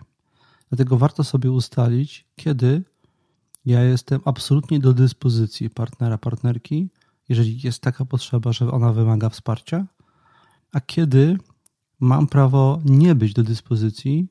Dlatego 0.69 0.97
warto 0.97 1.23
sobie 1.23 1.51
ustalić, 1.51 2.25
kiedy 2.35 2.83
ja 3.68 3.84
jestem 3.84 4.22
absolutnie 4.26 4.80
do 4.80 4.93
dyspozycji 4.93 5.70
partnera, 5.70 6.18
partnerki, 6.18 6.89
jeżeli 7.30 7.61
jest 7.61 7.82
taka 7.82 8.05
potrzeba, 8.05 8.53
że 8.53 8.72
ona 8.72 8.93
wymaga 8.93 9.30
wsparcia, 9.30 9.86
a 10.72 10.82
kiedy 10.82 11.38
mam 11.99 12.28
prawo 12.28 12.82
nie 12.86 13.15
być 13.15 13.34
do 13.34 13.43
dyspozycji 13.43 14.28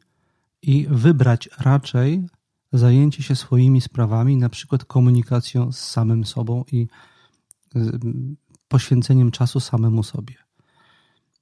i 0.62 0.87
wybrać 0.91 1.49
raczej 1.59 2.26
zajęcie 2.72 3.22
się 3.22 3.37
swoimi 3.37 3.80
sprawami, 3.80 4.37
na 4.37 4.49
przykład 4.49 4.84
komunikacją 4.84 5.72
z 5.72 5.78
samym 5.78 6.24
sobą 6.24 6.64
i 6.72 6.87
poświęceniem 8.68 9.30
czasu 9.30 9.61
samemu 9.61 10.03
sobie. 10.03 10.34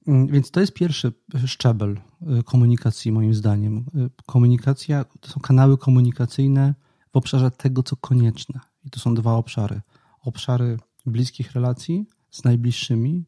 Mm, 0.07 0.27
więc 0.27 0.51
to 0.51 0.59
jest 0.59 0.73
pierwszy 0.73 1.13
szczebel 1.45 1.99
y, 2.39 2.43
komunikacji, 2.43 3.11
moim 3.11 3.33
zdaniem. 3.33 3.77
Y, 3.77 4.09
komunikacja 4.25 5.05
to 5.19 5.29
są 5.29 5.39
kanały 5.39 5.77
komunikacyjne 5.77 6.73
w 7.15 7.17
obszarze 7.17 7.51
tego, 7.51 7.83
co 7.83 7.95
konieczne. 7.95 8.59
I 8.85 8.89
to 8.89 8.99
są 8.99 9.13
dwa 9.13 9.33
obszary. 9.33 9.81
Obszary 10.21 10.77
bliskich 11.05 11.51
relacji 11.51 12.05
z 12.31 12.43
najbliższymi, 12.43 13.25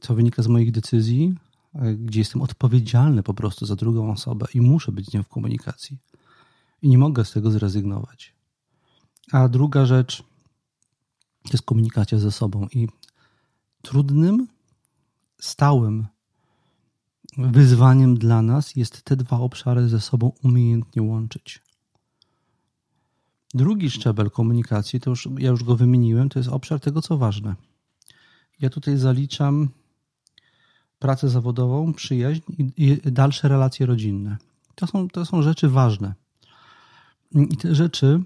co 0.00 0.14
wynika 0.14 0.42
z 0.42 0.46
moich 0.46 0.72
decyzji, 0.72 1.34
y, 1.74 1.96
gdzie 1.96 2.18
jestem 2.20 2.42
odpowiedzialny 2.42 3.22
po 3.22 3.34
prostu 3.34 3.66
za 3.66 3.76
drugą 3.76 4.12
osobę 4.12 4.46
i 4.54 4.60
muszę 4.60 4.92
być 4.92 5.06
z 5.06 5.14
nią 5.14 5.22
w 5.22 5.28
komunikacji. 5.28 5.98
I 6.82 6.88
nie 6.88 6.98
mogę 6.98 7.24
z 7.24 7.32
tego 7.32 7.50
zrezygnować. 7.50 8.34
A 9.32 9.48
druga 9.48 9.86
rzecz 9.86 10.22
to 11.42 11.52
jest 11.52 11.64
komunikacja 11.64 12.18
ze 12.18 12.32
sobą. 12.32 12.66
I 12.72 12.88
trudnym 13.82 14.48
stałym 15.40 16.06
wyzwaniem 17.38 18.18
dla 18.18 18.42
nas 18.42 18.76
jest 18.76 19.02
te 19.02 19.16
dwa 19.16 19.38
obszary 19.38 19.88
ze 19.88 20.00
sobą 20.00 20.32
umiejętnie 20.42 21.02
łączyć. 21.02 21.67
Drugi 23.54 23.90
szczebel 23.90 24.30
komunikacji, 24.30 25.00
to 25.00 25.10
już, 25.10 25.28
ja 25.38 25.50
już 25.50 25.64
go 25.64 25.76
wymieniłem, 25.76 26.28
to 26.28 26.38
jest 26.38 26.48
obszar 26.48 26.80
tego, 26.80 27.02
co 27.02 27.18
ważne. 27.18 27.54
Ja 28.60 28.70
tutaj 28.70 28.96
zaliczam 28.96 29.68
pracę 30.98 31.28
zawodową, 31.28 31.92
przyjaźń 31.94 32.42
i, 32.76 32.98
dalsze 33.04 33.48
relacje 33.48 33.86
rodzinne. 33.86 34.36
To 34.74 34.86
są, 34.86 35.08
to 35.08 35.24
są 35.24 35.42
rzeczy 35.42 35.68
ważne. 35.68 36.14
I 37.34 37.56
te 37.56 37.74
rzeczy 37.74 38.22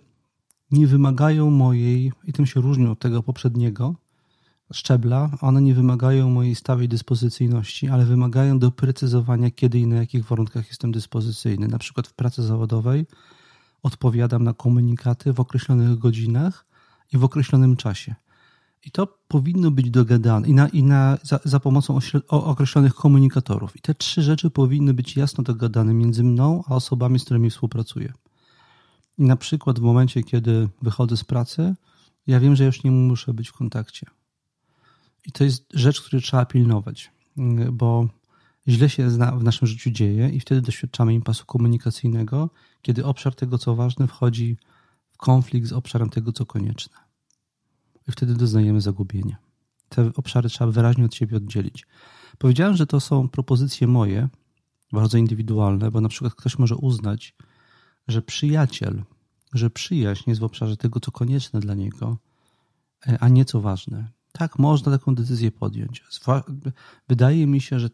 nie 0.71 0.87
wymagają 0.87 1.51
mojej, 1.51 2.13
i 2.25 2.33
tym 2.33 2.47
się 2.47 2.61
różnią 2.61 2.91
od 2.91 2.99
tego 2.99 3.23
poprzedniego, 3.23 3.95
szczebla, 4.73 5.31
one 5.41 5.63
nie 5.63 5.75
wymagają 5.75 6.31
mojej 6.31 6.55
stałej 6.55 6.89
dyspozycyjności, 6.89 7.89
ale 7.89 8.05
wymagają 8.05 8.59
doprecyzowania, 8.59 9.51
kiedy 9.51 9.79
i 9.79 9.87
na 9.87 9.97
jakich 9.97 10.25
warunkach 10.25 10.69
jestem 10.69 10.93
dyspozycyjny. 10.93 11.69
Na 11.69 11.79
przykład 11.79 12.07
w 12.07 12.15
pracy 12.15 12.43
zawodowej 12.43 13.07
odpowiadam 13.83 14.45
na 14.45 14.55
komunikaty 14.55 15.33
w 15.33 15.41
określonych 15.41 15.99
godzinach 15.99 16.67
i 17.13 17.19
w 17.19 17.25
określonym 17.25 17.77
czasie. 17.77 18.15
I 18.85 18.91
to 18.91 19.07
powinno 19.29 19.71
być 19.71 19.91
dogadane 19.91 20.49
i, 20.49 20.55
na, 20.55 20.69
i 20.69 20.83
na, 20.83 21.19
za, 21.23 21.41
za 21.45 21.61
pomocą 21.61 21.99
określonych 22.29 22.95
komunikatorów. 22.95 23.77
I 23.77 23.81
te 23.81 23.95
trzy 23.95 24.23
rzeczy 24.23 24.51
powinny 24.51 24.95
być 24.95 25.17
jasno 25.17 25.45
dogadane 25.45 25.95
między 25.95 26.25
mną 26.25 26.65
a 26.67 26.75
osobami, 26.75 27.19
z 27.19 27.25
którymi 27.25 27.51
współpracuję. 27.51 28.13
I 29.19 29.23
na 29.23 29.37
przykład 29.37 29.79
w 29.79 29.83
momencie, 29.83 30.23
kiedy 30.23 30.69
wychodzę 30.83 31.17
z 31.17 31.25
pracy, 31.25 31.75
ja 32.27 32.41
wiem, 32.41 32.57
że 32.57 32.65
już 32.65 32.85
nie 32.85 32.91
muszę 32.91 33.35
być 33.35 33.49
w 33.49 33.53
kontakcie. 33.53 34.07
I 35.27 35.33
to 35.33 35.45
jest 35.45 35.67
rzecz, 35.75 36.01
której 36.01 36.23
trzeba 36.23 36.45
pilnować, 36.45 37.11
bo 37.73 38.09
źle 38.69 38.91
się 38.91 39.09
w 39.11 39.45
naszym 39.45 39.69
życiu 39.69 39.91
dzieje 39.91 40.29
i 40.29 40.41
wtedy 40.41 40.61
doświadczamy 40.61 41.15
impasu 41.15 41.47
komunikacyjnego, 41.47 42.51
kiedy 42.83 43.05
obszar 43.05 43.35
tego, 43.35 43.59
co 43.59 43.75
ważne, 43.75 44.07
wchodzi 44.07 44.57
w 45.11 45.17
konflikt 45.17 45.69
z 45.69 45.73
obszarem 45.73 46.11
tego, 46.11 46.33
co 46.33 46.47
konieczne. 46.47 46.97
I 48.09 48.13
wtedy 48.13 48.35
doznajemy 48.35 48.81
zagubienia. 48.81 49.37
Te 49.89 50.11
obszary 50.17 50.49
trzeba 50.49 50.71
wyraźnie 50.71 51.05
od 51.05 51.15
siebie 51.15 51.37
oddzielić. 51.37 51.87
Powiedziałem, 52.39 52.77
że 52.77 52.87
to 52.87 53.01
są 53.01 53.29
propozycje 53.29 53.87
moje, 53.87 54.29
bardzo 54.93 55.19
indywidualne, 55.19 55.91
bo 55.91 56.01
na 56.01 56.09
przykład 56.09 56.35
ktoś 56.35 56.59
może 56.59 56.77
uznać, 56.77 57.35
że 58.09 58.23
przyjaciel, 58.23 59.05
że 59.55 59.71
przyjaźń 59.71 60.31
jest 60.31 60.41
w 60.41 60.45
obszarze 60.45 60.77
tego, 60.77 61.01
co 61.01 61.11
konieczne 61.11 61.61
dla 61.61 61.75
niego, 61.75 62.19
e, 63.07 63.19
a 63.21 63.29
nie 63.29 63.45
co 63.45 63.61
ważne. 63.61 64.09
Tak, 64.33 64.59
można 64.59 64.93
taką 64.93 65.15
decyzję 65.15 65.53
podjąć. 65.53 66.05
Wydaje 67.09 67.47
mi 67.47 67.61
się, 67.61 67.81
że 67.81 67.91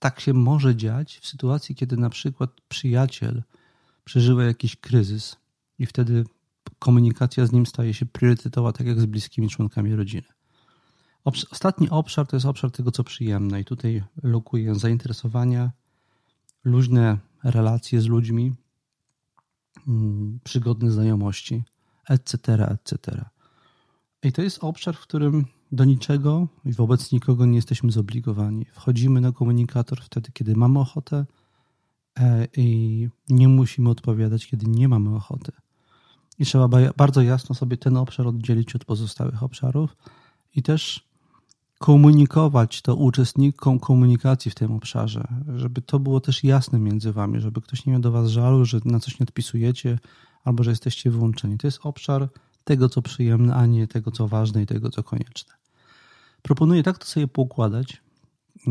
tak 0.00 0.20
się 0.20 0.34
może 0.34 0.76
dziać 0.76 1.18
w 1.18 1.26
sytuacji, 1.26 1.74
kiedy 1.74 1.96
na 1.96 2.10
przykład 2.10 2.50
przyjaciel 2.68 3.42
przeżywa 4.04 4.44
jakiś 4.44 4.76
kryzys 4.76 5.36
i 5.78 5.86
wtedy 5.86 6.24
komunikacja 6.78 7.46
z 7.46 7.52
nim 7.52 7.66
staje 7.66 7.94
się 7.94 8.06
priorytetowa, 8.06 8.72
tak 8.72 8.86
jak 8.86 9.00
z 9.00 9.06
bliskimi 9.06 9.48
członkami 9.48 9.94
rodziny. 9.94 10.28
Ostatni 11.24 11.90
obszar 11.90 12.26
to 12.26 12.36
jest 12.36 12.46
obszar 12.46 12.70
tego, 12.70 12.90
co 12.90 13.04
przyjemne, 13.04 13.60
i 13.60 13.64
tutaj 13.64 14.02
lokuję 14.22 14.74
zainteresowania, 14.74 15.72
luźne 16.64 17.18
relacje 17.44 18.00
z 18.00 18.06
ludźmi, 18.06 18.52
mm, 19.88 20.40
przygodne 20.44 20.90
znajomości, 20.90 21.62
etc., 22.08 22.68
etc. 22.68 23.24
I 24.22 24.32
to 24.32 24.42
jest 24.42 24.64
obszar, 24.64 24.96
w 24.96 25.00
którym 25.00 25.44
do 25.72 25.84
niczego 25.84 26.48
i 26.64 26.72
wobec 26.72 27.12
nikogo 27.12 27.46
nie 27.46 27.56
jesteśmy 27.56 27.92
zobligowani. 27.92 28.64
Wchodzimy 28.72 29.20
na 29.20 29.32
komunikator 29.32 30.00
wtedy, 30.00 30.32
kiedy 30.32 30.56
mamy 30.56 30.78
ochotę 30.78 31.26
i 32.56 33.08
nie 33.28 33.48
musimy 33.48 33.90
odpowiadać, 33.90 34.46
kiedy 34.46 34.66
nie 34.66 34.88
mamy 34.88 35.16
ochoty. 35.16 35.52
I 36.38 36.44
trzeba 36.44 36.68
bardzo 36.96 37.22
jasno 37.22 37.54
sobie 37.54 37.76
ten 37.76 37.96
obszar 37.96 38.26
oddzielić 38.26 38.76
od 38.76 38.84
pozostałych 38.84 39.42
obszarów 39.42 39.96
i 40.54 40.62
też 40.62 41.08
komunikować 41.78 42.82
to 42.82 42.94
uczestnikom 42.96 43.78
komunikacji 43.78 44.50
w 44.50 44.54
tym 44.54 44.72
obszarze, 44.72 45.28
żeby 45.56 45.82
to 45.82 45.98
było 45.98 46.20
też 46.20 46.44
jasne 46.44 46.78
między 46.78 47.12
wami, 47.12 47.40
żeby 47.40 47.60
ktoś 47.60 47.86
nie 47.86 47.92
miał 47.92 48.00
do 48.00 48.12
was 48.12 48.28
żalu, 48.28 48.64
że 48.64 48.80
na 48.84 49.00
coś 49.00 49.20
nie 49.20 49.24
odpisujecie 49.24 49.98
albo 50.44 50.64
że 50.64 50.70
jesteście 50.70 51.10
wyłączeni. 51.10 51.58
To 51.58 51.66
jest 51.66 51.78
obszar 51.82 52.28
tego, 52.64 52.88
co 52.88 53.02
przyjemne, 53.02 53.54
a 53.54 53.66
nie 53.66 53.86
tego, 53.86 54.10
co 54.10 54.28
ważne 54.28 54.62
i 54.62 54.66
tego, 54.66 54.90
co 54.90 55.02
konieczne. 55.02 55.54
Proponuję 56.42 56.82
tak 56.82 56.98
to 56.98 57.04
sobie 57.04 57.28
poukładać 57.28 58.02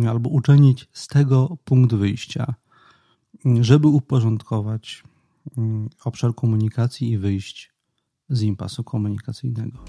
albo 0.09 0.29
uczynić 0.29 0.87
z 0.93 1.07
tego 1.07 1.57
punkt 1.65 1.95
wyjścia, 1.95 2.53
żeby 3.61 3.87
uporządkować 3.87 5.03
mm, 5.57 5.89
obszar 6.05 6.35
komunikacji 6.35 7.11
i 7.11 7.17
wyjść 7.17 7.71
z 8.29 8.41
impasu 8.41 8.83
komunikacyjnego. 8.83 9.83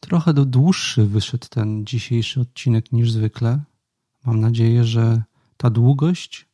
Trochę 0.00 0.34
dłuższy 0.34 1.06
wyszedł 1.06 1.46
ten 1.50 1.86
dzisiejszy 1.86 2.40
odcinek 2.40 2.92
niż 2.92 3.12
zwykle. 3.12 3.60
Mam 4.24 4.40
nadzieję, 4.40 4.84
że 4.84 5.22
ta 5.56 5.70
długość 5.70 6.46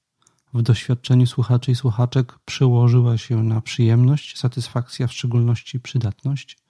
w 0.54 0.62
doświadczeniu 0.62 1.26
słuchaczy 1.26 1.70
i 1.70 1.74
słuchaczek 1.74 2.38
przełożyła 2.44 3.18
się 3.18 3.42
na 3.42 3.60
przyjemność, 3.60 4.38
satysfakcja, 4.38 5.06
w 5.06 5.12
szczególności 5.12 5.80
przydatność. 5.80 6.61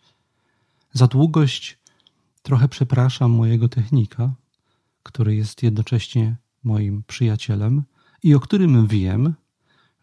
Za 0.92 1.06
długość 1.06 1.78
trochę 2.42 2.68
przepraszam 2.68 3.30
mojego 3.30 3.68
technika, 3.68 4.34
który 5.02 5.34
jest 5.34 5.62
jednocześnie 5.62 6.36
moim 6.64 7.02
przyjacielem 7.06 7.82
i 8.22 8.34
o 8.34 8.40
którym 8.40 8.86
wiem, 8.86 9.34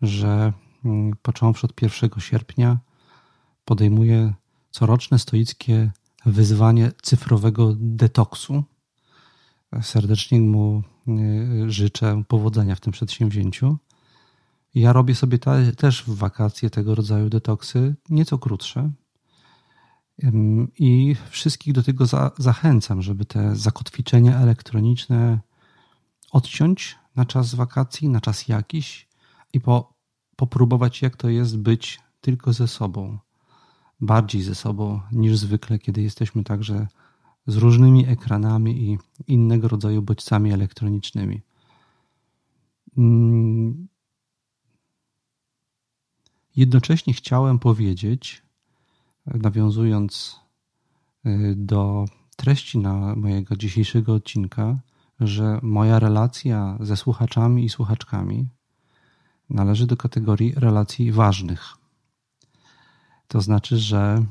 że 0.02 0.54
mm, 0.86 1.14
począwszy 1.22 1.68
od 1.68 1.82
1 1.82 2.10
sierpnia 2.20 2.80
podejmuje 3.66 4.34
coroczne 4.72 5.20
stoickie 5.20 5.92
wyzwanie 6.26 6.92
cyfrowego 7.02 7.76
detoksu. 7.80 8.64
Serdecznie 9.82 10.42
mu 10.42 10.84
y, 11.08 11.72
życzę 11.72 12.24
powodzenia 12.28 12.76
w 12.76 12.80
tym 12.80 12.94
przedsięwzięciu. 12.94 13.78
Ja 14.76 14.94
robię 14.94 15.16
sobie 15.16 15.40
te, 15.40 15.72
też 15.72 16.04
w 16.04 16.16
wakacje 16.16 16.70
tego 16.70 16.96
rodzaju 16.96 17.30
detoksy, 17.30 17.96
nieco 18.10 18.38
krótsze. 18.38 18.92
I 20.80 21.16
wszystkich 21.30 21.74
do 21.74 21.84
tego 21.84 22.06
za, 22.06 22.32
zachęcam, 22.38 23.02
żeby 23.02 23.26
te 23.26 23.56
zakotwiczenia 23.56 24.38
elektroniczne 24.40 25.40
odciąć 26.32 26.98
na 27.16 27.26
czas 27.26 27.56
wakacji, 27.56 28.10
na 28.10 28.22
czas 28.22 28.48
jakiś 28.48 29.08
i 29.54 29.60
po, 29.60 29.94
popróbować, 30.36 31.02
jak 31.02 31.18
to 31.18 31.30
jest 31.30 31.58
być 31.58 32.00
tylko 32.22 32.54
ze 32.54 32.68
sobą 32.68 33.20
bardziej 34.02 34.42
ze 34.42 34.56
sobą 34.56 35.02
niż 35.12 35.38
zwykle, 35.38 35.80
kiedy 35.80 36.02
jesteśmy 36.02 36.44
także 36.44 36.88
z 37.48 37.56
różnymi 37.56 38.08
ekranami 38.08 38.84
i 38.84 38.98
innego 39.28 39.68
rodzaju 39.68 40.02
bodźcami 40.02 40.54
elektronicznymi. 40.54 41.42
Mm. 42.98 43.88
Jednocześnie 46.56 47.14
chciałem 47.14 47.60
powiedzieć, 47.60 48.42
nawiązując 49.34 50.40
y, 51.26 51.56
do 51.58 52.06
treści 52.36 52.78
na 52.78 53.16
mojego 53.16 53.56
dzisiejszego 53.56 54.14
odcinka, 54.14 54.80
że 55.20 55.60
moja 55.62 56.00
relacja 56.00 56.78
ze 56.80 56.98
słuchaczami 56.98 57.66
i 57.66 57.70
słuchaczkami 57.70 58.50
należy 59.50 59.88
do 59.88 59.98
kategorii 59.98 60.54
relacji 60.56 61.12
ważnych. 61.12 61.74
To 63.28 63.42
znaczy, 63.42 63.78
że 63.78 64.26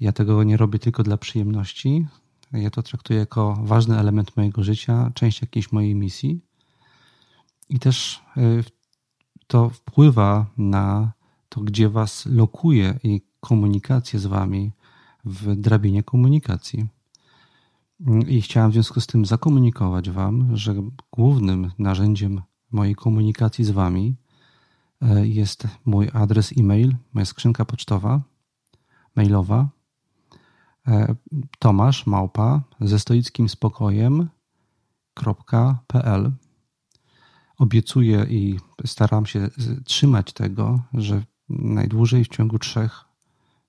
ja 0.00 0.12
tego 0.12 0.42
nie 0.42 0.56
robię 0.56 0.78
tylko 0.78 1.02
dla 1.02 1.16
przyjemności. 1.16 2.06
Ja 2.52 2.70
to 2.70 2.82
traktuję 2.82 3.18
jako 3.18 3.58
ważny 3.62 3.98
element 3.98 4.36
mojego 4.36 4.64
życia, 4.64 5.10
część 5.14 5.42
jakiejś 5.42 5.72
mojej 5.72 5.94
misji. 5.94 6.40
I 7.68 7.78
też 7.78 8.22
y, 8.36 8.64
to 9.46 9.70
wpływa 9.70 10.46
na 10.56 11.12
to, 11.48 11.60
gdzie 11.60 11.88
Was 11.88 12.26
lokuje 12.26 12.98
i 13.02 13.20
komunikację 13.48 14.18
z 14.18 14.26
Wami 14.26 14.72
w 15.24 15.56
drabinie 15.56 16.02
komunikacji. 16.02 16.86
I 18.28 18.42
chciałem 18.42 18.70
w 18.70 18.72
związku 18.72 19.00
z 19.00 19.06
tym 19.06 19.26
zakomunikować 19.26 20.10
Wam, 20.10 20.56
że 20.56 20.74
głównym 21.12 21.70
narzędziem 21.78 22.42
mojej 22.72 22.94
komunikacji 22.94 23.64
z 23.64 23.70
Wami 23.70 24.16
E, 25.02 25.26
jest 25.26 25.68
mój 25.84 26.08
adres 26.12 26.52
e-mail, 26.58 26.96
moja 27.12 27.24
skrzynka 27.24 27.64
pocztowa, 27.64 28.20
mailowa 29.16 29.68
e, 30.88 31.14
tomasz 31.58 32.06
małpa 32.06 32.62
ze 32.80 32.98
stoickim 32.98 33.48
spokojem.pl 33.48 34.32
Obiecuję 37.58 38.26
i 38.28 38.58
staram 38.86 39.26
się 39.26 39.48
trzymać 39.84 40.32
tego, 40.32 40.80
że 40.94 41.22
najdłużej 41.48 42.24
w 42.24 42.28
ciągu 42.28 42.58
trzech, 42.58 43.04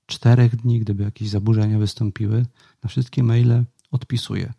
czterech 0.07 0.55
dni, 0.55 0.79
gdyby 0.79 1.03
jakieś 1.03 1.29
zaburzenia 1.29 1.79
wystąpiły, 1.79 2.45
na 2.83 2.89
wszystkie 2.89 3.23
maile 3.23 3.63
odpisuję. 3.91 4.53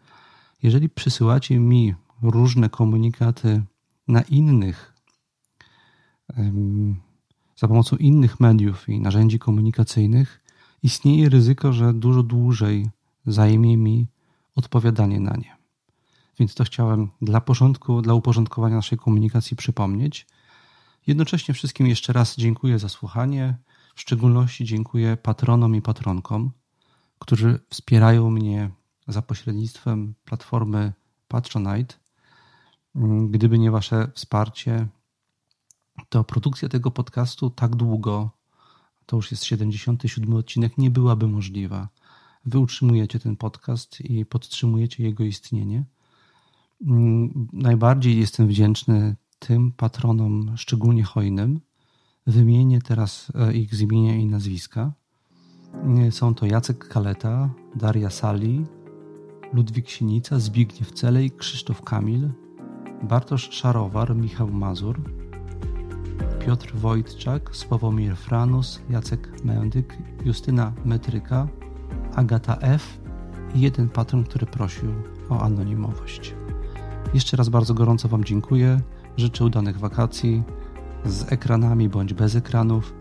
Jeżeli 0.62 0.88
przysyłacie 0.88 1.58
mi 1.58 1.94
różne 2.22 2.68
komunikaty 2.68 3.62
na 4.08 4.22
innych 4.22 4.94
za 7.56 7.68
pomocą 7.68 7.96
innych 7.96 8.40
mediów 8.40 8.88
i 8.88 9.00
narzędzi 9.00 9.38
komunikacyjnych, 9.38 10.40
istnieje 10.82 11.28
ryzyko, 11.28 11.72
że 11.72 11.94
dużo 11.94 12.22
dłużej 12.22 12.90
zajmie 13.26 13.76
mi 13.76 14.06
odpowiadanie 14.54 15.20
na 15.20 15.36
nie. 15.36 15.56
Więc 16.38 16.54
to 16.54 16.64
chciałem 16.64 17.08
dla 17.22 17.40
porządku, 17.40 18.02
dla 18.02 18.14
uporządkowania 18.14 18.76
naszej 18.76 18.98
komunikacji 18.98 19.56
przypomnieć. 19.56 20.26
Jednocześnie 21.06 21.54
wszystkim 21.54 21.86
jeszcze 21.86 22.12
raz 22.12 22.36
dziękuję 22.36 22.78
za 22.78 22.88
słuchanie. 22.88 23.56
W 23.98 24.00
szczególności 24.00 24.64
dziękuję 24.64 25.16
patronom 25.16 25.76
i 25.76 25.82
patronkom, 25.82 26.50
którzy 27.18 27.60
wspierają 27.70 28.30
mnie 28.30 28.70
za 29.08 29.22
pośrednictwem 29.22 30.14
platformy 30.24 30.92
Patronite. 31.28 31.94
Gdyby 33.30 33.58
nie 33.58 33.70
Wasze 33.70 34.10
wsparcie, 34.14 34.88
to 36.08 36.24
produkcja 36.24 36.68
tego 36.68 36.90
podcastu 36.90 37.50
tak 37.50 37.76
długo, 37.76 38.30
to 39.06 39.16
już 39.16 39.30
jest 39.30 39.44
77 39.44 40.34
odcinek, 40.34 40.78
nie 40.78 40.90
byłaby 40.90 41.28
możliwa. 41.28 41.88
Wy 42.44 42.58
utrzymujecie 42.58 43.18
ten 43.20 43.36
podcast 43.36 44.00
i 44.00 44.26
podtrzymujecie 44.26 45.04
jego 45.04 45.24
istnienie. 45.24 45.84
Mm, 46.86 47.48
najbardziej 47.52 48.18
jestem 48.18 48.48
wdzięczny 48.48 49.16
tym 49.38 49.72
patronom, 49.72 50.52
szczególnie 50.56 51.02
hojnym. 51.02 51.60
Wymienię 52.28 52.80
teraz 52.80 53.32
e, 53.34 53.52
ich 53.52 53.74
z 53.74 53.80
imienia 53.80 54.16
i 54.16 54.26
nazwiska. 54.26 54.92
E, 56.06 56.12
są 56.12 56.34
to 56.34 56.46
Jacek 56.46 56.88
Kaleta, 56.88 57.50
Daria 57.74 58.10
Sali, 58.10 58.66
Ludwik 59.52 59.88
Sinica, 59.88 60.38
Zbigniew 60.38 60.92
Celej, 60.92 61.30
Krzysztof 61.30 61.82
Kamil, 61.82 62.30
Bartosz 63.02 63.50
Szarowar, 63.50 64.16
Michał 64.16 64.48
Mazur, 64.48 65.00
Piotr 66.46 66.76
Wojtczak, 66.76 67.56
Sławomir 67.56 68.16
Franus, 68.16 68.80
Jacek 68.90 69.44
Mędyk, 69.44 69.98
Justyna 70.24 70.72
Metryka, 70.84 71.48
Agata 72.14 72.58
F. 72.60 73.00
i 73.54 73.60
jeden 73.60 73.88
patron, 73.88 74.24
który 74.24 74.46
prosił 74.46 74.90
o 75.28 75.40
anonimowość. 75.40 76.34
Jeszcze 77.14 77.36
raz 77.36 77.48
bardzo 77.48 77.74
gorąco 77.74 78.08
Wam 78.08 78.24
dziękuję. 78.24 78.80
Życzę 79.16 79.44
udanych 79.44 79.78
wakacji 79.78 80.42
z 81.08 81.32
ekranami 81.32 81.88
bądź 81.88 82.14
bez 82.14 82.34
ekranów 82.34 82.94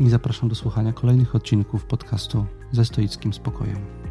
i 0.00 0.10
zapraszam 0.10 0.48
do 0.48 0.54
słuchania 0.54 0.92
kolejnych 0.92 1.34
odcinków 1.34 1.84
podcastu 1.84 2.46
ze 2.72 2.84
stoickim 2.84 3.32
spokojem. 3.32 4.03